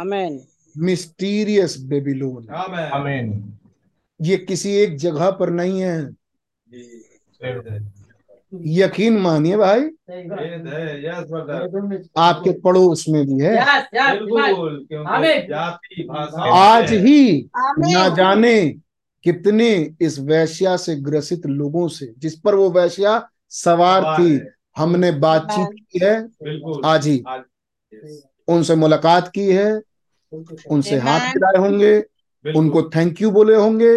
[0.00, 0.40] Amen
[0.76, 2.48] mysterious Babylon.
[2.48, 3.58] Amen
[4.20, 6.10] ये किसी एक जगह पर नहीं है।
[8.54, 11.32] यकीन मानिए भाई। यस
[12.16, 13.56] आपके पड़ोस में भी है।
[16.52, 17.50] आज ही.
[17.58, 18.74] ना जाने
[19.24, 24.40] कितने इस वैश्या से ग्रसित लोगों से जिस पर वो वैश्या सवार थी
[24.76, 26.14] हमने बातचीत की है
[26.84, 27.22] आज ही।
[28.48, 29.70] उनसे मुलाकात की है
[30.70, 31.98] उनसे हाथ मिलाए होंगे
[32.44, 33.92] उनको थैंक यू बोले होंगे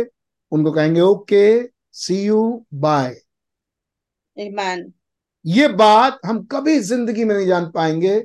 [0.52, 1.45] उनको कहेंगे ओके
[1.93, 2.41] सी यू
[2.73, 3.15] बाय
[5.45, 8.15] ये बात हम कभी ज़िंदगी में नहीं जान पाएँगे।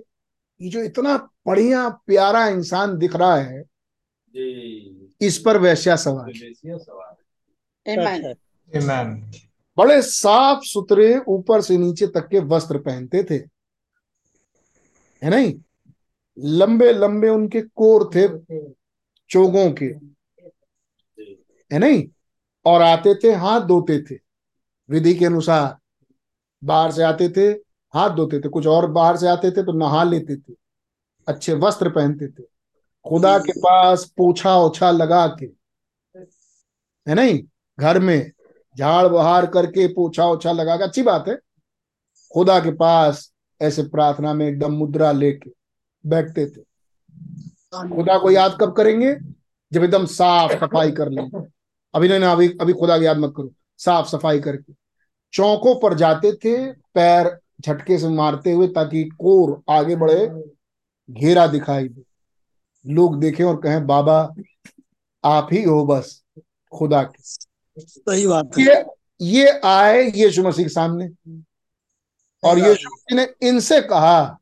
[0.60, 1.16] ये जो इतना
[1.46, 6.32] बढ़िया प्यारा इंसान दिख रहा है जी। इस पर वैश्या सवार
[6.78, 7.14] सवाल।
[9.76, 13.44] बड़े साफ़ सुथरे ऊपर से नीचे तक के वस्त्र पहनते थे।
[15.24, 15.60] है नहीं?
[16.38, 18.28] लंबे लंबे उनके कोर थे
[19.30, 19.94] चोगों के।
[21.72, 22.08] है नहीं?
[22.64, 24.18] और आते थे हाथ धोते थे।
[24.90, 25.78] विधि के अनुसार।
[26.64, 27.60] बाहर से आते थे
[27.94, 30.54] हाथ धोते थे। कुछ और बाहर से आते थे तो नहा लेते थे।
[31.28, 32.59] अच्छे वस्त्र पहनते थे।
[33.08, 35.46] खुदा के पास पोछा ओछा लगा के।
[37.06, 37.42] है नहीं?
[37.80, 38.30] घर में
[38.78, 41.34] झाड़ बहार करके पोछा ओछा लगा के। अच्छी बात है।
[42.32, 45.50] खुदा के पास ऐसे प्रार्थना में एकदम मुद्रा लेके
[46.06, 46.60] बैठते थे।
[47.88, 49.14] खुदा को याद कब करेंगे?
[49.72, 51.46] जब एकदम साफ़ सफ़ाई कर लेंगे।
[51.94, 54.72] अभी नहीं ना अभी अभी खुदा की याद मत करो। साफ़ सफ़ाई करके।
[55.32, 60.52] चौकों पर जाते थे पैर झटके से मारते हुए ताकि कोर आगे बढ़े
[61.10, 62.02] घेरा दिखाई दे।
[62.86, 64.34] लोग देखें और कहें बाबा
[65.24, 66.24] आप ही हो बस
[66.72, 67.22] खुदा के।
[67.80, 68.84] सही बात ये
[69.20, 71.08] ये आए यीशु मसीह के सामने।
[72.44, 74.38] और यीशु मसीह ने इनसे कहा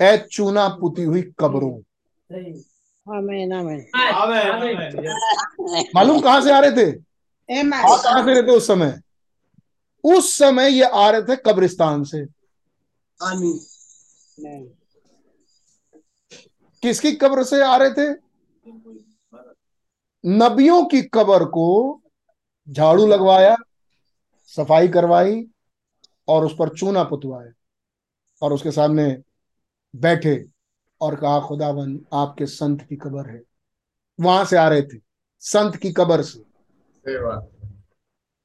[0.00, 1.80] ए चूना पुती हुई कब्रों।
[5.94, 6.92] मालूम कहाँ से आ रहे थे?
[7.62, 8.02] Amen.
[8.04, 9.00] कहाँ से रहे थे उस समय?
[10.04, 12.26] उस समय ये आ रहे थे कब्रिस्तान से।
[13.22, 13.60] आमीन।
[16.82, 18.10] किसकी कब्र से आ रहे थे?
[20.24, 22.00] नबियों की कब्र को
[22.68, 23.56] झाड़ू लगवाया,
[24.46, 25.46] सफ़ाई करवाई
[26.28, 27.52] और उस पर चूना पुतवाया
[28.42, 29.22] और उसके सामने
[29.96, 30.44] बैठे
[31.00, 33.42] और कहा, खुदावन, आपके संत की कब्र है।
[34.20, 34.98] वहाँ से आ रहे थे,
[35.40, 36.40] संत की कब्र से।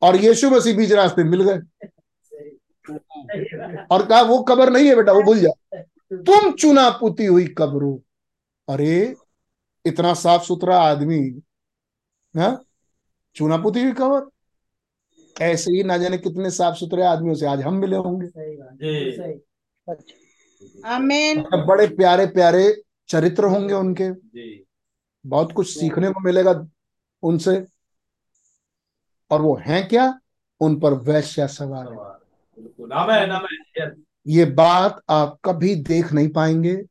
[0.02, 1.60] और यीशु मसीह बीच रास्ते मिल गए।
[3.92, 5.82] और कहा, वो कब्र नहीं है बेटा, वो भूल जा।
[6.14, 7.98] तुम चुना पुती हुई कब्रों
[8.70, 9.16] अरे
[9.86, 11.42] इतना साफ़ सुथरा आदमी
[12.38, 12.64] हाँ?
[13.36, 14.30] चुना पुती हुई कब्र
[15.42, 19.42] ऐसे ही ना जाने कितने साफ़ सुथरे आदमियों से आज हम मिले होंगे। जी।
[20.86, 21.66] Amen.
[21.68, 24.66] बड़े प्यारे प्यारे चरित्र होंगे उनके। जी।
[25.26, 26.68] बहुत कुछ सीखने को मिलेगा
[27.24, 27.66] उनसे।
[29.32, 30.20] और वो हैं क्या?
[30.62, 33.98] उन पर वैश्या सवार है। बिल्कुल। आमेन आमेन यस
[34.28, 36.84] ये बात आप कभी देख नहीं पाएँगे।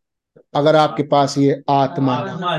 [0.55, 2.57] अगर आपके पास ये आत्मा ना हो। ना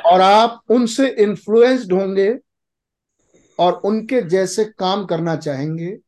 [0.00, 2.38] और आप उनसे इन्फ्लुएंस्ड होंगे
[3.58, 5.98] और उनके जैसे काम करना चाहेंगे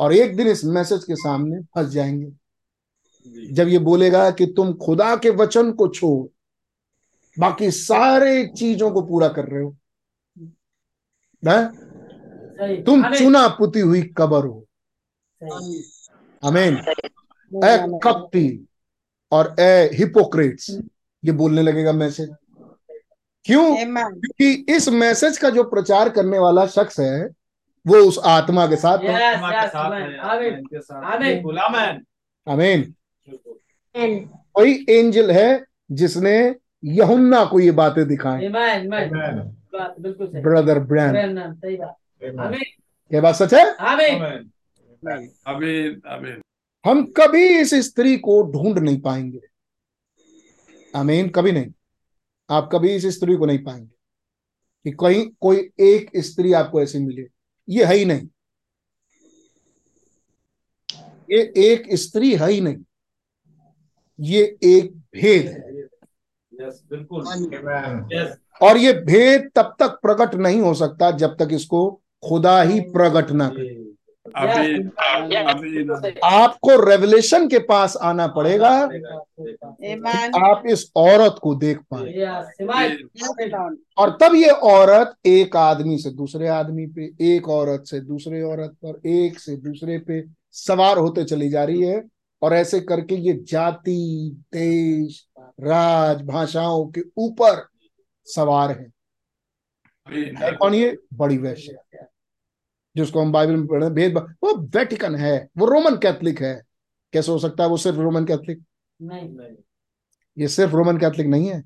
[0.00, 2.32] और एक दिन इस मैसेज के सामने फंस जाएँगे।
[3.52, 6.26] जब ये बोलेगा कि तुम खुदा के वचन को छोड़
[7.40, 9.76] बाकी सारे चीज़ों को पूरा कर रहे हो।
[11.42, 12.84] हैं?
[12.84, 14.66] तुम चुना पुती हुई कबर हो।
[16.42, 16.76] अमीन
[17.54, 18.66] ए कपटी
[19.32, 20.70] और ए हिपोक्रेट्स।
[21.24, 22.28] ये बोलने लगेगा मैसेज।
[23.44, 23.76] क्यों?
[23.76, 27.28] क्योंकि इस मैसेज का जो प्रचार करने वाला शख्स है
[27.86, 32.04] वो उस आत्मा के साथ है। आत्मा के साथ है। आमेन। के साथ। बिल्कुल आमेन।
[32.46, 32.94] अमीन
[34.58, 36.54] वही एंजल है जिसने
[36.84, 38.48] यहुन्ना को ये बातें दिखाई।
[40.42, 41.76] ब्रदर ब्रैन सही।
[43.20, 43.74] बात। सच है?
[43.74, 46.40] आमीन। आमेन। आमीन आमीन।
[46.86, 49.40] हम कभी इस स्त्री को ढूंढ नहीं पाएँगे।
[50.94, 51.72] अमीन कभी नहीं।
[52.50, 53.98] आप कभी इस स्त्री को नहीं पाएँगे।
[54.84, 57.28] कि कहीं कोई एक स्त्री आपको ऐसी मिले।
[57.68, 58.28] ये है ही नहीं।
[61.30, 62.76] ये एक स्त्री है ही नहीं।
[64.20, 65.78] ये एक भेद है।
[66.66, 67.24] यस बिल्कुल।
[68.62, 73.30] और ये भेद तब तक प्रकट नहीं हो सकता जब तक इसको खुदा ही प्रकट
[73.30, 73.87] ना करे।
[76.24, 78.70] आपको रेवलेशन के पास आना पड़ेगा
[80.48, 82.12] आप इस औरत को देख पाए.
[83.98, 88.76] और तब ये औरत एक आदमी से दूसरे आदमी पे एक औरत से दूसरे औरत
[88.84, 90.22] पर एक से दूसरे पे
[90.52, 92.02] सवार होते चली जा रही है
[92.42, 95.26] और ऐसे करके ये जाति देश
[95.60, 97.66] राज भाषाओं के ऊपर
[98.26, 98.86] सवार है।
[100.08, 101.72] है कौन ये बड़ी वैश्य
[102.98, 106.62] जिसको हम बाइबल में पढ़े भेद वो वेटिकन है वो रोमन कैथलिक है।
[107.12, 108.62] कैसे हो सकता है वो सिर्फ़ रोमन कैथलिक
[109.00, 109.28] नहीं
[110.38, 111.62] ये सिर्फ़ रोमन कैथलिक नहीं है।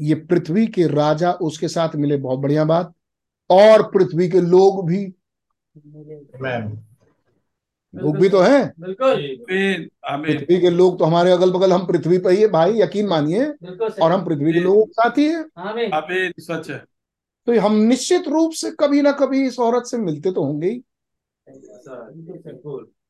[0.00, 2.92] ये पृथ्वी के राजा उसके साथ मिले बहुत बढ़िया बात।
[3.50, 5.04] और पृथ्वी के लोग भी।
[7.94, 8.72] लोग भी तो हैं।
[10.22, 13.46] पृथ्वी के लोग तो हमारे अगल बगल हम पृथ्वी पर ही है भाई यकीन मानिए।
[14.02, 15.42] और हम पृथ्वी के लोगों के साथ ही है।
[16.40, 16.84] सच है।
[17.46, 20.82] तो हम निश्चित रूप से कभी ना कभी इस औरत से मिलते तो होंगे ही।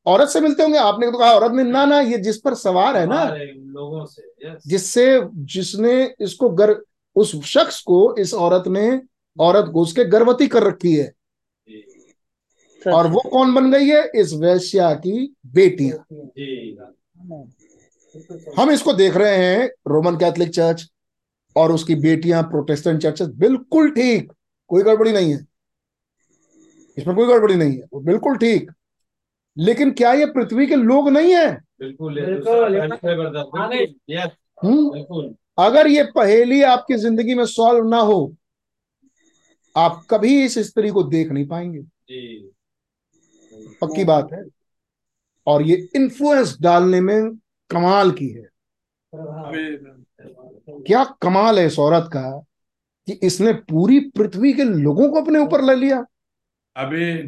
[0.05, 0.77] औरत से मिलते होंगे?
[0.77, 4.55] आपने तो कहा औरत में ना ना ये जिस पर सवार है ना लोगों से
[4.67, 5.05] जिससे
[5.53, 6.75] जिसने इसको गर
[7.15, 9.01] उस शख्स को इस औरत ने
[9.37, 11.11] औरत को उसके गर्भवती कर रखी है।
[12.81, 14.11] और वो कौन बन गई है?
[14.15, 15.97] इस वैश्या की बेटियाँ।
[18.57, 20.87] हम इसको देख रहे हैं रोमन कैथोलिक चर्च।
[21.55, 24.31] और उसकी बेटियाँ प्रोटेस्टेंट चर्चेस बिल्कुल ठीक।
[24.69, 25.45] कोई गड़बड़ी नहीं है।
[26.97, 28.71] इसमें कोई गड़बड़ी नहीं है। वो बिल्कुल ठीक।
[29.57, 31.51] लेकिन क्या ये पृथ्वी के लोग नहीं है?
[31.79, 34.29] बिल्कुल तो बिल्कुल। बिल्कुल, यस
[34.63, 38.35] हम्म। बिल्कुल। अगर ये पहेली आपकी ज़िंदगी में सॉल्व ना हो
[39.75, 42.51] आप कभी इस स्त्री को देख नहीं पाएँगे। जी।
[43.81, 44.43] पक्की बात है।
[45.47, 47.35] और ये इन्फ्लुएंस डालने में
[47.69, 48.47] कमाल की है।
[50.69, 52.45] क्या कमाल है इस औरत का
[53.07, 56.05] कि इसने पूरी पृथ्वी के लोगों को अपने ऊपर ले लिया।
[56.75, 57.23] अभी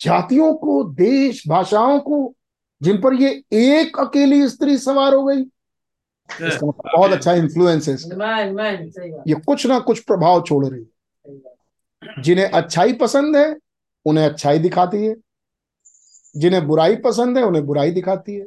[0.00, 2.34] जातियों को देश भाषाओं को
[2.82, 5.40] जिन पर ये एक अकेली स्त्री सवार हो गई।
[6.46, 7.94] इसका मतलब बहुत अच्छा इन्फ्लुएंस है
[9.28, 13.56] ये कुछ ना कुछ प्रभाव छोड़ रही है। जिन्हें अच्छाई पसंद है
[14.06, 15.16] उन्हें अच्छाई दिखाती है।
[16.36, 18.46] जिन्हें बुराई पसंद है उन्हें बुराई दिखाती है।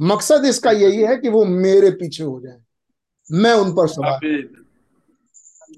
[0.00, 2.58] मकसद इसका यही है कि वो मेरे पीछे हो जाए।
[3.32, 4.14] मैं उन पर सवार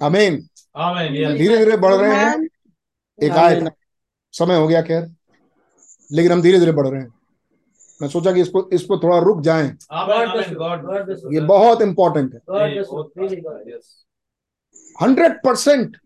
[0.03, 2.49] आमीन अमीन। धीरे धीरे बढ़ रहे हैं।
[3.23, 3.73] एक आयत
[4.33, 5.09] समय हो गया खैर।
[6.13, 7.15] लेकिन हम धीरे धीरे बढ़ रहे हैं।
[8.03, 9.77] मैं सोचा कि इसको इस पर थोड़ा रुक जाएँ।
[11.35, 12.41] ये बहुत इंपॉर्टेंट है।
[15.03, 15.97] हंड्रेड परसेंट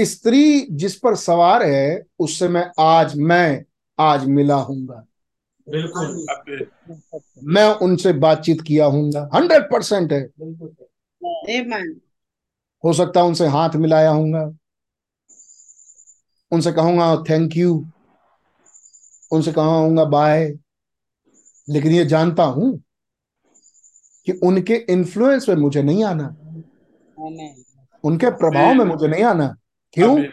[0.00, 3.64] स्त्री जिस पर सवार है उससे मैं आज मैं
[3.98, 5.05] आज मिला हूँगा।
[5.68, 6.26] बिल्कुल।
[7.44, 10.22] मैं उनसे बातचीत किया हूँगा। हंड्रेड परसेंट है.
[12.84, 14.52] हो सकता है उनसे हाथ मिलाया हूँगा।
[16.52, 17.86] उनसे कहूँगा थैंक यू
[19.32, 20.54] उनसे कहूँगा बाय
[21.68, 22.82] लेकिन ये जानता हूँ
[24.26, 26.36] कि उनके इन्फ्लुएंस में मुझे नहीं आना।
[28.04, 29.56] उनके प्रभाव में मुझे नहीं आना।
[29.92, 30.26] क्यों?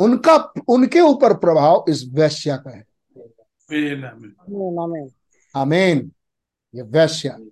[0.00, 2.89] उनका उनके ऊपर प्रभाव इस वैश्या का है।
[5.56, 6.12] आमीन
[6.74, 7.50] ये वैश्य।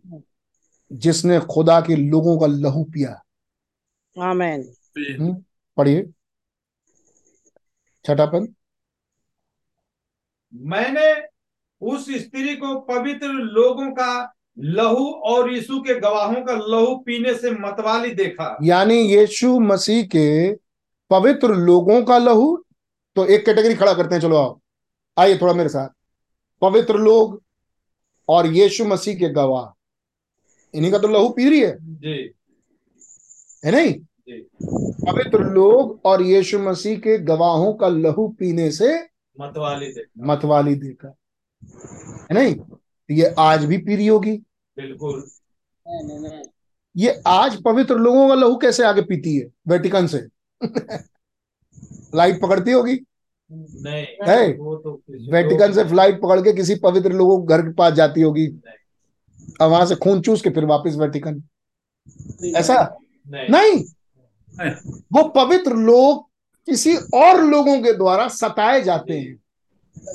[0.93, 3.24] जिसने खुदा के लोगों का लहू पिया।
[4.23, 4.74] आमीन
[5.20, 5.45] हम्म,
[5.77, 6.11] पढ़िए।
[8.05, 8.55] छठा पद
[10.55, 11.28] मैंने
[11.81, 17.51] उस स्त्री को पवित्र लोगों का लहू और यीशु के गवाहों का लहू पीने से
[17.51, 20.55] मतवाली देखा। यानी यीशु मसीह के
[21.11, 22.65] पवित्र लोगों का लहू
[23.16, 24.61] तो एक कैटेगरी खड़ा करते हैं चलो आओ।
[25.19, 25.89] आइए थोड़ा मेरे साथ।
[26.60, 27.43] पवित्र लोग
[28.28, 29.74] और यीशु मसीह के गवाह।
[30.74, 31.78] इन्हीं का तो लहू पी रही है?
[31.80, 32.35] जी।
[33.64, 33.93] है नहीं?
[33.93, 34.48] जी।
[35.12, 38.98] पवित्र लोग और यीशु मसीह के गवाहों का लहू पीने से
[39.40, 41.14] मतवाली देखा मतवाली देखा
[42.20, 42.55] है नहीं?
[42.55, 44.36] तो ये आज भी पी रही होगी।
[44.76, 45.30] बिल्कुल।
[46.97, 49.48] ये आज पवित्र लोगों का लहू कैसे आगे पीती है?
[49.68, 50.26] वेटिकन से।
[52.14, 52.97] लाइट पकड़ती होगी?
[53.51, 54.91] नहीं है वो तो
[55.33, 58.47] वेटिकन से फ़्लाइट पकड़ के किसी पवित्र लोगों के घर के पास जाती होगी।
[59.61, 61.43] और वहाँ से खून चूस के फिर वापस वेटिकन
[62.57, 62.75] ऐसा?
[63.27, 63.85] नहीं। नहीं।
[64.55, 66.27] नहीं। वो पवित्र लोग
[66.69, 69.37] किसी और लोगों के द्वारा सताए जाते हैं।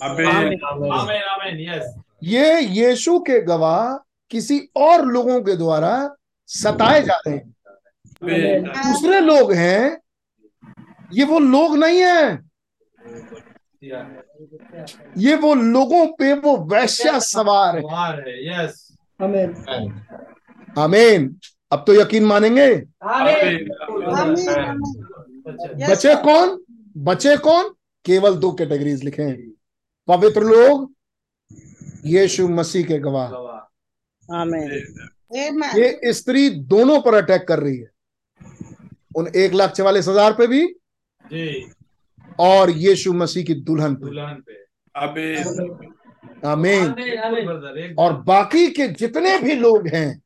[0.04, 0.94] आमीन आमीन
[1.24, 1.94] आमीन। यस
[2.24, 3.96] ये यीशु के गवाह
[4.32, 5.94] किसी और लोगों के द्वारा
[6.50, 7.54] सताए जाते हैं।
[8.24, 9.98] दूसरे लोग हैं
[11.14, 12.53] ये वो लोग नहीं है।
[15.18, 18.76] ये वो लोगों पे वो वैश्या सवार है। यस
[19.20, 19.50] आमीन
[20.78, 21.36] आमीन
[21.72, 22.70] अब तो यकीन मानेंगे.
[25.86, 26.58] अच्छा बचे कौन?
[26.96, 27.74] बचे कौन?
[28.06, 29.52] केवल दो कैटेगरीज लिखे। हैं
[30.08, 30.92] पवित्र लोग
[32.06, 34.70] यीशु मसीह के गवाह। गवाह आमीन
[35.78, 37.92] ये स्त्री दोनों पर अटैक कर रही है।
[39.18, 40.66] उन एक लाख चवालीस हज़ार पे भी?
[41.26, 41.72] जी।
[42.40, 44.44] और यीशु मसीह की दुल्हन पे। दुल्हन
[46.46, 50.22] आमीन। और बाकी के जितने भी लोग हैं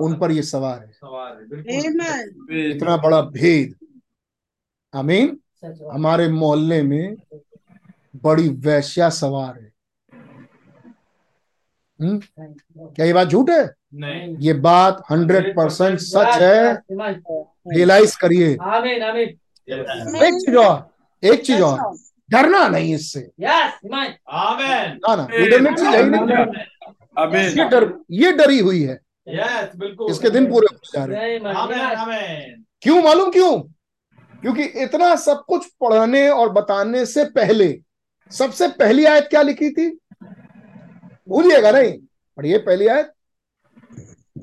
[0.00, 3.74] उन पर ये सवार है। सवार है इतना बड़ा भेद।
[4.94, 5.38] आमीन।
[5.92, 7.16] हमारे मोहल्ले में
[8.16, 9.72] बड़ी वैश्या सवार है।
[12.00, 12.20] हम्म?
[12.78, 13.74] क्या ये बात झूठ है?
[13.94, 16.74] नहीं। ये बात हंड्रेड परसेंट सच है।
[17.76, 18.50] रियलाइज़ करिए।
[20.26, 20.93] एक चीज़ और
[21.24, 21.78] एक चीज़ और।
[22.30, 27.92] डरना नहीं इससे। यस आमीन आमीन ना ना ये डरने की चीज़ नहीं ये डर
[28.10, 28.98] ये डरी हुई है।
[29.28, 33.58] यस बिल्कुल। इसके दिन पूरे हो जा रहे हैं। क्यों मालूम क्यों?
[34.42, 37.68] क्योंकि इतना सब कुछ पढ़ने और बताने से पहले
[38.30, 39.88] सबसे पहली आयत क्या लिखी थी?
[41.28, 41.92] भूलिएगा नहीं
[42.36, 43.10] पढ़िए पहली आयत।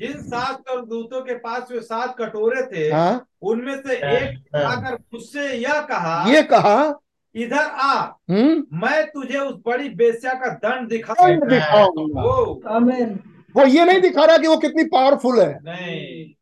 [0.02, 4.94] जिन सात और दूतों के पास वे सात कटोरे थे हाँ। उनमें से एक आकर
[4.94, 7.00] मुझसे यह कहा ये कहा
[7.36, 7.94] इधर आ
[8.30, 14.38] हम्म। मैं तुझे उस बड़ी बेस्या का दंड दिखा दिखाऊँगा। वो। ये नहीं दिखा रहा
[14.38, 16.34] कि वो कितनी पावरफुल है। नहीं।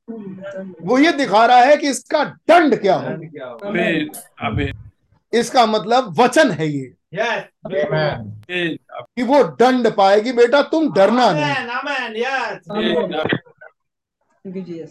[0.84, 3.10] वो ये दिखा रहा है कि इसका दंड क्या हो।
[4.49, 4.68] हो।
[5.34, 7.44] इसका मतलब वचन है ये। यस
[8.52, 13.27] कि वो दंड पाएगी बेटा तुम डरना नहीं amen amen yes thank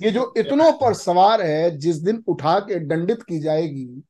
[0.03, 4.03] you जो इतनों पर सवार है जिस दिन उठा के दंडित की जाएगी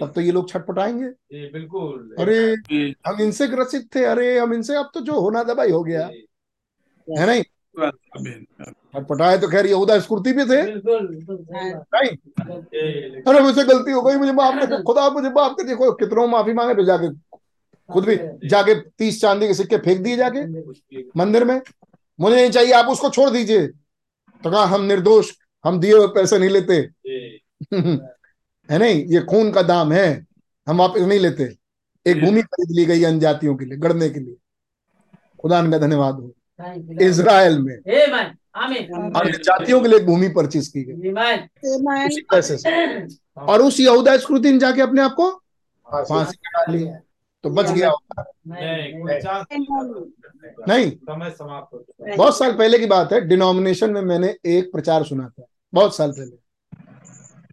[0.00, 1.06] तब तो ये लोग छटपटाएँगे।
[1.52, 2.52] बिल्कुल। अरे
[3.06, 6.06] हम इनसे ग्रसित थे अरे हम इनसे अब तो जो होना था भाई हो गया।
[7.08, 7.42] है नहीं?
[7.82, 12.08] छटपटाए तो खैर यहूदा स्कुर्ती भी थे। बात नहीं?
[13.22, 16.52] अरे मुझसे गलती हो गई मुझे माफ़ कर खुदा मुझे माफ़ कर देखो कितनों माफ़ी
[16.52, 17.08] मांगे तो जाके
[17.92, 20.40] खुद भी जाके तीस चांदी के सिक्के फेंक दिए जाके।
[21.16, 21.60] मंदिर में।
[22.20, 23.68] मुझे नहीं चाहिए आप उसको छोड़ दीजिए।
[24.44, 25.32] तो कहा हम निर्दोष
[25.64, 26.74] हम दिए हुए पैसे नहीं लेते।
[28.72, 29.04] है नहीं?
[29.04, 30.26] ये खून का दाम है
[30.68, 31.56] हम वापस नहीं लेते।
[32.06, 34.36] एक भूमि खरीद ली गई अन्य के लिए गढ़ने के लिए।
[35.40, 36.34] खुदा का धन्यवाद हो।
[37.00, 37.78] इसराइल में।
[38.56, 41.10] आमीन आमीन अन्य जातियों के लिए एक भूमि परचेज की गई।
[42.06, 42.70] उसी पैसे से।
[43.38, 45.30] और उस यहूदा स्क्रूती ने जाके अपने आप को
[45.94, 46.36] फांसी
[47.42, 48.32] तो बच गया होगा।
[50.68, 54.70] नहीं। समय समाप्त हो चुका बहुत साल पहले की बात है डिनोमिनेशन में मैंने एक
[54.72, 56.36] प्रचार सुना था बहुत साल पहले।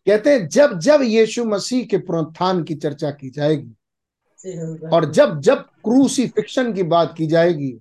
[0.07, 5.63] कहते हैं जब जब यीशु मसीह के पुनरुत्थान की चर्चा की जाएगी और जब जब
[5.83, 7.71] क्रूसीफिक्शन की बात की जाएगी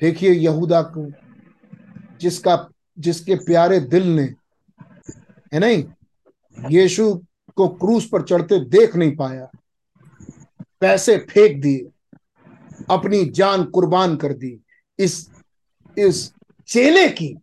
[0.00, 1.06] देखिए यहूदा को
[2.20, 2.56] जिसका
[2.98, 4.22] जिसके प्यारे दिल ने
[5.52, 5.84] है नहीं
[6.56, 7.14] यीशु
[7.56, 9.50] को क्रूस पर चढ़ते देख नहीं पाया
[10.80, 11.90] पैसे फेंक दिए।
[12.90, 14.58] अपनी जान कुर्बान कर दी।
[14.98, 15.28] इस
[15.96, 16.32] इस
[16.68, 17.36] चेले की।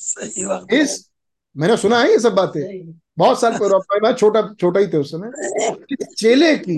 [0.00, 1.08] सही बात इस
[1.56, 6.04] मैंने सुना है ये सब बातें। बहुत साल पहले छोटा छोटा ही थे उस समय।
[6.16, 6.76] चेले की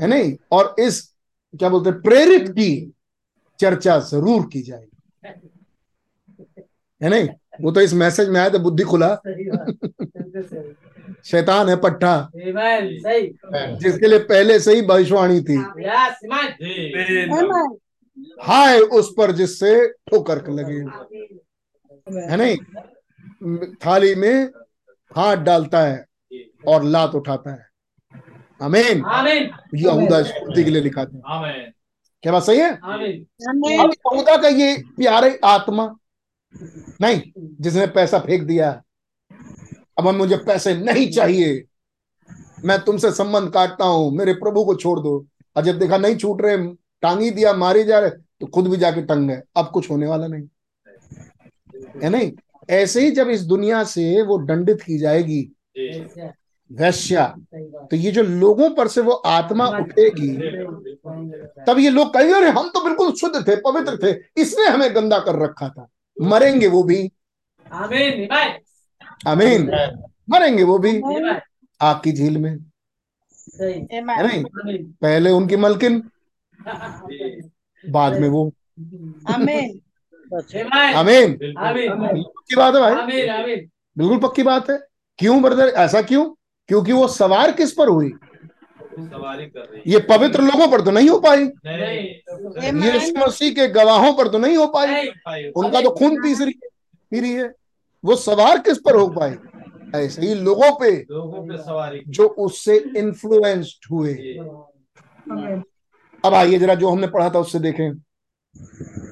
[0.00, 0.36] है नहीं?
[0.52, 1.00] और इस
[1.54, 2.92] क्या बोलते हैं प्रेरित की
[3.60, 4.96] चर्चा ज़रूर की जाएगी।
[7.00, 7.28] है नहीं?
[7.60, 9.08] वो तो इस मैसेज में आया था बुद्धि खुला।
[11.24, 12.30] शैतान है पट्टा।
[13.76, 15.56] जिसके लिए पहले से ही भविष्यवाणी थी.
[18.42, 20.78] हाय उस पर जिससे ठोकर लगे।
[22.20, 22.56] है नहीं?
[23.86, 24.44] थाली में
[25.16, 26.04] हाथ डालता है
[26.66, 27.66] और लात उठाता है।
[28.62, 31.72] अमीन आमीन यहूदा स्मृति के लिए लिखा था। आमेन
[32.22, 32.70] क्या बात सही है?
[33.72, 35.96] यहूदा का ये प्यारे आत्मा।
[37.00, 37.20] नहीं
[37.60, 38.82] जिसने पैसा फेंक दिया।
[39.98, 41.64] अब हम मुझे पैसे नहीं चाहिए।
[42.64, 45.26] मैं तुमसे संबंध काटता हूँ। मेरे प्रभु को छोड़ दो।
[45.56, 46.56] और जब देखा नहीं छूट रहे
[47.02, 50.26] टांगी दिया मारे जा रहे तो खुद भी जाके टंग गए। अब कुछ होने वाला
[50.26, 50.46] नहीं।
[52.02, 52.32] है नहीं?
[52.70, 55.40] ऐसे ही जब इस दुनिया से वो दंडित की जाएगी
[56.70, 57.24] वैश्या
[57.90, 60.28] तो ये जो लोगों पर से वो आत्मा उठेगी
[61.66, 64.12] तब ये लोग कहेंगे अरे हम तो बिल्कुल शुद्ध थे पवित्र थे।
[64.42, 67.10] इसने हमें गंदा कर रखा था। मरेंगे वो भी।
[69.26, 71.00] आमीन आमीन मरेंगे वो भी।
[71.80, 72.56] आग की झील में।
[73.30, 74.44] सही। है नहीं?
[75.02, 76.00] पहले उनकी मलकिन
[77.84, 78.52] बाद में वो.
[79.28, 79.80] आमीन
[80.94, 84.78] आमीन पक्की बात है भाई। आमीन आमीन बिल्कुल पक्की बात है।
[85.18, 86.24] क्यों ब्रदर ऐसा क्यों?
[86.68, 88.10] क्योंकि वो सवार किस पर हुई?
[89.00, 94.12] सवारी कर रही ये पवित्र लोगों पर तो नहीं हो पाई। ये मसीह के गवाहों
[94.14, 95.06] पर तो नहीं हो पाई।
[95.48, 96.52] उनका तो खून पी रही
[97.10, 97.52] पी रही है।
[98.04, 99.36] वो सवार किस पर हो पाए?
[99.94, 104.14] ऐसे ही लोगों पे लोगों पे सवारी। जो उससे इन्फ्लुएंस्ड हुए।
[106.24, 107.94] अब आइए जरा जो हमने पढ़ा था उससे देखें।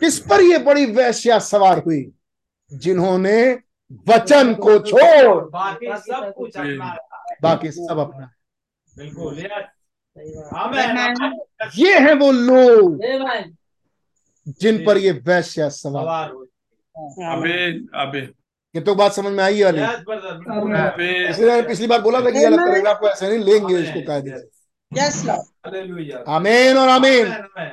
[0.00, 2.12] किस पर ये बड़ी वैश्या सवार हुई?
[2.72, 3.58] जिन्होंने
[4.08, 6.96] वचन को छोड़। बाकी सब कुछ अपना
[7.42, 8.30] बाकी सब अपना।
[8.98, 9.38] बिल्कुल.
[11.76, 13.00] ये हैं वो लोग
[14.60, 16.46] जिन पर ये वैश्या सवार सवार हो
[17.24, 18.32] आमीन आमीन
[18.77, 22.20] ये तो बात समझ में आई वाली यस ब्रदर आमीन इसलिए मैंने पिछली बार बोला
[22.20, 24.48] था कि अलग करेगा आपको ऐसे नहीं लेंगे इसको कायदे से
[24.93, 25.47] Yes, Lord.
[25.66, 27.27] हालेलुया। आमीन और आमीन।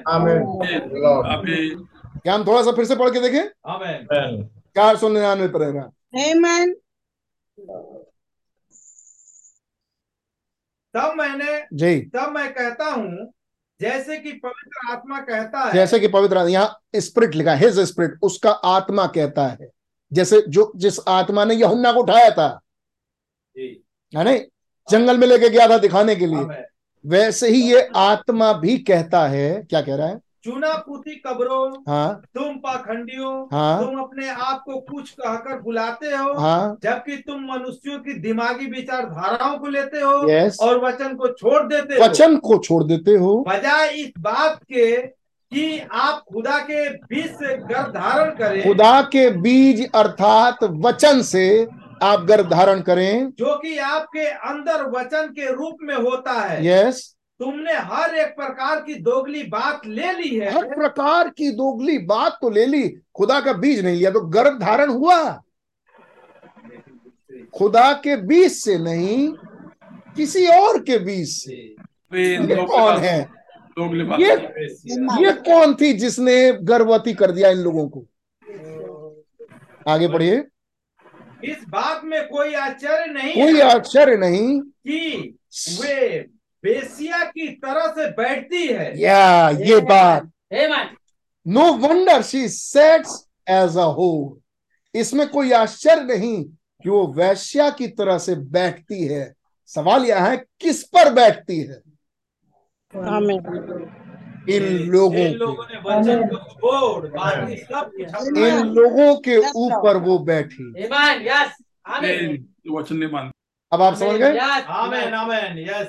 [0.09, 0.39] आमेन।
[1.33, 1.83] आमीन।
[2.23, 3.43] क्या हम थोड़ा सा फिर से पढ़ के देखें?
[3.73, 5.89] आमेन। चार सौ निन्यानवे पर रहेगा
[6.23, 6.73] Amen.
[10.93, 13.31] तब मैंने जी। तब मैं कहता हूँ
[13.79, 18.51] जैसे कि पवित्र आत्मा कहता है जैसे कि पवित्र यहाँ स्पिरिट लिखा हिज स्पिरिट उसका
[18.73, 19.69] आत्मा कहता है।
[20.13, 22.47] जैसे जो जिस आत्मा ने यहुन्ना को उठाया था
[23.57, 24.39] है नहीं?
[24.87, 26.63] जंगल में लेके गया था दिखाने के लिए।
[27.05, 30.19] वैसे ही ये आत्मा भी कहता है क्या कह रहा है?
[30.43, 36.33] चुना पूती कब्रों हाँ। तुम पाखंडियों हाँ। तुम अपने आप को कुछ कहकर बुलाते हो
[36.33, 40.11] हाँ। जबकि तुम मनुष्यों की दिमागी विचारधाराओं को लेते हो
[40.67, 44.95] और वचन को छोड़ देते हो। वचन को छोड़ देते हो। बजाय इस बात के
[45.53, 51.45] कि आप खुदा के बीच से गर्भ धारण करें। खुदा के बीज अर्थात वचन से
[52.03, 57.09] आप गर्भ धारण करें। जो कि आपके अंदर वचन के रूप में होता है। यस
[57.39, 62.37] तुमने हर एक प्रकार की दोगली बात ले ली है। हर प्रकार की दोगली बात
[62.41, 65.19] तो ले ली खुदा का बीज नहीं लिया तो गर्भ धारण हुआ।
[67.53, 69.31] खुदा के बीज से नहीं
[70.15, 71.75] किसी और के बीज से।
[72.13, 73.42] कौन है?
[74.19, 74.33] ये
[75.23, 78.05] ये कौन थी जिसने गर्भवती कर दिया इन लोगों को?
[79.87, 80.43] आगे बढ़िए
[81.43, 85.37] इस बात में कोई आश्चर्य नहीं कोई आश्चर्य नहीं कि
[85.81, 86.19] वे
[86.63, 90.29] बेसिया की तरह से बैठती है। या ये बात।
[91.45, 97.87] No wonder she sets as a whole इसमें कोई आश्चर्य नहीं कि वो वैश्या की
[97.87, 99.33] तरह से बैठती है।
[99.69, 101.81] सवाल यह है किस पर बैठती है?
[104.49, 109.97] इन लोगों इन लोगों ने वचन को छोड़ बाकी सब कुछ इन लोगों के ऊपर
[110.07, 111.21] वो बैठी Amen.
[111.27, 111.51] Yes.
[111.87, 112.37] Amen.
[112.71, 113.31] वचन नहीं मानते
[113.71, 114.65] अब आप समझ गए Yes.
[114.81, 115.87] आमेन आमेन यस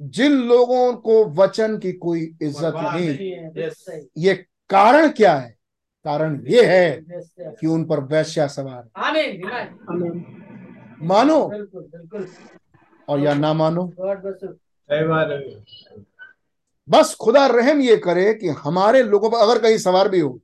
[0.00, 4.34] जिन लोगों को वचन की कोई इज़्ज़त नहीं। ये
[4.70, 5.50] कारण क्या है
[6.04, 7.04] कारण ये है.
[7.60, 9.62] कि उन पर वैश्या सवार है.
[11.02, 12.26] मानो बिल्कुल बिल्कुल
[13.08, 13.84] और या ना मानो
[16.88, 20.40] बस खुदा रहम ये करे कि हमारे लोगों पर अगर कहीं सवार भी हो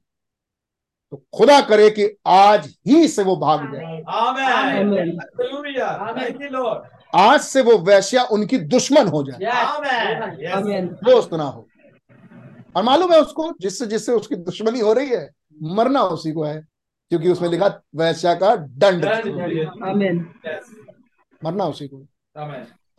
[1.10, 4.92] तो खुदा करे कि आज ही से वो भाग जाए। Amen.
[4.92, 6.14] Hallelujah.
[6.18, 6.82] Thank you lord
[7.14, 9.38] आज से वो वैश्या उनकी दुश्मन हो जाए.
[10.82, 11.66] दोस्त ना हो।
[12.76, 15.30] और मालूम है उसको जिससे जिससे उसकी दुश्मनी हो रही है
[15.62, 16.60] मरना उसी को है
[17.08, 19.04] क्योंकि उसमें लिखा वैश्या का दंड।
[21.44, 22.06] मरना उसी को।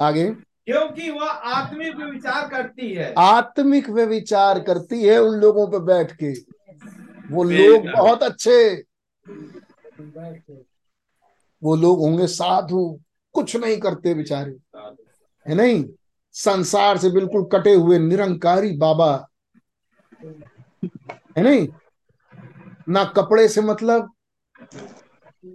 [0.01, 5.80] आगे। क्योंकि वह आत्मिक विचार करती है। आत्मिक वे विचार करती है उन लोगों पर
[5.80, 6.34] बैठ के।
[7.31, 8.84] वो लोग बहुत अच्छे।
[11.64, 12.99] वो लोग होंगे साधु।
[13.34, 14.52] कुछ नहीं करते बेचारे।
[15.48, 15.85] है नहीं?
[16.31, 19.27] संसार से बिल्कुल कटे हुए निरंकारी बाबा।
[21.38, 21.68] है नहीं?
[22.89, 24.11] ना कपड़े से मतलब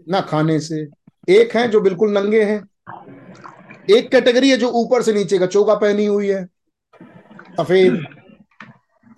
[0.08, 0.88] ना खाने से।
[1.28, 2.68] एक है जो बिल्कुल नंगे हैं।
[3.90, 6.44] एक कैटेगरी है जो ऊपर से नीचे का चोगा पहनी हुई है
[7.58, 7.94] सफ़ेद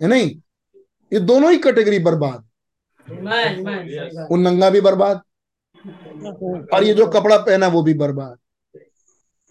[0.01, 0.29] है नहीं
[1.11, 2.45] ये दोनों ही कैटेगरी बर्बाद।
[4.29, 5.21] वो नंगा भी बर्बाद
[6.73, 8.37] और ये जो कपड़ा पहना वो भी बर्बाद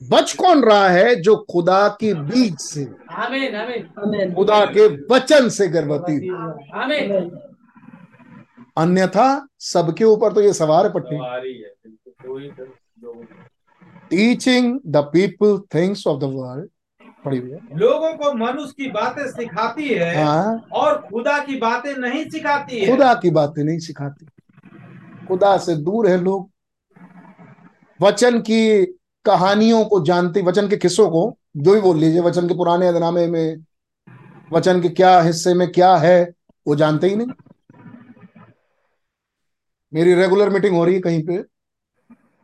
[0.03, 2.85] बच कौन रहा है जो खुदा के बीज से.
[2.85, 3.55] Amen.
[3.55, 4.35] Amen.
[4.35, 6.19] खुदा के वचन से गर्भवती
[8.77, 9.27] अन्यथा
[9.65, 11.17] सबके ऊपर तो ये सवार पट्टी
[14.11, 16.69] teaching the people things of the world
[17.25, 21.95] पढ़ी हुई है लोगों को मनुष्य की बातें सिखाती है हाँ। और खुदा की बातें
[21.95, 24.27] नहीं सिखाती है। खुदा की बातें नहीं सिखाती।
[25.29, 26.51] खुदा से दूर है लोग।
[28.01, 28.87] वचन की
[29.25, 33.27] कहानियों को जानती वचन के किस्सों को जो भी बोल लीजिए वचन के पुराने अदनामे
[33.27, 33.65] में
[34.53, 36.33] वचन के क्या हिस्से में क्या है
[36.67, 37.29] वो जानते ही नहीं।
[39.93, 41.37] मेरी रेगुलर मीटिंग हो रही है कहीं पे।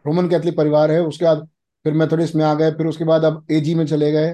[0.05, 1.49] रोमन कैथलिक परिवार है उसके बाद
[1.85, 4.33] फिर मेथोडिस्ट में आ गए फिर उसके बाद अब एजी में चले गए।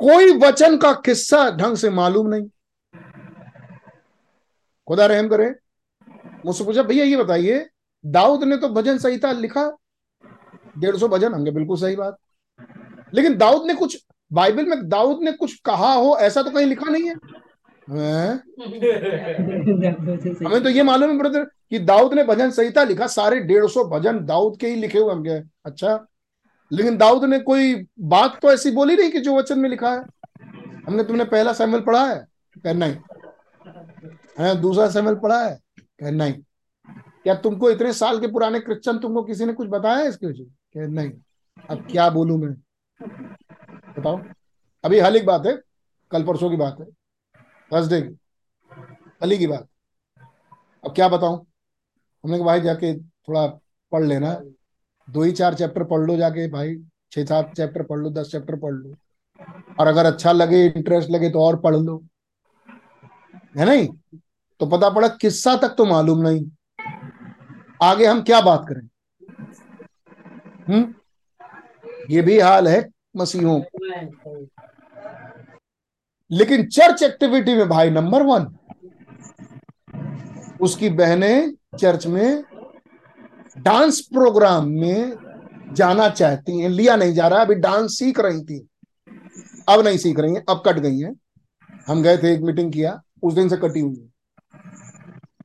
[0.00, 2.48] कोई वचन का किस्सा ढंग से मालूम नहीं।
[4.88, 5.54] खुदा रहम करे।
[6.46, 7.66] मुझसे पूछा, भैया, ये बताइए,
[8.06, 9.70] दाऊद ने तो भजन संहिता लिखा,
[10.78, 12.16] डेढ़ सौ भजन होंगे बिल्कुल सही बात।
[13.14, 16.90] लेकिन दाऊद ने कुछ, बाइबल में दाऊद ने कुछ कहा हो, ऐसा तो कहीं लिखा
[16.90, 17.16] नहीं हैं?
[20.46, 23.84] हमें तो ये मालूम है ब्रदर कि दाऊद ने भजन संहिता लिखा सारे डेढ़ सौ
[23.84, 26.06] भजन दाऊद के ही लिखे हुए होंगे। अच्छा
[26.72, 30.04] लेकिन दाऊद ने कोई बात तो ऐसी बोली नहीं कि जो वचन में लिखा है?
[30.86, 32.26] हमने तुमने पहला सैमल पढ़ा है?
[32.64, 32.96] कह नहीं।
[34.38, 35.58] है दूसरा सैमल पढ़ा है?
[35.80, 36.34] कह नहीं।
[37.24, 40.86] क्या तुमको इतने साल के पुराने क्रिश्चियन तुमको किसी ने कुछ बताया है इसके कह
[40.88, 41.10] नहीं।
[41.70, 42.52] अब क्या बोलू मैं?
[43.98, 44.20] बताओ।
[44.84, 45.62] अभी हाल ही की बात है
[46.10, 46.86] कल परसों की बात है।
[47.72, 48.18] थर्सडे की
[49.20, 49.68] कल की बात।
[50.84, 51.46] अब क्या बताऊँ?
[52.24, 53.46] हमने कहा, भाई, जाके थोड़ा
[53.92, 54.40] पढ़ लेना।
[55.10, 58.56] दो ही चार चैप्टर पढ़ लो जाके, भाई। छह सात चैप्टर पढ़ लो, दस चैप्टर
[58.56, 58.94] पढ़ लो।
[59.80, 62.04] और अगर अच्छा लगे इंटरेस्ट लगे तो और पढ़ लो।
[63.56, 64.18] है नहीं?
[64.60, 66.50] तो पता पड़ा, किस्सा तक तो मालूम नहीं।
[67.82, 68.88] आगे हम क्या बात करें?
[70.68, 70.94] हम्म?
[72.10, 73.60] ये भी हाल है, मसीहों।
[76.30, 78.46] लेकिन चर्च एक्टिविटी में भाई नंबर वन,
[80.60, 82.42] उसकी बहनें चर्च में
[83.58, 85.16] डांस प्रोग्राम में
[85.72, 88.66] जाना चाहती हैं। लिया नहीं जा रहा, अभी डांस सीख रही थी।
[89.68, 91.14] अब नहीं सीख रही हैं, अब कट गई हैं।
[91.88, 94.08] हम गए थे, एक मीटिंग किया, उस दिन से कटी हुई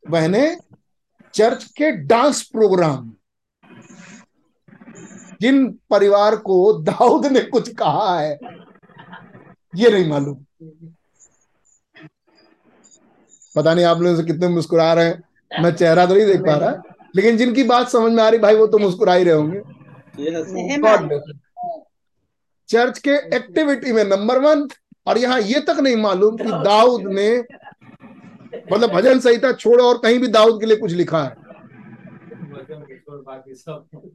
[0.10, 0.58] बहनें
[1.34, 3.12] चर्च के डांस प्रोग्राम,
[5.42, 8.38] जिन परिवार को दाऊद ने कुछ कहा है,
[9.76, 10.46] ये नहीं मालूम।
[13.56, 15.24] पता नहीं आप लोगों से कितने मुस्कुरा रहे हैं।
[15.64, 16.70] मैं चेहरा तो नहीं देख पा रहा
[17.16, 19.60] लेकिन जिनकी बात समझ में आ रही भाई वो तो मुस्कुरा ही रहे होंगे.
[22.70, 24.68] चर्च के एक्टिविटी में नंबर वन
[25.08, 27.40] और यहाँ ये तक नहीं मालूम कि दाऊद ने
[28.74, 31.36] मतलब भजन संहिता छोड़ो और कहीं भी दाऊद के लिए कुछ लिखा है।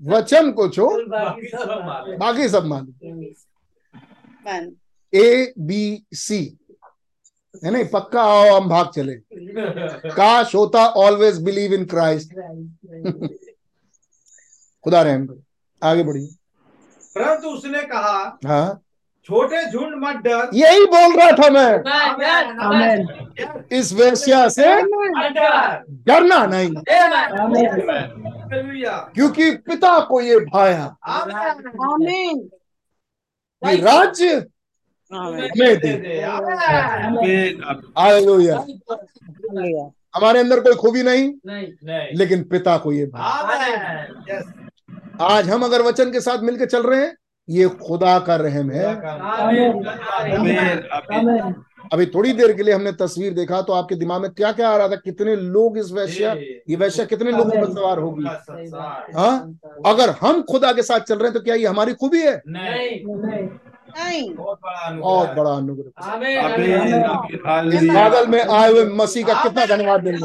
[0.02, 0.92] वचन को छोड़
[2.16, 2.92] बाकी सब। मालूम।
[5.14, 6.58] ए बी सी
[7.64, 7.84] है नहीं?
[7.84, 9.14] पक्का आओ हम भाग चले।
[10.10, 12.32] काश होता ऑलवेज बिलीव इन क्राइस्ट
[14.84, 15.28] खुदा रहम।
[15.82, 16.26] आगे बढ़िए।
[17.14, 18.82] परंतु उसने कहा हाँ।
[19.24, 21.72] छोटे झुंड मत डर। यही बोल रहा था मैं।
[22.66, 23.72] Amen.
[23.72, 24.64] इस वेश्या से
[26.06, 26.76] डरना नहीं।
[27.38, 30.96] हालेलुया क्योंकि पिता को ये भाया.
[33.64, 34.46] राज्य
[40.16, 41.66] हमारे अंदर कोई खूबी नहीं नहीं.
[41.84, 42.08] नहीं.
[42.16, 43.10] लेकिन पिता को ये
[45.20, 47.16] आज हम अगर वचन के साथ मिलकर चल रहे हैं
[47.50, 48.94] ये खुदा का रहम है।
[51.92, 54.76] अभी थोड़ी देर के लिए हमने तस्वीर देखा तो आपके दिमाग में क्या क्या आ
[54.76, 54.96] रहा था?
[54.96, 56.32] कितने लोग इस वैश्या
[56.70, 58.24] ये वैश्या कितने लोगों पर सवार होगी?
[59.16, 59.58] हाँ?
[59.86, 62.42] अगर हम खुदा के साथ चल रहे हैं तो क्या ये हमारी खूबी है?
[62.48, 63.16] नहीं नहीं.
[63.16, 63.48] नहीं.
[63.96, 70.00] बहुत बड़ा अनुभव बहुत। बड़ा अनुग्रह। आमीन। बादल में आए हुए मसीह का कितना धन्यवाद
[70.00, 70.18] देंगे।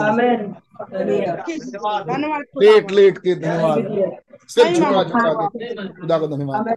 [2.04, 6.76] धन्यवाद। लेट लेट के धन्यवाद। सिर्फ़ झुका झुका के। खुदा को धन्यवाद।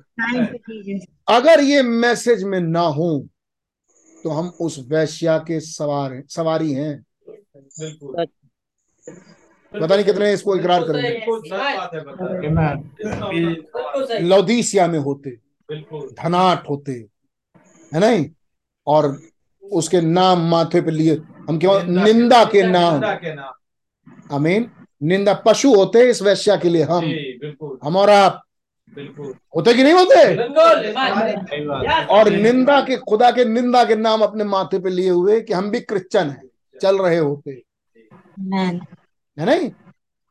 [1.29, 3.27] अगर ये मैसेज में ना हो
[4.25, 8.27] तो हम उस वैश्या के सवार सवारी हैं। बिल्कुल।
[9.75, 12.77] पता नहीं कितने इसको इकरार करेंगे। है
[14.05, 16.93] सही लौदीसिया में होते। धनाट होते
[17.95, 18.31] है नहीं?
[18.87, 19.19] और
[19.73, 21.15] उसके नाम माथे पे लिए
[21.49, 23.53] हम क्यों निंदा के नाम निंदा के नाम।
[24.35, 24.71] आमीन।
[25.03, 27.05] निंदा पशु होते इस वैश्या के लिए हम।
[27.85, 28.43] हम और आप।
[29.57, 30.37] होते कि नहीं होते?
[32.05, 35.71] और निंदा के खुदा के निंदा के नाम अपने माथे पे लिए हुए कि हम
[35.71, 36.43] भी क्रिश्चियन हैं
[36.83, 37.51] चल रहे होते।
[39.39, 39.71] है नहीं?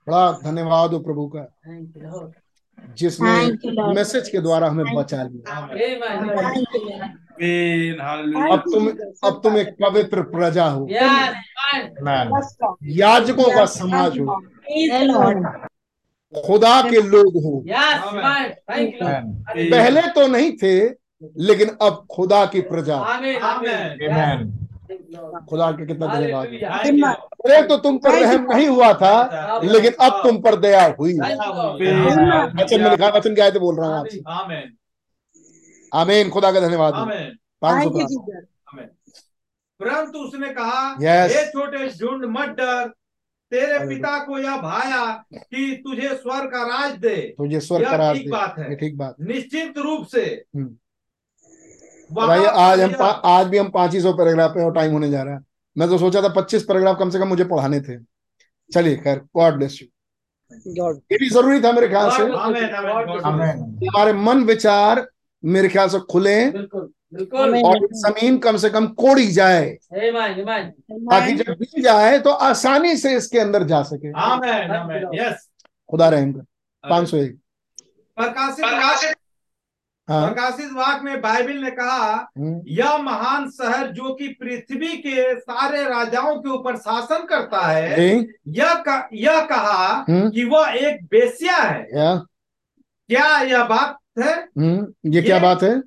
[0.07, 1.53] बड़ा धन्यवाद हो प्रभु का।
[2.97, 3.31] जिसने.
[3.93, 5.57] मैसेज के द्वारा हमें बचा लिया.
[8.53, 8.88] अब तुम
[9.23, 10.88] अब तुम एक पवित्र प्रजा हो।
[12.84, 14.26] याजकों का समाज हो.
[16.34, 17.53] खुदा के लोग हो।
[19.72, 20.76] पहले तो नहीं थे
[21.39, 24.62] लेकिन अब खुदा की प्रजा। आमीन
[25.49, 26.48] खुदा के कितना धन्यवाद.
[27.44, 32.82] पहले तो तुम पर रहम नहीं हुआ था लेकिन अब तुम पर दया हुई। वचन
[32.82, 34.74] में लिखा वचन क्या बोल रहा हूँ आपसे आमीन
[35.91, 36.94] आमीन। खुदा का धन्यवाद।
[39.80, 41.32] परंतु उसने कहा Yes.
[41.48, 42.91] छोटे झुंड मत डर।
[43.52, 45.06] तेरे पिता को यह भाया
[45.36, 49.15] कि तुझे स्वर का राज दे। तुझे स्वर यह करार ठीक बात है। ठीक बात।
[49.22, 50.24] निश्चित रूप से
[50.56, 50.76] हम्म।
[52.14, 52.94] भाई आज हम
[53.26, 55.40] आज भी हम पाँच ही सौ पैराग्राफ पे और टाइम होने जा रहा है।
[55.76, 57.98] मैं तो सोचा था पच्चीस पैराग्राफ कम से कम मुझे पढ़ाने थे।
[58.72, 59.88] चलिए खैर गॉड ब्लेस यू
[61.11, 62.23] ये भी ज़रूरी था मेरे ख्याल से।
[63.23, 65.06] हमारे मन विचार
[65.44, 67.64] मेरे ख्याल से खुले बिल्कुल बिल्कुल। Amen.
[67.65, 69.65] और ज़मीन कम से कम कोड़ी जाए.
[69.94, 75.48] ताकि जब दी जाए तो आसानी से इसके अंदर जा सके। आमीन आमीन यस
[75.90, 76.41] खुदा रहेंगे
[76.84, 77.38] पाँच सौ एक।
[78.18, 79.15] प्रकाशित
[80.10, 85.36] हाँ। प्रकाशित वाक में बाइबल ने कहा हम्म, यह महान शहर जो कि पृथ्वी के
[85.40, 88.10] सारे राजाओं के ऊपर शासन करता है
[88.48, 91.88] यह का, यह कहा हम्म, कि वह एक बेस्या है।
[93.10, 94.34] क्या यह बात है?
[94.34, 95.82] हम्म, ये क्या बात है?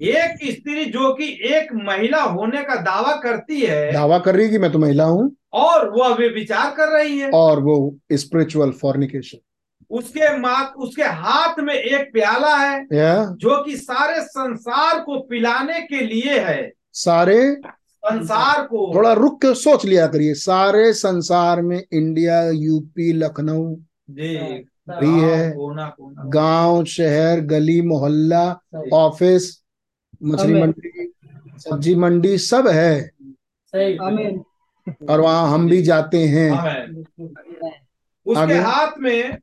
[0.00, 4.50] एक स्त्री जो कि एक महिला होने का दावा करती है। दावा कर रही है
[4.50, 8.70] कि मैं तो महिला हूँ। और वह वे विचार कर रही है। और वो स्पिरिचुअल
[8.70, 9.38] फॉर्निकेशन
[9.94, 13.24] उसके मात उसके हाथ में एक प्याला है या?
[13.34, 17.56] जो कि सारे संसार को पिलाने के लिए है। सारे?
[18.06, 23.64] संसार को। थोड़ा रुक के सोच लिया करिए। सारे संसार में इंडिया यूपी लखनऊ
[24.10, 28.44] भी है। कोना कोना। गाँव शहर गली मोहल्ला
[28.92, 29.62] ऑफ़िस
[30.22, 31.12] मछली मंडी
[31.58, 33.10] सब्ज़ी मंडी सब है।
[33.66, 33.96] सही।
[35.10, 36.50] और वहाँ हम भी जाते हैं।
[38.26, 39.38] उसके हाथ में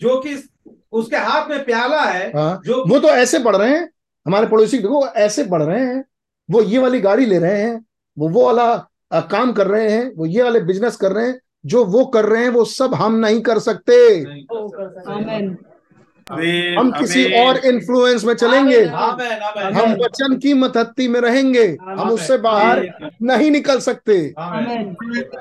[0.00, 0.48] जो कि
[0.92, 3.90] उसके हाथ में प्याला है हाँ। जो वो तो ऐसे पढ़ रहे हैं
[4.26, 6.04] हमारे पड़ोसी देखो ऐसे पढ़ रहे हैं
[6.50, 7.84] वो ये वाली गाड़ी ले रहे हैं
[8.18, 8.76] वो वो वाला
[9.12, 12.42] काम कर रहे हैं वो ये वाले बिज़नेस कर रहे हैं जो वो कर रहे
[12.42, 15.68] हैं वो सब हम नहीं कर सकते। नहीं कर सकते।
[16.78, 22.10] हम किसी और इन्फ्लुएंस में चलेंगे। आमीन, आमीन, हम वचन की मतहत्ती में रहेंगे। हम
[22.10, 22.86] उससे बाहर
[23.22, 24.34] नहीं निकल सकते।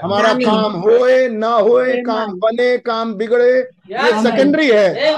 [0.04, 3.60] हमारा काम होए ना होए काम बने काम बिगड़े
[3.92, 5.14] ये सेकेंडरी है.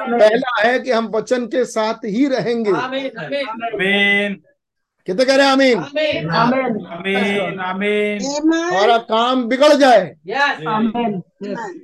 [0.00, 2.72] पहला है कि हम वचन के साथ ही रहेंगे.
[5.06, 5.78] कितने कह रहे हैं आमीन?
[5.78, 6.34] Amen.
[6.34, 8.18] आमीन। आमीन आमीन।
[8.54, 10.16] हमारा काम बिगड़ जाए।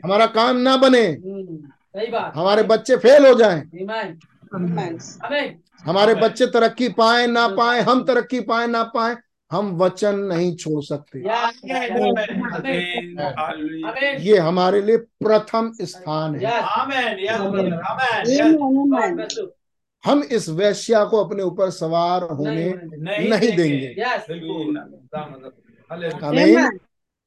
[0.05, 1.59] हमारा काम ना बने। हम्म,
[1.97, 4.15] सही बात। हमारे बच्चे फेल हो जाएँ। Amen.
[4.55, 5.49] आमीन Amen.
[5.87, 9.17] हमारे बच्चे तरक्की पाए ना पाए हम तरक्की पाए ना पाए
[9.51, 11.19] हम वचन नहीं छोड़ सकते.
[14.31, 16.61] ये हमारे लिए प्रथम स्थान है.
[20.05, 23.95] हम इस वैश्या को अपने ऊपर सवार होने नहीं, नहीं। देंगे।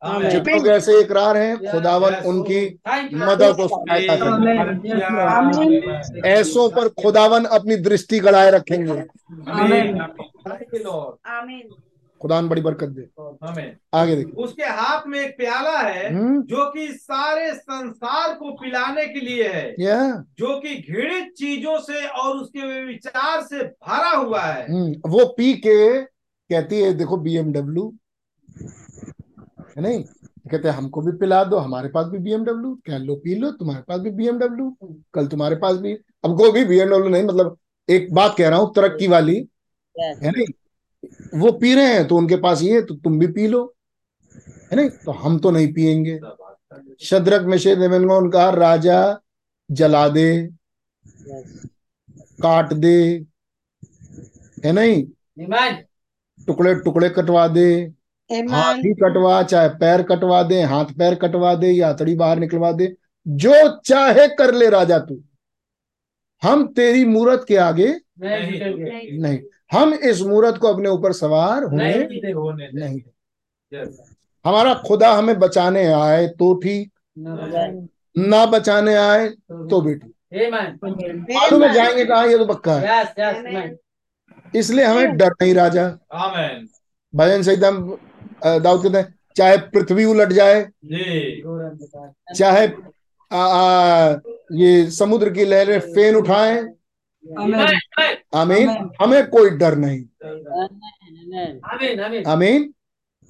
[0.03, 0.13] Yes.
[0.13, 2.79] बिल्कुल हालेलुया। आमीन आमीन जो लोग ऐसे इकरार हैं खुदावन उनकी
[3.13, 9.03] मदद को सहायता करेंगे ऐसों पर खुदावन अपनी दृष्टि गड़ाए रखेंगे.
[12.21, 13.01] खुदावन बड़ी बरकत दे।
[13.93, 19.07] आगे देखिए। उसके हाथ में एक प्याला है हम्म, जो कि सारे संसार को पिलाने
[19.07, 24.41] के लिए है। या। जो कि घृणित चीज़ों से और उसके विचार से भरा हुआ
[24.41, 27.93] है। हम्म, वो पी के कहती है देखो बीएमडब्ल्यू
[29.79, 30.03] है नहीं?
[30.51, 33.83] कहते हैं हमको भी पिला दो हमारे पास भी बीएमडब्ल्यू क्या लो पी लो तुम्हारे
[33.87, 37.57] पास भी बीएमडब्ल्यू कल तुम्हारे पास भी। अब को भी बीएमडब्ल्यू नहीं मतलब
[37.89, 39.35] एक बात कह रहा हूँ तरक्की वाली।
[39.95, 40.45] है नहीं?
[41.35, 43.63] वो पी रहे हैं तो उनके पास ये तो तुम भी पी लो।
[44.71, 44.89] है नहीं?
[44.89, 46.19] तो हम तो नहीं पियेंगे।
[47.01, 47.73] शद्रक में से
[48.17, 48.99] उनका राजा
[49.69, 50.49] जला दे
[52.41, 53.25] काट दे।
[54.65, 55.03] है नहीं?
[56.47, 57.93] टुकड़े टुकड़े कटवा दे।
[58.31, 62.71] हाथ ही कटवा चाहे पैर कटवा दे हाथ पैर कटवा दे या अतड़ी बाहर निकलवा
[62.71, 62.93] दे
[63.25, 65.19] जो चाहे कर ले राजा तू।
[66.41, 67.87] हम तेरी मूरत के आगे
[68.21, 69.39] नहीं झुकेंगे। नहीं।
[69.71, 72.99] हम इस मूरत को अपने ऊपर सवार होने नहीं होने नहीं।
[74.45, 76.91] हमारा खुदा हमें बचाने आए तो ठीक
[78.17, 80.73] ना बचाने आए तो भी। ठीक। Amen.
[81.31, 82.23] मालूम है जाएँगे कहा?
[82.23, 83.69] ये तो पक्का है। Yes, yes, amen.
[84.55, 85.87] इसलिए हमें डर नहीं राजा।
[87.13, 87.77] भजन से एकदम
[88.45, 90.69] दाऊद कहते हैं चाहे पृथ्वी उलट जाए
[92.37, 92.67] चाहे
[93.31, 94.15] आ, आ,
[94.51, 96.61] ये समुद्र की लहरें फेन उठाए।
[98.35, 98.89] आमीन.
[99.01, 100.01] हमें कोई डर नहीं.
[102.27, 102.73] आमीन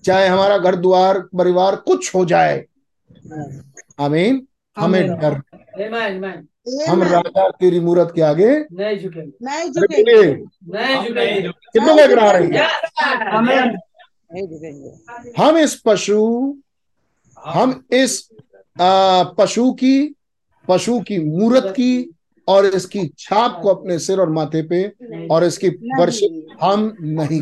[0.06, 2.66] चाहे हमारा घर द्वार परिवार कुछ हो जाए।
[4.00, 5.34] आमीन। हमें डर.
[6.90, 10.34] हम राजा तेरी मूर्त के आगे नहीं झुकेंगे। नहीं झुकेंगे।
[10.78, 13.89] नहीं झुकेंगे। कितनों को इकरार है?
[15.38, 16.56] हम इस पशु
[17.46, 18.30] हम इस
[18.82, 20.16] आ, पशु की
[20.68, 22.16] पशु की मूरत की
[22.48, 24.94] और इसकी छाप को अपने सिर और माथे पे
[25.32, 26.20] और इसकी वर्ष
[26.62, 27.42] हम नहीं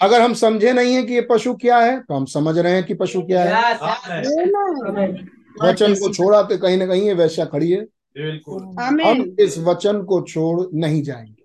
[0.00, 2.84] अगर हम समझे नहीं है कि ये पशु क्या है तो हम समझ रहे हैं
[2.84, 3.90] कि पशु क्या है। Yes, yes.
[3.90, 5.28] आमीन
[5.62, 7.86] वचन को छोड़ा तो कहीं ना कहीं ये वैश्या खड़ी है।
[8.80, 11.42] हम इस वचन को छोड़ नहीं जाएँगे।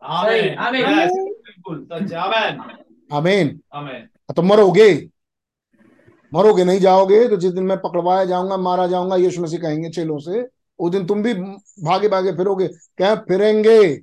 [3.13, 5.09] आमीन। आमीन। तो मरोगे।
[6.33, 10.19] मरोगे नहीं जाओगे तो जिस दिन मैं पकड़वाया जाऊँगा मारा जाऊँगा यीशु मसीह कहेंगे चेलों
[10.19, 10.47] से
[10.79, 11.33] उस दिन तुम भी
[11.83, 13.95] भागे भागे फिरोगे। क्या फिरेंगे?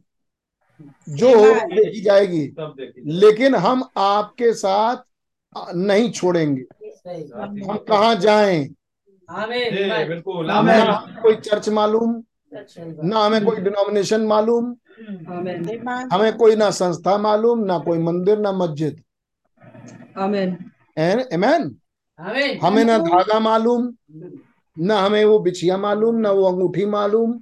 [1.09, 2.55] जो देखी जाएगी।
[3.07, 4.97] लेकिन हम आपके साथ
[5.75, 6.65] नहीं छोड़ेंगे।
[7.37, 8.69] हम कहा जाएँ?
[9.31, 9.53] Amen.
[9.53, 10.09] जी, Amen.
[10.09, 10.87] बिल्कुल। ना हमें
[11.23, 12.23] कोई चर्च मालूम
[13.05, 19.03] ना हमें कोई डिनोमिनेशन मालूम हमें कोई ना संस्था मालूम ना कोई मंदिर ना मस्जिद।
[20.19, 20.57] आमीन
[20.99, 21.75] एमेन
[22.63, 23.93] हमें ना धागा मालूम
[24.77, 27.39] ना हमें वो बिछिया मालूम ना वो अंगूठी मालूम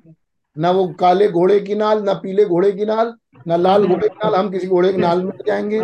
[0.56, 3.14] ना वो काले घोड़े की नाल ना पीले घोड़े की नाल
[3.46, 5.78] ना लाल घोड़े की नाल। हम किसी घोड़े की नाल में नहीं जाएँगे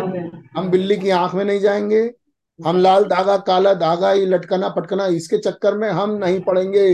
[0.57, 2.01] हम बिल्ली की आँख में नहीं जाएँगे
[2.59, 6.87] हम लाल धागा काला धागा ये लटकना पटकना इसके चक्कर में हम नहीं पड़ेंगे.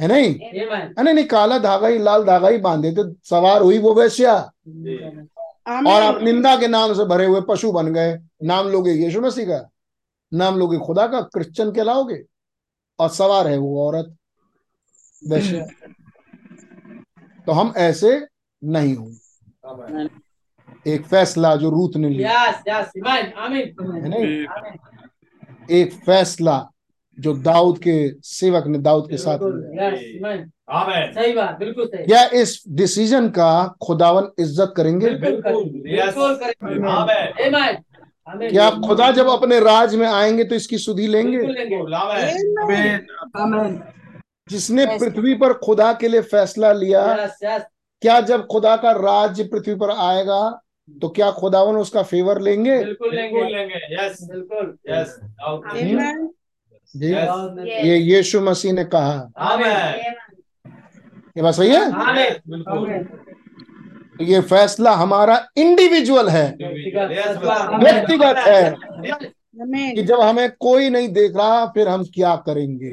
[0.00, 0.34] है नहीं?
[0.34, 0.98] Amen.
[0.98, 6.02] अरे नहीं काला धागा ही लाल धागा ही बांधे तो सवार हुई वो वैश्या। और
[6.02, 9.68] आप निंदा के नाम से भरे हुए पशु बन गए। नाम लोगे यीशु मसीह का
[10.32, 12.22] नाम लोगे खुदा का क्रिश्चियन कहलाओगे?
[12.98, 14.16] और सवार है वो औरत
[15.28, 15.66] वैश्या।
[17.46, 18.26] तो हम ऐसे
[18.62, 19.18] नहीं होंगे
[20.86, 22.40] एक फैसला जो रूत ने लिया.
[22.40, 24.44] है नहीं?
[25.70, 26.58] एक फैसला
[27.20, 27.94] जो दाऊद के
[28.24, 30.50] सेवक ने दाऊद के साथ बिल्कुल,
[31.14, 35.10] सही बात बिल्कुल सही। क्या इस डिसीज़न का खुदावन इज़्ज़त करेंगे?
[35.10, 36.88] बिल्कुल बिल्कुल.
[38.48, 41.38] क्या खुदा जब अपने राज में आएँगे तो इसकी सुधि लेंगे?
[41.38, 41.94] बिल्कुल.
[44.50, 47.60] जिसने पृथ्वी पर खुदा के लिए फैसला लिया Yes, yes.
[48.02, 50.40] क्या जब खुदा का राज्य पृथ्वी पर आएगा
[51.02, 52.78] तो क्या खुदावन उसका फेवर लेंगे?
[52.78, 55.20] बिल्कुल बिल्कुल लेंगे। लेंगे यस बिल्कुल यस
[56.96, 57.12] जी
[57.88, 59.30] ये यीशु मसीह ने कहा।
[61.36, 61.92] ये बात सही है?
[64.18, 66.56] तो ये फैसला हमारा इंडिविजुअल है।
[67.78, 68.74] व्यक्तिगत है।
[69.94, 72.90] कि जब हमें कोई नहीं देख रहा फिर हम क्या करेंगे.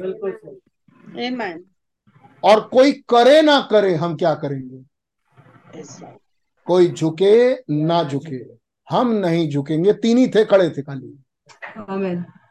[2.44, 4.78] और कोई करे ना करे हम क्या करेंगे?
[6.64, 8.36] कोई झुके ना झुके।
[8.90, 11.18] हम नहीं झुकेंगे। तीन ही थे खड़े थे खाली।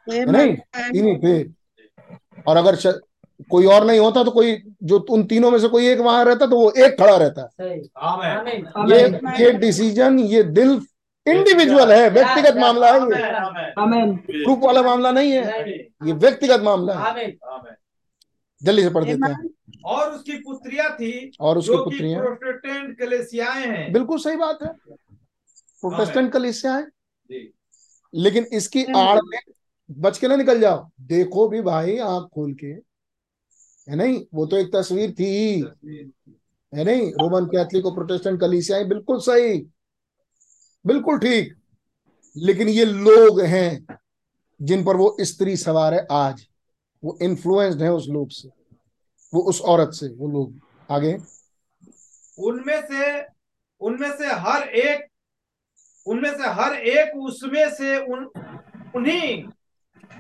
[0.08, 1.44] नहीं तीन ही थे
[2.48, 2.94] और अगर श...
[3.50, 6.46] कोई और नहीं होता तो कोई जो उन तीनों में से कोई एक वहाँ रहता
[6.46, 7.80] तो वो एक खड़ा रहता। सही।
[8.94, 9.00] ये
[9.44, 10.70] ये डिसीज़न ये दिल
[11.26, 14.44] इंडिविजुअल है व्यक्तिगत मामला है ये.
[14.44, 17.32] ग्रुप वाला मामला नहीं है। ये व्यक्तिगत मामला है।
[18.62, 19.50] जल्दी से पढ़ देते हैं।
[19.86, 24.70] और उसकी पुत्रियाँ थी और उसकी पुत्रियाँ। प्रोटेस्टेंट कलेसियाएँ हैं। बिल्कुल सही बात है।
[25.84, 26.88] प्रोटेस्टेंट कलिसिया है
[28.14, 29.40] लेकिन इसकी आड़ में
[29.92, 34.26] बच के ना निकल जाओ। देखो भी भाई, आँख खोल के। है नहीं?
[34.34, 35.62] वो तो एक तस्वीर थी।
[36.76, 37.12] है नहीं?
[37.12, 39.68] रोमन कैथलिक और प्रोटेस्टेंट कलीसियाएँ, बिल्कुल सही।
[40.86, 41.54] बिल्कुल ठीक।
[42.38, 43.88] लेकिन ये लोग हैं
[44.62, 46.48] जिन पर वो स्त्री सवार है आज।
[47.04, 48.50] वो इन्फ्लुएंस्ड है उस लोग से।
[49.34, 50.60] वो उस औरत से, वो लोग।
[50.92, 51.18] आगे।
[52.40, 53.26] उनमें से
[53.82, 55.08] उनमें से हर एक,
[56.06, 58.32] उनमें से हर एक उसमें से उन,
[58.96, 59.48] उन्हीं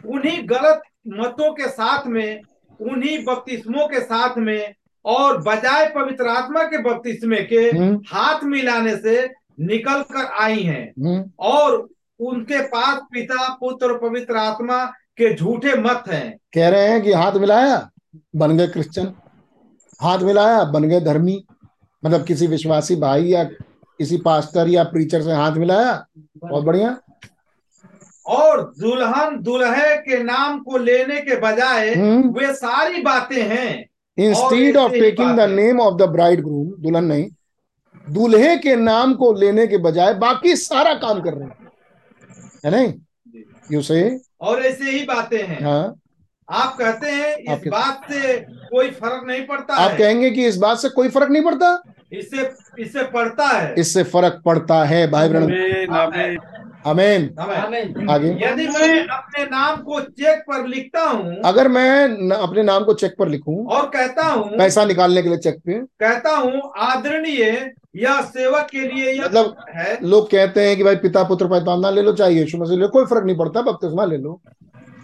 [0.06, 2.42] उन्हीं गलत मतों के साथ में
[2.82, 8.98] उन्हीं बपतिस्मों के साथ में और बजाय पवित्र आत्मा के बपतिस्मे के हम्म। हाथ मिलाने
[8.98, 11.90] से निकल कर आई हैं। हम्म। और
[12.20, 17.32] उनके पास पिता पुत्र पवित्र आत्मा के झूठे मत हैं। कह रहे हैं कि हाथ
[17.32, 17.90] मिलाया
[18.36, 19.14] बन गए क्रिश्चियन।
[20.02, 21.46] हाथ मिलाया बन गए धर्मी।
[22.06, 23.44] मतलब किसी विश्वासी भाई या
[23.98, 26.06] किसी पास्टर या प्रीचर से हाथ मिलाया
[26.38, 26.98] बहुत बढ़िया।
[28.28, 33.88] और दुल्हन दुल्हे के नाम को लेने के बजाय हम्म। वे सारी बातें हैं।
[34.18, 35.40] Instead of taking the.
[35.40, 36.02] Name of the
[36.40, 37.28] bridegroom दुल्हन नहीं
[38.10, 41.68] दूल्हे के नाम को लेने के बजाय बाकी सारा काम कर रहे हैं।
[42.66, 42.94] है नहीं?
[43.72, 45.95] यू से और ऐसे ही बातें हैं। हाँ।
[46.49, 50.45] आप कहते हैं इस आपके- बात से कोई फ़र्क नहीं पड़ता आप है। कहेंगे कि
[50.48, 51.84] इस बात से कोई फ़र्क नहीं पड़ता?
[52.14, 56.40] इससे इससे पड़ता है। इससे फ़र्क पड़ता है भाई आमेन।
[56.88, 57.24] अमेन
[58.10, 62.84] आगे। यदि मैं अपने नाम को चेक पर लिखता हूँ अगर मैं न, अपने नाम
[62.84, 66.62] को चेक पर लिखूं और कहता हूँ पैसा निकालने के लिए चेक पे कहता हूँ
[66.84, 67.44] आदरणीय
[67.98, 71.90] या सेवक के लिए यह मतलब है। लोग कहते हैं कि भाई पिता पुत्र पैताना
[71.90, 74.40] ले लो चाहे यीशु मसीह ले कोई फ़र्क नहीं पड़ता बपतिस्मा ले लो।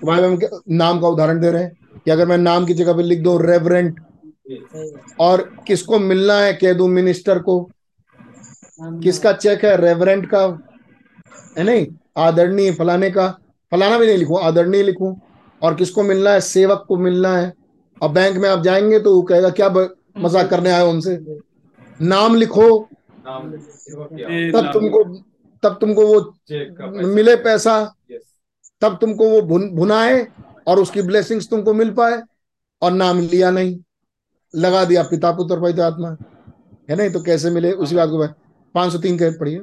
[0.04, 0.38] भाई हम
[0.72, 3.38] नाम का उदाहरण दे रहे हैं कि अगर मैं नाम की जगह पे लिख दो
[3.42, 4.00] रेवरेंट
[5.20, 7.60] और किसको मिलना है कह दूँ मिनिस्टर को
[8.82, 10.46] किसका चेक है रेवरेंट का?
[11.58, 11.88] है नहीं
[12.18, 13.28] आदरणीय फलाने का
[13.72, 15.14] फलाना भी नहीं लिखूं आदरणीय लिखूं।
[15.62, 16.42] और किसको मिलना है?
[16.42, 17.52] सेवक को मिलना है।
[18.02, 21.18] और बैंक में आप जाएँगे तो वो कहेगा क्या मज़ाक करने आए उनसे?
[22.00, 22.68] नाम लिखो।
[23.28, 23.52] नाम
[24.52, 25.04] तब तुमको
[25.64, 27.96] तब तुमको वो चेक का पैसा। मिले पैसा।
[28.82, 30.28] तब तुमको वो भुन, भुनाए
[30.68, 32.22] और उसकी ब्लेसिंग्स तुमको मिल पाए।
[32.82, 33.78] और नाम लिया नहीं।
[34.54, 36.10] लगा दिया पिता पुत्र पिता आत्मा।
[36.90, 37.10] है नहीं?
[37.10, 37.72] तो कैसे मिले?
[37.72, 38.28] उसी बात को
[38.76, 39.62] पाँच सौ तीन कह पढ़िए।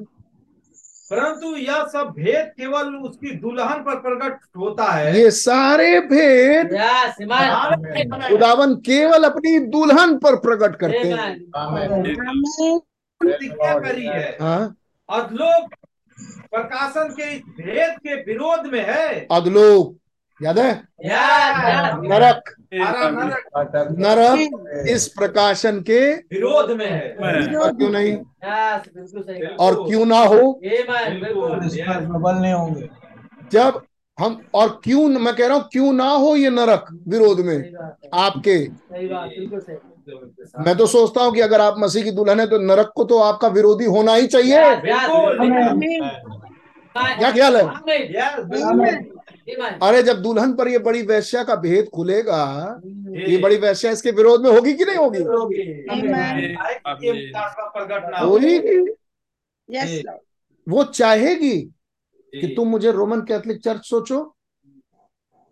[1.11, 8.29] परंतु यह सब भेद केवल उसकी दुल्हन पर प्रकट होता है। ये सारे भेद उदावन
[8.29, 12.81] खुदावन केवल अपनी दुल्हन पर प्रकट करते हैं। आमीन।
[13.23, 14.33] करी है।
[15.09, 15.75] अधलोक
[16.51, 19.97] प्रकाशन के इस भेद के विरोध में है। अधलोक।
[20.41, 20.73] याद है?
[22.05, 27.17] नरक। नरक नरक इस प्रकाशन के विरोध में है।
[27.57, 28.13] और क्यों नहीं?
[28.13, 30.61] यस बिल्कुल सही और क्यों ना हो?
[32.41, 32.89] नहीं होंगे।
[33.53, 33.81] जब
[34.19, 37.57] हम और क्यों मैं कह रहा हूँ क्यों ना हो ये नरक विरोध में?
[38.15, 39.77] आपके। सही बात बिल्कुल सही।
[40.59, 43.19] मैं तो सोचता हूँ कि अगर आप मसीह की दुल्हन है तो नरक को तो
[43.19, 44.57] आपका विरोधी होना ही चाहिए।
[46.97, 47.65] क्या ख्याल है?
[49.83, 52.81] अरे जब दुल्हन पर ये बड़ी वैश्या का भेद खुलेगा।
[53.29, 55.23] ये बड़ी वैश्या इसके विरोध में होगी कि नहीं होगी?
[58.23, 58.93] होगी.
[60.69, 61.61] वो चाहेगी
[62.41, 64.37] कि तुम मुझे रोमन कैथोलिक चर्च सोचो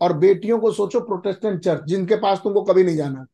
[0.00, 3.26] और बेटियों को सोचो प्रोटेस्टेंट चर्च जिनके पास तुमको कभी नहीं जाना।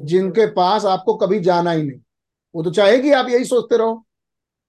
[0.00, 2.00] जिनके पास आपको कभी जाना ही नहीं।
[2.54, 4.06] वो तो चाहेगी आप यही सोचते रहो।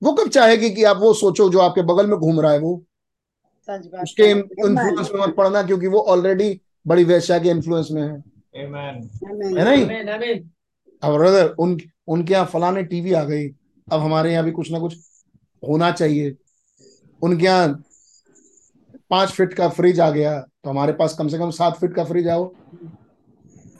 [0.04, 2.84] वो कब चाहेगी कि आप वो सोचो जो आपके बगल में घूम रहा है वो?
[3.74, 8.16] उसके इन्फ्लुएंस में मत पड़ना क्योंकि वो ऑलरेडी बड़ी वैश्या के इन्फ्लुएंस में है।
[8.62, 9.04] Amen.
[9.26, 10.08] है नहीं Amen.
[10.16, 10.40] Amen.
[11.04, 11.78] अब ब्रदर उन
[12.08, 13.48] उनके यहाँ फलाने टीवी आ गई।
[13.88, 14.96] अब हमारे यहाँ भी कुछ ना कुछ
[15.64, 16.36] होना चाहिए।
[17.22, 17.84] उनके यहाँ
[19.12, 22.04] पाँच फीट का फ्रिज आ गया तो हमारे पास कम से कम सात फीट का
[22.04, 22.54] फ्रिज आओ।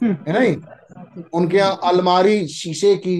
[0.02, 3.16] है नहीं उनके यहाँ अलमारी शीशे की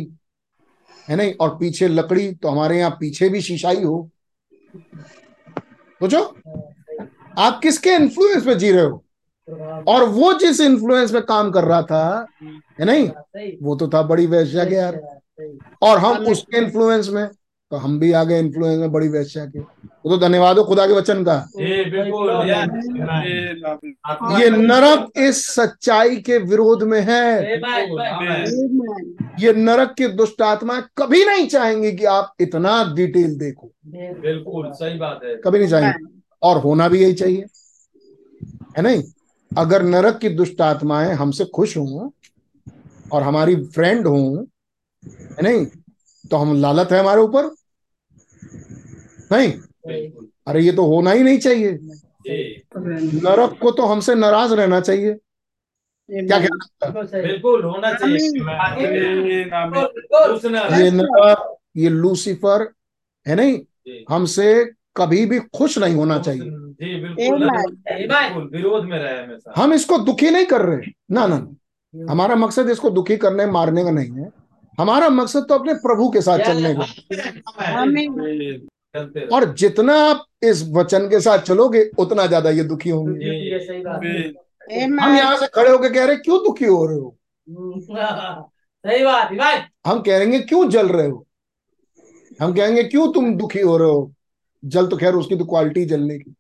[1.09, 4.11] है नहीं और पीछे लकड़ी तो हमारे यहाँ पीछे भी शीशा ही हो।
[6.03, 6.21] सोचो।
[7.39, 9.05] आप किसके इन्फ्लुएंस में जी रहे हो?
[9.89, 12.27] और वो जिस इन्फ्लुएंस में काम कर रहा था
[12.81, 13.09] है नहीं?
[13.63, 15.01] वो तो था बड़ी वैश्या के यार।
[15.83, 17.29] और हम उसके इन्फ्लुएंस में
[17.73, 20.87] तो हम भी आ गए इन्फ्लुएंस में बड़ी वैश्या के। वो तो धन्यवाद हो खुदा
[20.87, 21.49] के वचन का।
[24.41, 27.53] ये नरक इस सच्चाई के विरोध में है.
[29.41, 34.99] ये नरक की दुष्ट आत्माएँ कभी नहीं चाहेंगी कि आप इतना डिटेल देखो। बिल्कुल सही
[34.99, 37.45] बात है। कभी नहीं चाहेंगे। और होना भी यही चाहिए।
[38.77, 39.03] है नहीं?
[39.59, 42.11] अगर नरक की दुष्ट आत्माएँ हमसे खुश हों
[43.13, 44.45] और हमारी फ्रेंड हों
[45.07, 45.67] है नहीं?
[46.31, 47.51] तो हम लालत है हमारे ऊपर।
[49.33, 49.53] नहीं?
[50.47, 51.79] अरे ये तो होना ही नहीं चाहिए।
[53.23, 55.17] नरक को तो हमसे नाराज़ रहना चाहिए।
[56.11, 56.39] क्या.
[56.39, 58.19] कहना बिल्कुल होना चाहिए।
[60.85, 62.73] ये नरक ये लूसीफर
[63.29, 63.61] है नहीं?
[64.11, 67.51] हमसे कभी भी खुश नहीं होना चाहिए। बिल्कुल
[68.53, 71.57] विरोध में रहे हम इसको दुखी नहीं कर रहे। ना ना।
[72.11, 74.31] हमारा मकसद इसको दुखी करने मारने का नहीं है।
[74.81, 76.87] हमारा मकसद तो अपने प्रभु के साथ चलने का
[78.97, 83.81] और जितना आप इस वचन के साथ चलोगे उतना ज़्यादा ये दुखी होंगे। ये सही
[83.81, 87.17] बात है। हम यहाँ से खड़े होकर कह रहे क्यों दुखी हो रहे हो?
[88.85, 89.57] सही बात भाई।
[89.87, 91.27] हम कहेंगे क्यों जल रहे हो?
[92.41, 94.13] हम कहेंगे क्यों तुम दुखी हो रहे हो?
[94.65, 96.35] जल तो खैर उसकी तो क्वालिटी जलने की।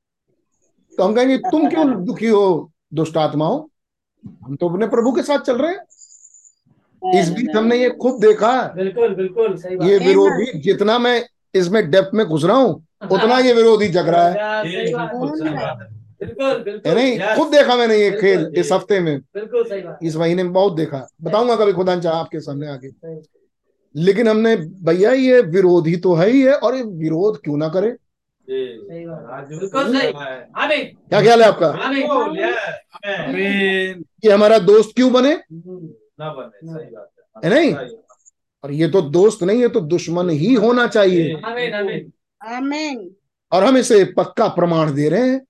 [0.99, 3.69] तो हम कहेंगे तुम क्यों दुखी हो दुष्ट आत्माओं?
[4.45, 8.73] हम तो अपने प्रभु के साथ चल रहे हैं। इस बीच हमने ये खूब देखा।
[8.77, 12.73] बिल्कुल बिल्कुल सही बात। ये विरोधी जितना मैं इसमें डेप्थ में घुस रहा हूँ
[13.11, 14.63] उतना ये विरोधी जग रहा है।
[16.25, 20.43] बिल्कुल है। नहीं खुद देखा मैंने ये खेल इस हफ़्ते में। बिल्कुल सही इस महीने
[20.43, 22.91] में बहुत देखा। बताऊँगा कभी खुदा चाह आपके सामने आगे
[23.95, 27.89] लेकिन हमने भैया ये विरोधी तो है ही है और ये विरोध क्यों ना करे?
[28.49, 28.57] है।
[30.79, 31.69] क्या ख्याल है आपका।
[34.25, 35.35] ये हमारा दोस्त क्यों बने?
[35.35, 37.73] ना बने सही बात है। नहीं?
[38.65, 43.09] और ये तो दोस्त नहीं है तो दुश्मन ही होना चाहिए। आमीन आमीन Amen.
[43.53, 45.41] और हम इसे पक्का प्रमाण दे रहे हैं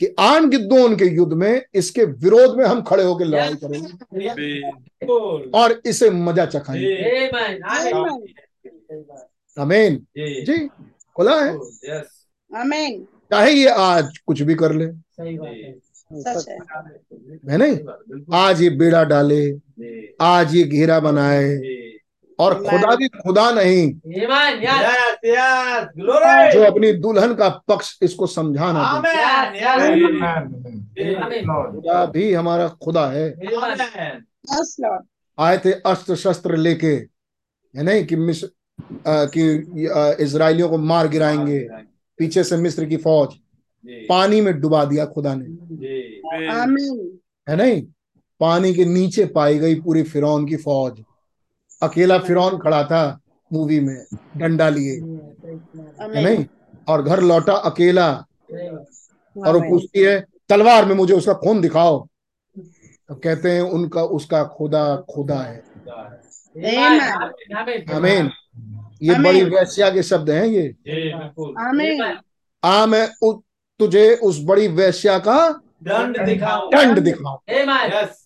[0.00, 4.60] कि आन गिद्दोन के युद्ध में इसके विरोध में हम खड़े होकर लड़ाई करेंगे।
[5.50, 7.26] और इसे मज़ा चखाएँगे।
[9.56, 10.58] अमेन जी।
[11.16, 11.54] खुला है?
[12.52, 13.00] Amen.
[13.30, 15.78] चाहे ये आज कुछ भी कर ले। सही बात है।
[16.12, 16.46] सच
[17.44, 17.76] नहीं?
[18.34, 19.42] आज ये बेड़ा डाले
[20.20, 21.85] आज ये घेरा बनाए जी।
[22.38, 23.82] और खुदा भी खुदा नहीं।
[24.22, 29.82] ईमान यार यस यस ग्लोरी जो अपनी दुल्हन का पक्ष इसको समझाना दे। आमेन यस
[31.16, 33.28] आमीन खुदा भी हमारा खुदा है.
[35.38, 38.48] आए थे अस्त्र शस्त्र लेके है नहीं कि मिस्र
[39.34, 39.44] कि
[40.24, 41.58] इजराइलियों को मार गिराएँगे
[42.18, 43.34] पीछे से मिस्र की फौज।
[44.08, 45.44] पानी में डुबा दिया खुदा ने।
[47.48, 47.82] है नहीं?
[48.40, 51.02] पानी के नीचे पाई गई पूरी फिरौन की फौज।
[51.82, 53.20] अकेला फिरौन खड़ा था
[53.52, 54.04] मूवी में
[54.36, 56.46] डंडा लिए। नहीं?
[56.88, 58.10] और घर लौटा अकेला।
[59.36, 62.06] और वो पूछती है तलवार में मुझे उसका खून दिखाओ।
[63.08, 65.62] तो कहते हैं उनका उसका खुदा खुदा है।
[67.94, 68.30] आमीन
[69.02, 70.74] ये बड़ी वैश्या के शब्द हैं ये।
[72.64, 73.08] आ मैं
[73.80, 75.48] तुझे उस बड़ी वैश्या का
[75.82, 77.08] दंड दिखाओ दंड
[77.94, 78.25] यस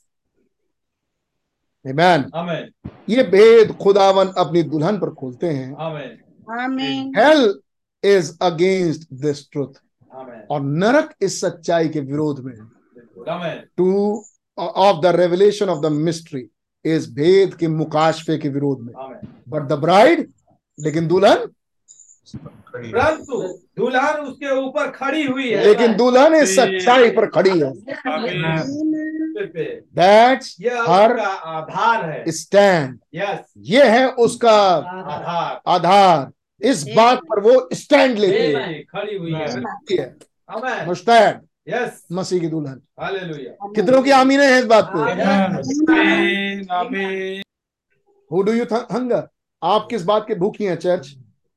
[1.89, 7.61] आमीन आमेन ये भेद खुदावन अपनी दुल्हन पर खोलते हैं। Amen hell
[8.05, 9.81] is against this truth
[10.51, 14.23] और नरक इस सच्चाई के विरोध में है। To
[14.59, 16.49] of the revelation of the mystery
[16.85, 18.93] इस भेद के मुकाशफे के विरोध में।
[19.49, 20.29] बट द ब्राइड
[20.81, 21.47] लेकिन दुल्हन?
[22.37, 23.43] परंतु
[23.79, 27.73] दुल्हन उसके ऊपर खड़ी हुई है। लेकिन दुल्हन इस सच्चाई पर खड़ी है।
[29.47, 37.41] दैट्स यह हर आधार है। स्टैंड यस ये है उसका आधार। आधार। इस बात पर
[37.41, 39.63] वो स्टैंड लेती है। खड़ी हुई है।
[40.01, 45.01] है। मुस्तैद यस मसीह की दुल्हन। हालेलुया कितनों की आमीन है इस बात पे
[46.75, 47.43] आमीन।
[48.33, 49.29] हु डू यू हंगर
[49.63, 51.17] आप किस बात के भूखी हैं चर्च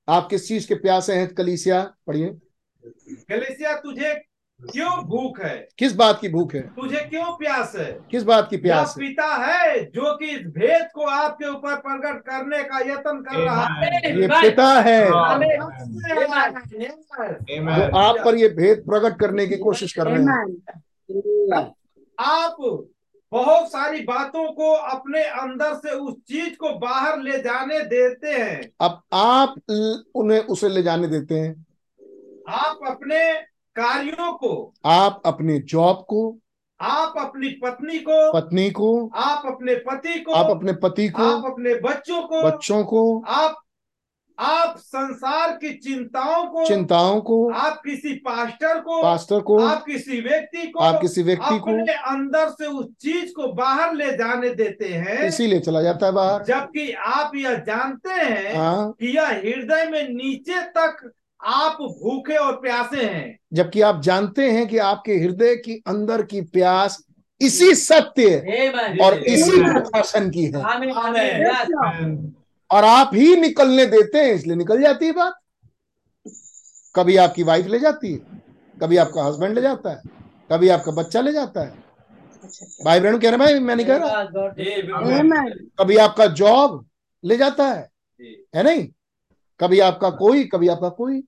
[0.09, 1.93] आप किस चीज़ के प्यासे हैं कलीसिया?
[2.07, 2.27] पढ़िए।
[3.29, 4.13] कलेसिया तुझे
[4.63, 5.67] क्यों भूख है?
[5.77, 6.61] किस बात की भूख है?
[6.61, 7.99] तुझे क्यों प्यास है?
[8.11, 9.07] किस बात की प्यास है?
[9.07, 13.65] पिता है जो कि इस भेद को आपके ऊपर प्रकट करने का यत्न कर रहा
[13.73, 15.15] है। ये पिता है। जो
[17.97, 21.71] आप पर ये भेद प्रकट करने की कोशिश कर रहे हैं।
[22.19, 22.55] आप
[23.31, 28.69] बहुत सारी बातों को अपने अंदर से उस चीज़ को बाहर ले जाने देते हैं।
[28.81, 29.55] अब आप
[30.15, 31.65] उन्हें उसे ले जाने देते हैं।
[32.49, 36.37] आप अपने कार्यों को। आप अपने जॉब को
[36.81, 41.45] आप अपनी पत्नी को पत्नी को आप अपने पति को आप अपने पति को आप
[41.45, 43.55] अपने बच्चों को बच्चों को आप
[44.39, 50.21] आप संसार की चिंताओं को चिंताओं को आप किसी पास्टर को पास्टर को आप किसी
[50.21, 54.49] व्यक्ति को आप किसी व्यक्ति को अपने अंदर से उस चीज़ को बाहर ले जाने
[54.49, 59.27] देते हैं। इसीलिए चला जाता है बाहर। जबकि आप यह जानते हैं हाँ। कि यह
[59.27, 61.11] हृदय में नीचे तक
[61.43, 66.41] आप भूखे और प्यासे हैं। जबकि आप जानते हैं कि आपके हृदय की अंदर की
[66.41, 66.97] प्यास
[67.41, 70.61] इसी सत्य और इसी प्रकाशन की है.
[72.71, 75.33] और आप ही निकलने देते हैं इसलिए निकल जाती है बात।
[76.95, 78.41] कभी आपकी वाइफ ले जाती है
[78.77, 80.01] कभी आपका हस्बैंड ले जाता है
[80.51, 81.83] कभी आपका बच्चा ले जाता है।
[82.85, 84.23] भाई बहन कह रहे भाई मैं नहीं कह रहा.
[85.79, 86.85] कभी आपका जॉब
[87.23, 87.89] ले जाता है
[88.55, 88.87] है नहीं?
[89.59, 91.23] कभी आपका कोई कभी आपका कोई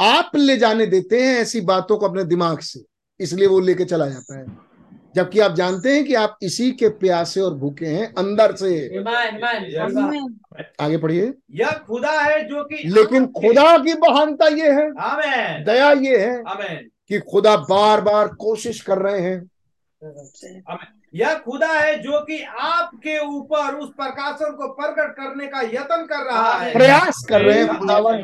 [0.00, 2.80] आप ले जाने देते हैं ऐसी बातों को अपने दिमाग से
[3.20, 4.46] इसलिए वो लेके चला जाता है।
[5.14, 8.98] जबकि आप जानते हैं कि आप इसी के प्यासे और भूखे हैं अंदर से.
[10.80, 14.90] आगे पढ़िए। यह खुदा है जो कि लेकिन खुदा की महानता ये है
[15.64, 19.50] दया ये है आमेन। कि खुदा बार बार कोशिश कर रहे हैं।
[21.14, 26.24] यह खुदा है जो कि आपके ऊपर उस प्रकाशन को प्रकट करने का यत्न कर
[26.24, 28.16] रहा है। प्रयास कर रहे हैं खुदावन।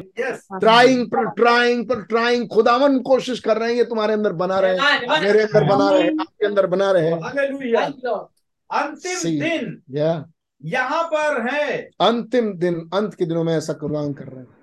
[0.59, 4.79] ट्राइंग पर ट्राइंग पर ट्राइंग खुदावन कोशिश कर रहे हैं ये तुम्हारे अंदर बना रहे
[4.79, 5.23] Amen.
[5.23, 8.27] मेरे अंदर बना रहे आपके अंदर बना रहे Lord.
[8.71, 10.25] अंतिम दिन या
[10.65, 14.59] यहाँ पर है। अंतिम दिन अंत के दिनों में ऐसा कुर्बान कर रहे हैं।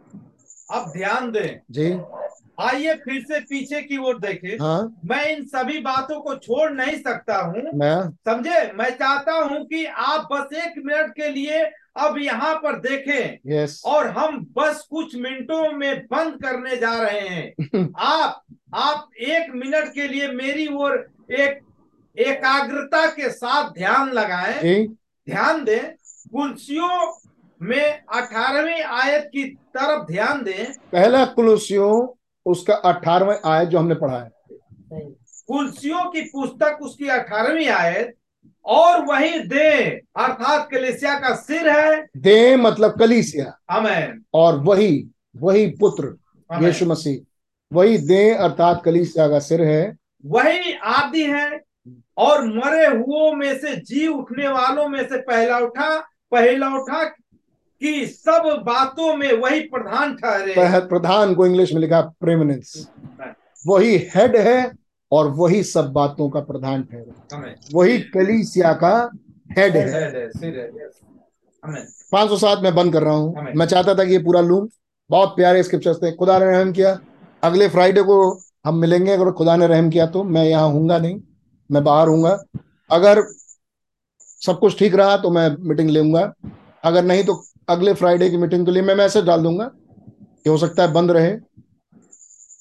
[0.72, 1.92] अब ध्यान दें। जी।
[2.60, 6.98] आइए फिर से पीछे की ओर देखें। हाँ। मैं इन सभी बातों को छोड़ नहीं
[6.98, 7.62] सकता हूँ।
[8.26, 8.72] समझे?
[8.74, 11.64] मैं चाहता हूँ कि आप बस एक मिनट के लिए
[11.98, 17.20] अब यहाँ पर देखें। यस और हम बस कुछ मिनटों में बंद करने जा रहे
[17.20, 18.42] हैं। आप
[18.74, 21.60] आप एक मिनट के लिए मेरी ओर एक
[22.20, 24.88] एकाग्रता के साथ ध्यान लगाएँ। जी।
[25.30, 25.92] ध्यान दें।
[26.32, 27.14] कुलसियों
[27.62, 32.08] में अठारहवीं आयत की तरफ़ ध्यान दें। पहला कुलुसियों
[32.46, 35.00] उसका अठारहवें आयत जो हमने पढ़ा है।
[35.48, 38.14] कुलसियों की पुस्तक उसकी अठारहवीं आयत
[38.66, 39.70] और वही दे
[40.18, 46.16] अर्थात कलेसिया का सिर है। दे मतलब कलीसिया। अमेन और वही वही पुत्र
[46.50, 47.20] यीशु मसीह।
[47.72, 49.96] वही दे अर्थात कलीसिया का सिर है।
[50.26, 51.60] वही आदि है
[52.18, 55.98] और मरे हुओं में से जी उठने वालों में से पहला उठा
[56.32, 57.04] पहला उठा
[57.82, 62.90] कि सब बातों में वही प्रधान ठहरे। प्रधान को इंग्लिश में लिखा प्रेमिनेंस
[63.66, 64.72] वही हेड है
[65.12, 68.94] और वही सब बातों का प्रधान ठहरे। वही कलीसिया का
[69.58, 70.94] हेड है। है, है, yes.
[71.64, 74.68] आमेन। 507 में बंद कर रहा हूँ। मैं चाहता था कि ये पूरा लूँ।
[75.10, 76.98] बहुत प्यारे स्क्रिप्चर्स थे। खुदा ने रहम किया।
[77.44, 78.18] अगले फ्राइडे को
[78.66, 81.20] हम मिलेंगे। अगर खुदा ने रहम किया तो मैं यहाँ हूँगा नहीं।
[81.70, 82.38] मैं बाहर हूँगा।
[82.90, 83.22] अगर
[84.46, 86.32] सब कुछ ठीक रहा तो मैं मीटिंग लूँगा।
[86.84, 89.72] अगर नहीं तो अगले फ्राइडे की मीटिंग के लिए मैं मैसेज डाल दूँगा
[90.18, 91.32] कि हो सकता है बंद रहे।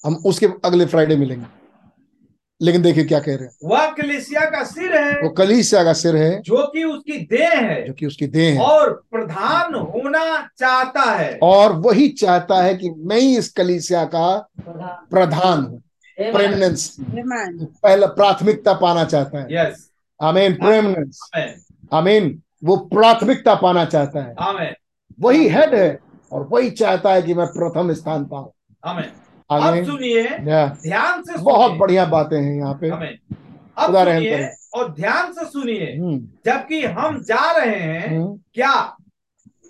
[0.05, 1.45] हम उसके अगले फ्राइडे मिलेंगे।
[2.61, 6.15] लेकिन देखिए क्या कह रहे हैं। वह कलेसिया का सिर है। वो कलीसिया का सिर
[6.15, 11.01] है। जो कि उसकी देह है। जो कि उसकी देह है। और प्रधान होना चाहता
[11.01, 15.81] है। और वही चाहता है कि मैं ही इस कलीसिया का प्रधान। प्रधान हूँ।
[16.21, 16.35] Amen.
[16.35, 16.97] प्रेमिनेंस.
[17.83, 19.91] पहला प्राथमिकता पाना चाहता है। यस
[20.21, 21.53] आमीन प्रेमिनेंस आमेन
[21.93, 24.73] आमीन वो प्राथमिकता पाना चाहता है। आमेन
[25.19, 25.99] वही हेड है
[26.31, 28.51] और वही चाहता है कि मैं प्रथम स्थान पाऊँ।
[29.49, 33.17] अब सुनिए ध्यान से बहुत बढ़िया बातें हैं यहाँ पे। आमेन
[33.77, 38.73] अब सुनिए और ध्यान से सुनिए। हम्म, जबकि हम जा रहे हैं हम्म, क्या?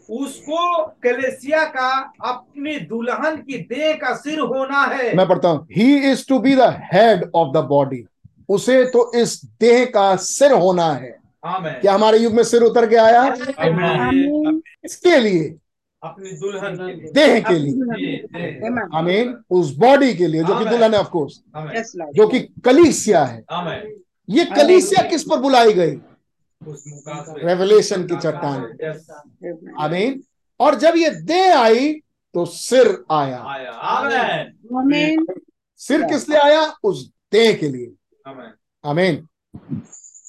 [0.09, 1.89] उसको कलेसिया का
[2.25, 6.55] अपनी दुल्हन की देह का सिर होना है। मैं पढ़ता हूँ। He is to be
[6.55, 6.61] the
[6.93, 8.03] head of the body
[8.49, 12.95] उसे तो इस देह का सिर होना है। क्या हमारे युग में सिर उतर के
[12.95, 13.21] आया?
[13.21, 15.55] आमीन इसके लिए।
[16.03, 16.75] अपनी दुल्हन
[17.13, 17.73] देह के लिए।
[18.95, 22.27] आमीन उस बॉडी के लिए जो कि दुल्हन है of course amen yes lord जो
[22.27, 23.43] कि कलीसिया है।
[24.29, 25.95] ये कलीसिया किस पर बुलाई गई?
[27.45, 30.21] रेवलेशन की चट्टान। आमीन
[30.59, 31.91] और जब ये देह आई
[32.35, 33.71] तो सिर आया। आया।
[34.79, 35.25] आमीन
[35.79, 36.61] सिर किस लिए आया?
[36.83, 37.91] उस देह के लिए।
[38.27, 38.51] आमेन
[38.83, 39.27] आमीन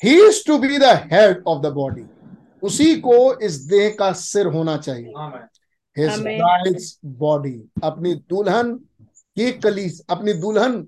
[0.05, 2.03] he is to be the head of the body
[2.63, 5.49] उसी को इस देह का सिर होना चाहिए। Amen.
[5.97, 6.23] His Amen.
[6.23, 8.73] Bride's body अपनी दुल्हन
[9.37, 10.81] की कलीस अपनी दुल्हन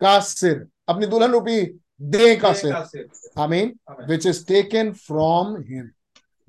[0.00, 1.60] का सिर अपनी दुल्हन रूपी
[2.02, 3.06] देह का सिर।
[3.38, 3.72] आमीन।
[4.08, 5.90] Which is taken from him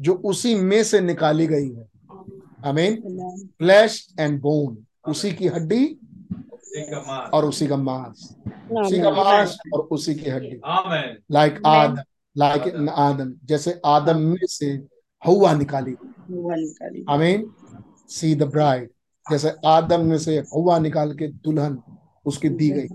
[0.02, 1.88] जो उसी में से निकाली गई है।
[2.66, 4.78] आमीन। आमीन फ्लैश एंड बोन
[5.08, 5.86] उसी की हड्डी
[7.34, 8.36] और उसी का मांस।
[8.72, 10.62] उसी का मांस और उसी की हड्डी।
[11.32, 12.02] Like Adam
[12.35, 13.34] like Adam.
[13.45, 14.68] जैसे आदम में से
[15.22, 15.95] हवा निकाली।
[17.10, 17.51] आमीन।
[18.10, 18.89] सी द ब्राइड
[19.26, 21.81] जैसे आदम में से हवा निकाल के दुल्हन
[22.26, 22.88] उसकी दी गई।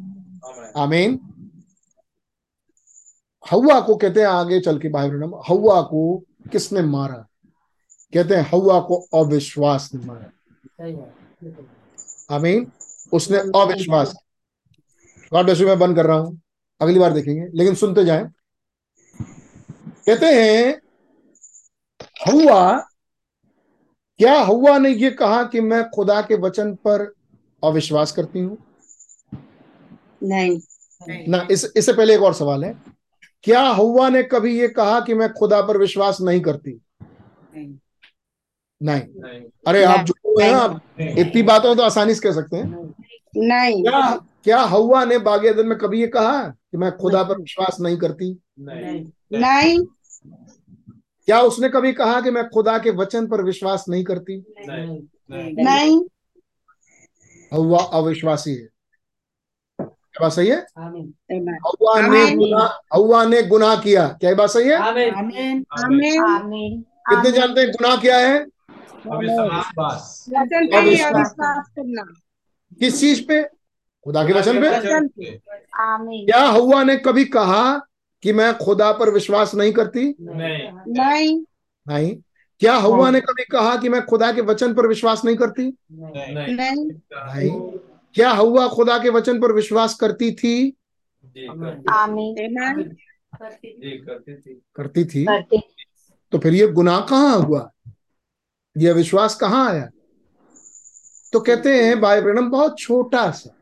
[0.77, 1.19] आमेन।
[3.45, 6.01] हवा को कहते हैं आगे चल के भाई ब्रह्म हवा को
[6.53, 7.27] किसने मारा?
[8.13, 10.31] कहते हैं हवा को अविश्वास ने मारा।
[12.37, 12.71] आमीन।
[13.13, 14.15] उसने अविश्वास
[15.33, 16.41] मैं बंद कर रहा हूँ।
[16.81, 18.25] अगली बार देखेंगे लेकिन सुनते जाएँ।
[20.09, 20.81] कहते हैं
[22.29, 22.79] हवा
[24.19, 27.15] क्या हवा ने ये कहा कि मैं खुदा के वचन पर
[27.65, 28.59] अविश्वास करती हूँ?
[30.23, 30.61] नहीं।
[31.29, 32.83] ना इस इससे पहले एक और सवाल है।
[33.43, 36.81] क्या हवा ने कभी ये कहा कि मैं खुदा पर विश्वास नहीं करती?
[37.55, 37.79] नहीं।
[38.83, 42.95] नहीं। नहीं। अरे आप जो है आप इतनी बातों तो आसानी से कह सकते हैं।
[43.37, 47.77] नहीं। क्या क्या हवा ने बागे में कभी ये कहा कि मैं खुदा पर विश्वास
[47.81, 48.39] नहीं करती?
[48.59, 49.87] नहीं। नहीं।
[51.29, 54.55] क्या उसने कभी कहा कि मैं खुदा के वचन पर विश्वास नहीं करती?
[54.69, 56.01] नहीं। नहीं। नहीं
[57.55, 58.69] हवा अविश्वासी है।
[59.81, 60.67] क्या बात सही है?
[60.79, 61.15] आमीन।
[61.67, 62.25] हवा ने
[62.95, 64.75] हवा ने गुनाह किया। क्या बात सही है?
[64.75, 68.39] आमीन। आमीन। आमीन। कितने जानते हैं गुनाह क्या है?
[69.13, 71.35] अविश्वास। वचन पे अविश्वास।
[71.69, 72.03] करना।
[72.79, 73.43] किस चीज़ पे?
[74.05, 75.31] खुदा के वचन पे?
[76.27, 77.88] क्या हवा ने कभी कहा
[78.23, 80.15] कि मैं खुदा पर विश्वास नहीं करती?
[80.21, 81.45] नहीं। नहीं।
[81.89, 82.17] नहीं।
[82.61, 85.77] क्या हवा ने कभी कहा कि मैं खुदा के वचन पर विश्वास नहीं करती?
[85.93, 86.91] नहीं। नहीं।
[87.35, 87.79] नहीं।
[88.15, 90.71] क्या हवा खुदा के वचन पर विश्वास करती थी?
[90.71, 92.97] करती आमीन। आमीन।
[93.63, 95.25] जी करती थी। करती थी?
[95.25, 95.63] करते
[96.33, 97.73] तो फिर ये गुनाह कहाँ हुआ?
[98.79, 99.91] ये विश्वास कहाँ आया?
[101.33, 103.55] तो कहते हैं भाई ब्रहणम बहुत छोटा सा।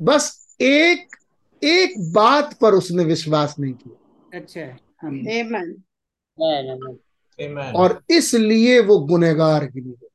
[0.00, 1.16] बस एक
[1.64, 4.60] एक बात पर उसने विश्वास नहीं किया। अच्छा
[7.72, 10.06] और इसलिए वो गुनेगार गिरी गए।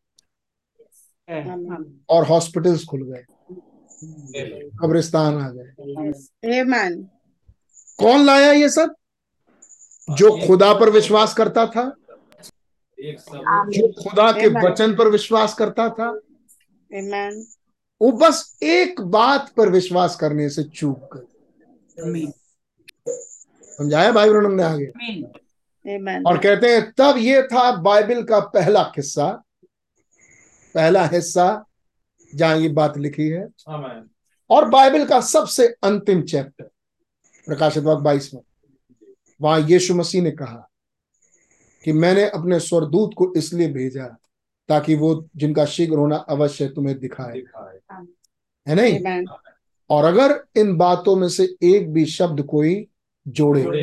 [2.10, 3.26] और हॉस्पिटल्स खुल गए।
[4.68, 5.74] कब्रिस्तान आ गए।
[8.00, 8.96] कौन लाया ये सब?
[10.10, 11.96] जो खुदा पर विश्वास करता था।
[13.70, 16.20] जो खुदा के वचन पर विश्वास करता था।
[18.02, 21.37] वो बस एक बात पर विश्वास करने से चूक गए।
[22.00, 24.86] समझाया भाई ब्रहणम ने आगे?
[26.24, 29.44] और कहते हैं तब ये था बाइबल का पहला किस्सा।
[30.74, 31.66] पहला हिस्सा
[32.36, 33.48] जहाँ ये बात लिखी है।
[34.50, 36.70] और बाइबल का सबसे अंतिम चैप्टर
[37.46, 38.42] प्रकाशित वाक बाईस में।
[39.42, 40.70] वहाँ यीशु मसीह ने कहा
[41.84, 44.18] कि मैंने अपने स्वरदूत को इसलिए भेजा
[44.70, 47.80] ताकि वो जिनका शीघ्र होना अवश्य तुम्हें दिखाए। दिखाए।
[48.68, 49.06] है नहीं?
[49.06, 49.26] आमीन
[49.90, 52.88] और अगर इन बातों में से एक भी शब्द कोई
[53.26, 53.82] जोड़े जोड़े।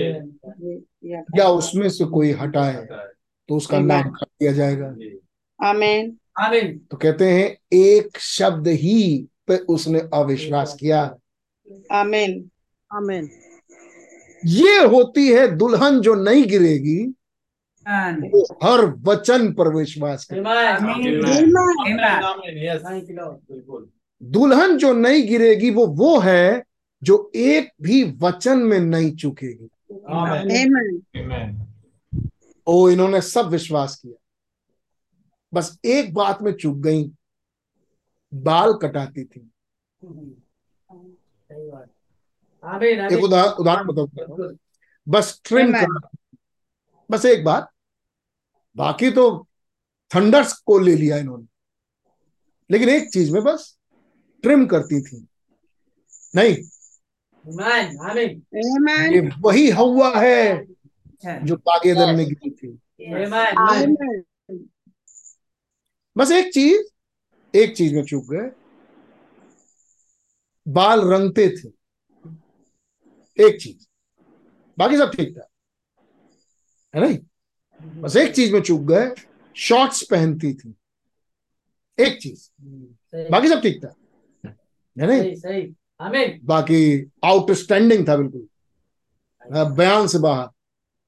[1.39, 2.87] या उसमें से कोई हटाए
[3.49, 5.19] तो उसका नाम कर दिया जाएगा। जी।
[5.65, 11.03] आमीन आमीन तो कहते हैं एक शब्द ही पे उसने अविश्वास किया।
[11.93, 12.51] आमीन
[12.91, 13.29] आमीन
[14.47, 17.15] ये होती है दुल्हन जो नहीं गिरेगी
[17.87, 20.27] वो हर वचन पर विश्वास
[24.25, 26.65] दुल्हन जो नहीं गिरेगी वो वो है
[27.03, 29.69] जो एक भी वचन में नहीं चुकेगी।
[30.09, 30.77] आमीन
[31.17, 31.67] आमीन
[32.67, 34.15] ओ इन्होंने सब विश्वास किया।
[35.55, 37.11] बस एक बात में चूक गई।
[38.35, 39.51] बाल कटाती थी।
[43.17, 44.53] एक उदाहरण उदाहरण बताओ
[45.09, 45.73] बस ट्रिम
[47.11, 47.71] बस एक बात।
[48.77, 49.49] बाकी तो
[50.15, 51.47] थंडर्स को ले लिया इन्होंने।
[52.71, 53.79] लेकिन एक चीज़ में बस
[54.45, 55.27] ट्रिम करती थी।
[56.35, 56.55] नहीं.
[59.15, 60.67] ये वही हवा है
[61.47, 62.69] जो बागेदन में गिरी थी.
[66.17, 66.83] बस एक चीज़
[67.57, 68.51] एक चीज़ में चूक गए।
[70.69, 71.69] बाल रंगते थे।
[73.47, 73.87] एक चीज़।
[74.79, 75.49] बाकी सब ठीक था।
[76.95, 77.19] है नहीं?
[78.01, 79.15] बस एक चीज़ में चूक गए।
[79.57, 80.75] शॉर्ट्स पहनती थी।
[81.99, 82.51] एक चीज़।
[83.31, 83.95] बाकी सब ठीक था।
[85.01, 85.21] है नहीं?
[85.21, 88.47] सही सही। आमीन। बाकी आउटस्टैंडिंग था बिल्कुल।
[89.77, 90.49] बयान से बाहर।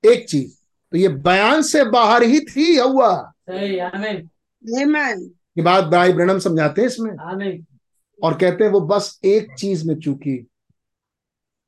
[0.09, 0.55] एक चीज़
[0.93, 3.79] तो ये बयान से बाहर ही थी हवा। सही
[5.59, 7.11] ये बात भाई ब्रणम समझाते हैं इसमें?
[8.23, 10.47] और कहते हैं वो बस एक चीज़ में चूकी।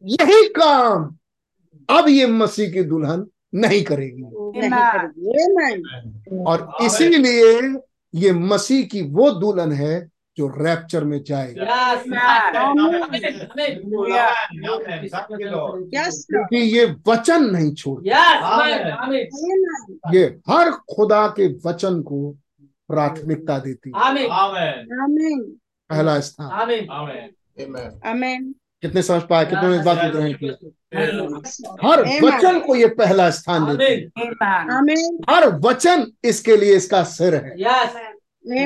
[0.05, 1.17] यही काम
[1.91, 7.75] अब ये मसीह की दुल्हन नहीं करेगी। नहीं करेगी। और इसीलिए
[8.15, 10.09] ये मसीह की वो दुल्हन है
[10.39, 11.61] जो रैप्चर में जाएगी.
[16.31, 20.15] क्योंकि ये वचन नहीं छोड़ यस आमीन आमीन Amen.
[20.15, 22.21] ये हर खुदा के वचन को
[22.89, 23.95] प्राथमिकता देती है।
[25.91, 26.49] पहला स्थान।
[28.83, 30.53] कितने समझ पाए कितने इस बात को ग्रहण किया?
[31.85, 32.23] हर Amen.
[32.25, 34.27] वचन को ये पहला स्थान देती है।
[35.31, 37.97] हर वचन इसके लिए इसका सिर है। यस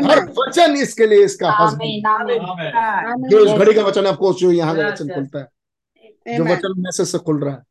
[0.05, 4.86] हर वचन इसके लिए इसका हस्बैंड। जो इस घड़ी का वचन आपको जो यहाँ का
[4.89, 7.62] वचन खुलता है। जो वचन मैसेज से खुल रहा है।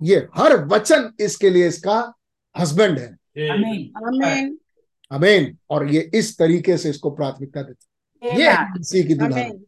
[0.00, 1.96] ये हर वचन इसके लिए इसका
[2.54, 3.08] हस्बैंड है।
[5.10, 7.86] अमेन और ये इस तरीके से इसको प्राथमिकता देती
[8.22, 9.64] ये मसीह की दुल्हन।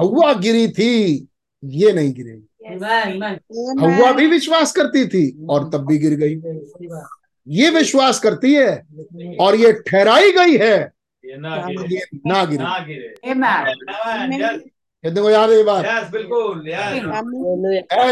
[0.00, 0.92] हवा गिरी थी
[1.62, 2.46] ये नहीं गिरेगी।
[3.80, 6.34] हवा भी विश्वास करती थी और तब भी गिर गई।
[7.48, 8.86] ये विश्वास करती है
[9.40, 10.92] और ये ठहराई गई है।
[11.24, 13.14] ये ना गिरे।
[15.04, 16.12] कितने को याद है ये बात?
[16.12, 16.62] बिल्कुल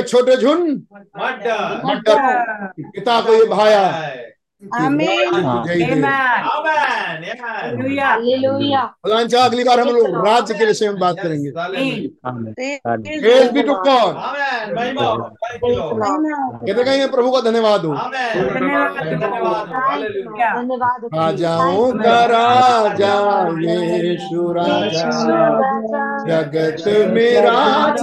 [0.03, 0.83] छोटे झुंड।
[1.87, 2.37] मटर
[2.81, 4.11] पिता को ये भाया।
[9.05, 11.51] फलांचा अगली बार हम लोग राज्य के विषय में बात करेंगे.
[16.67, 23.15] कहते कहीं प्रभु का धन्यवाद हो आमेन धन्यवाद हालेलुया धन्यवाद राजाओं का राजा
[23.63, 25.11] यीशु राजा
[26.29, 28.03] जगत में राज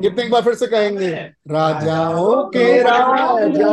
[0.00, 1.10] कितने एक बार फिर से कहेंगे
[1.50, 3.70] राजाओं के राजा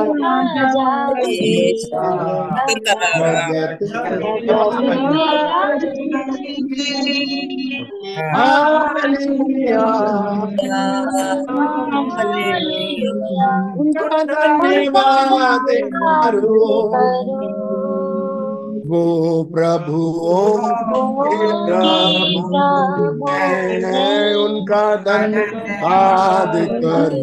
[10.73, 11.33] जगत
[12.15, 17.62] हालेलुया उनका धन्यवाद करो
[18.85, 19.99] वो प्रभु
[24.35, 26.53] उनका धन्यवाद
[26.83, 27.13] कर।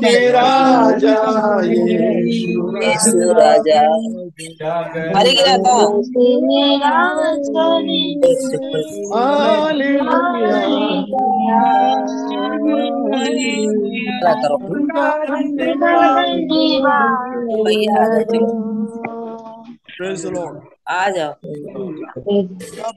[0.00, 1.14] के राजा
[3.40, 3.80] राजा
[5.16, 5.78] हरे गिरा था
[14.22, 14.58] करो
[20.88, 21.32] आ जाओ।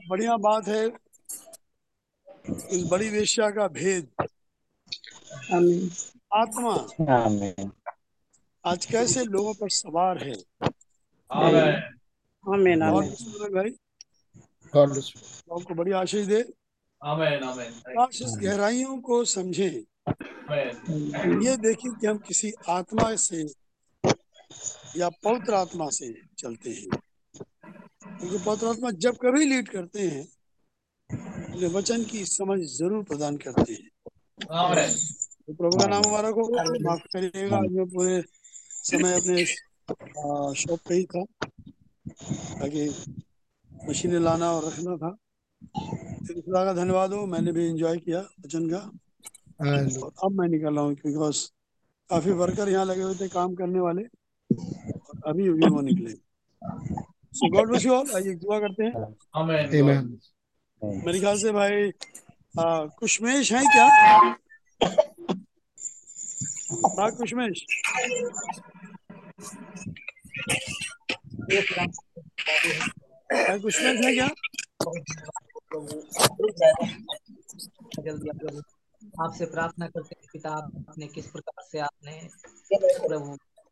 [0.08, 0.92] बढ़िया बात है।
[2.50, 4.08] इस बड़ी वेश्या का भेद।
[6.34, 6.86] आत्मा।
[8.64, 10.34] आज कैसे लोगों पर सवार है।
[11.32, 12.82] आमेन.
[13.14, 13.70] सुंदर भाई.
[15.52, 16.44] आपको बड़ी आशीष दे।
[17.04, 23.61] आमेन आमेन। काश गहराइयों को समझें। आमेन। ये देखें कि हम किसी आत्मा से
[24.96, 26.90] या पवित्र आत्मा से चलते हैं।
[28.20, 30.24] क्योंकि पवित्र आत्मा जब कभी लीड करते हैं
[31.48, 33.90] अपने वचन की समझ ज़रूर प्रदान करते हैं।
[35.46, 36.48] तो प्रभु का नाम हमारा को
[36.80, 38.22] माफ़ करिएगा आज मैं पूरे
[38.84, 39.44] समय अपने
[40.56, 41.24] शॉप पे ही था
[42.60, 42.88] ताकि
[43.70, 45.16] मशीनें लाना और रखना था।
[46.26, 48.78] खुदा का धन्यवाद हो मैंने भी एंजॉय किया वचन का।
[49.96, 51.46] और अब मैं निकल रहा हूँ बिकॉज़
[52.10, 54.02] काफ़ी वर्कर यहाँ लगे हुए थे काम करने वाले।
[55.26, 56.12] अभी अभी वो निकले
[57.34, 58.92] so God bless you all आइए दुआ करते हैं।
[59.36, 60.18] आमेन.
[60.82, 61.90] मेरे ख्याल से भाई
[63.00, 63.86] कुशमेश है क्या?
[66.98, 67.64] हाँ कुशमेश।
[73.32, 74.28] हाँ कुशमेश है क्या?
[79.24, 82.28] आपसे प्रार्थना करते हैं पिता आपने किस प्रकार से आपने
[83.08, 83.36] प्रभु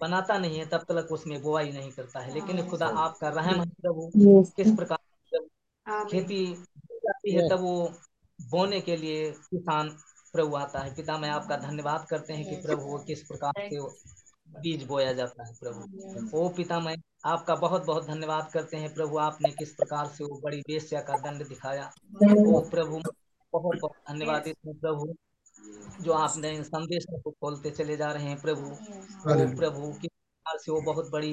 [0.00, 3.64] बनाता नहीं है तब तक उसमें बुआई नहीं करता है। लेकिन खुदा आपका रहम है
[4.16, 4.52] Yes.
[4.54, 4.98] किस प्रकार
[6.10, 7.90] खेती हो जाती है तब वो
[8.38, 9.88] बोने के लिए किसान
[10.32, 13.80] प्रभु आता है। पिता मैं आपका धन्यवाद करते हैं कि प्रभु वो किस प्रकार से
[14.60, 19.18] बीज बोया जाता है प्रभु। ओ पिता मैं आपका बहुत बहुत धन्यवाद करते हैं प्रभु
[19.18, 21.90] आपने किस प्रकार से वो बड़ी बेस्या का दंड दिखाया।
[22.24, 23.00] ओ प्रभु
[23.52, 25.14] बहुत बहुत धन्यवाद प्रभु।
[26.02, 30.72] जो आपने संदेश को खोलते चले जा रहे हैं प्रभु। वो प्रभु किस प्रकार से
[30.72, 31.32] वो बहुत बड़ी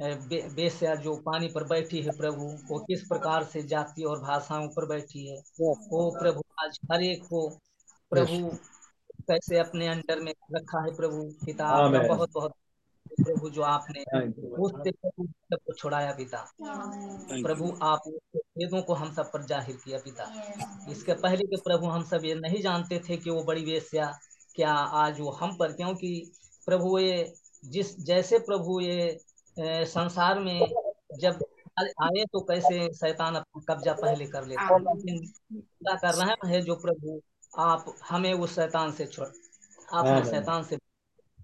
[0.00, 4.68] बे, बेस्या जो पानी पर बैठी है प्रभु वो किस प्रकार से जाति और भाषाओं
[4.68, 7.48] पर बैठी है। वो प्रभु आज हर एक को
[8.12, 8.56] प्रभु
[9.28, 12.52] कैसे अपने अंडर में रखा है प्रभु किताब आपका बहुत बहुत
[13.16, 17.72] प्रभु जो आपने प्रभु सबको छुड़ाया पिता। प्रभु.
[17.84, 18.02] आप
[18.56, 20.24] वेदों को हम सब पर ज़ाहिर किया पिता।
[20.90, 24.12] इसके पहले के प्रभु हम सब ये नहीं जानते थे कि वो बड़ी वेश्या
[24.56, 26.10] क्या आज वो हम पर क्योंकि
[26.66, 27.32] प्रभु ये
[27.68, 29.18] जिस जैसे प्रभु ये
[29.88, 30.60] संसार में
[31.20, 31.44] जब
[31.78, 36.60] आए तो कैसे शैतान अपना कब्जा पहले कर लेता। है लेकिन खुदा का रहम है
[36.62, 37.20] जो प्रभु
[37.52, 39.28] आप हमें उस शैतान से छोड़
[39.92, 40.76] आपने शैतान से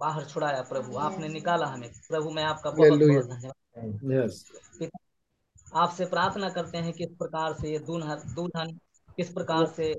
[0.00, 4.90] बाहर छुड़ाया प्रभु आपने निकाला हमें। प्रभु मैं आपका बहुत बहुत धन्यवाद
[5.76, 8.72] आपसे प्रार्थना करते हैं किस प्रकार से ये दुल्हन दुल्हन
[9.18, 9.90] किस प्रकार से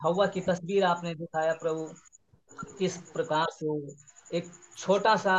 [0.00, 1.88] हवा की तस्वीर आपने दिखाया प्रभु
[2.78, 3.66] किस प्रकार से
[4.38, 5.36] एक छोटा सा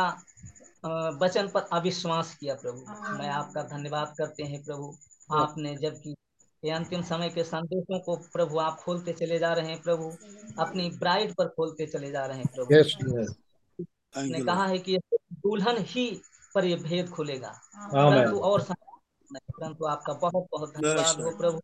[1.22, 2.80] वचन पर अविश्वास किया प्रभु।
[3.18, 4.92] मैं आपका धन्यवाद करते हैं प्रभु।
[5.34, 6.14] आपने जबकि
[6.62, 10.10] ये अंतिम समय के संदेशों को प्रभु आप खोलते चले जा रहे हैं प्रभु
[10.62, 12.88] अपनी ब्राइड पर खोलते चले जा रहे हैं प्रभु। Yes.
[13.10, 13.30] Yes.
[14.14, 14.98] ने कहा है कि
[15.32, 16.22] दुल्हन ही
[16.54, 17.60] पर ये भेद खुलेगा।
[17.92, 18.62] परंतु और
[19.32, 21.58] परंतु आपका बहुत बहुत धन्यवाद हो प्रभु।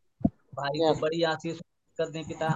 [0.55, 1.61] भाई को बड़ी आशीष
[1.99, 2.49] कर दें पिता।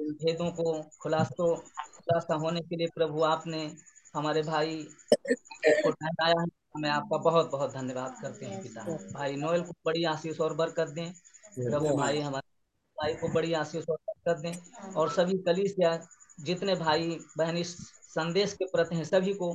[0.00, 3.76] भेदों को खुलासो खुलासा होने के लिए प्रभु आपने
[4.14, 4.76] हमारे भाई
[5.66, 6.46] को ठहराया है
[6.80, 10.88] मैं आपका बहुत बहुत धन्यवाद करते हैं पिता। भाई नोएल को बड़ी आशीष और बरकत
[10.88, 11.12] दें।
[11.60, 12.48] प्रभु भाई हमारे
[12.98, 15.98] भाई को बड़ी आशीष और बरकत दें। और सभी कलीसिया
[16.40, 17.76] जितने भाई बहन इस
[18.16, 19.52] संदेश के प्रति हैं सभी को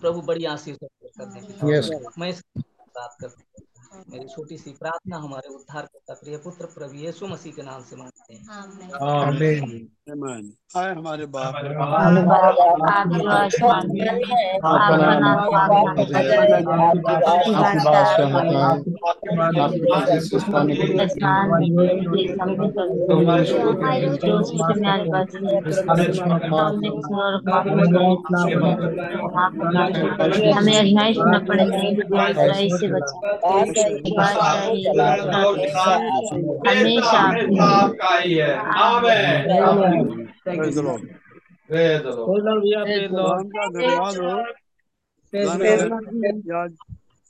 [0.00, 1.90] प्रभु बड़ी आशीष करते हैं Yes.
[2.18, 6.94] मैं इस बात करते हैं मेरी छोटी सी प्रार्थना हमारे उद्धार करता प्रिय पुत्र प्रभु
[7.04, 8.42] यीशु मसीह के नाम से मांगते हैं
[9.12, 9.86] Amen.
[10.08, 11.70] आए हमारे बाप है
[30.52, 33.16] हमें अजमाइश न पड़े लेकिन बुरी बुराई से बचा
[36.66, 37.22] हमेशा
[40.00, 41.02] आपकी आपका ही है आमेन Praise the Lord.
[41.68, 42.26] Praise the Lord.
[42.28, 44.36] खुदाम का धन्यवाद हो
[45.32, 45.54] खुदा
[46.12, 46.76] ने आज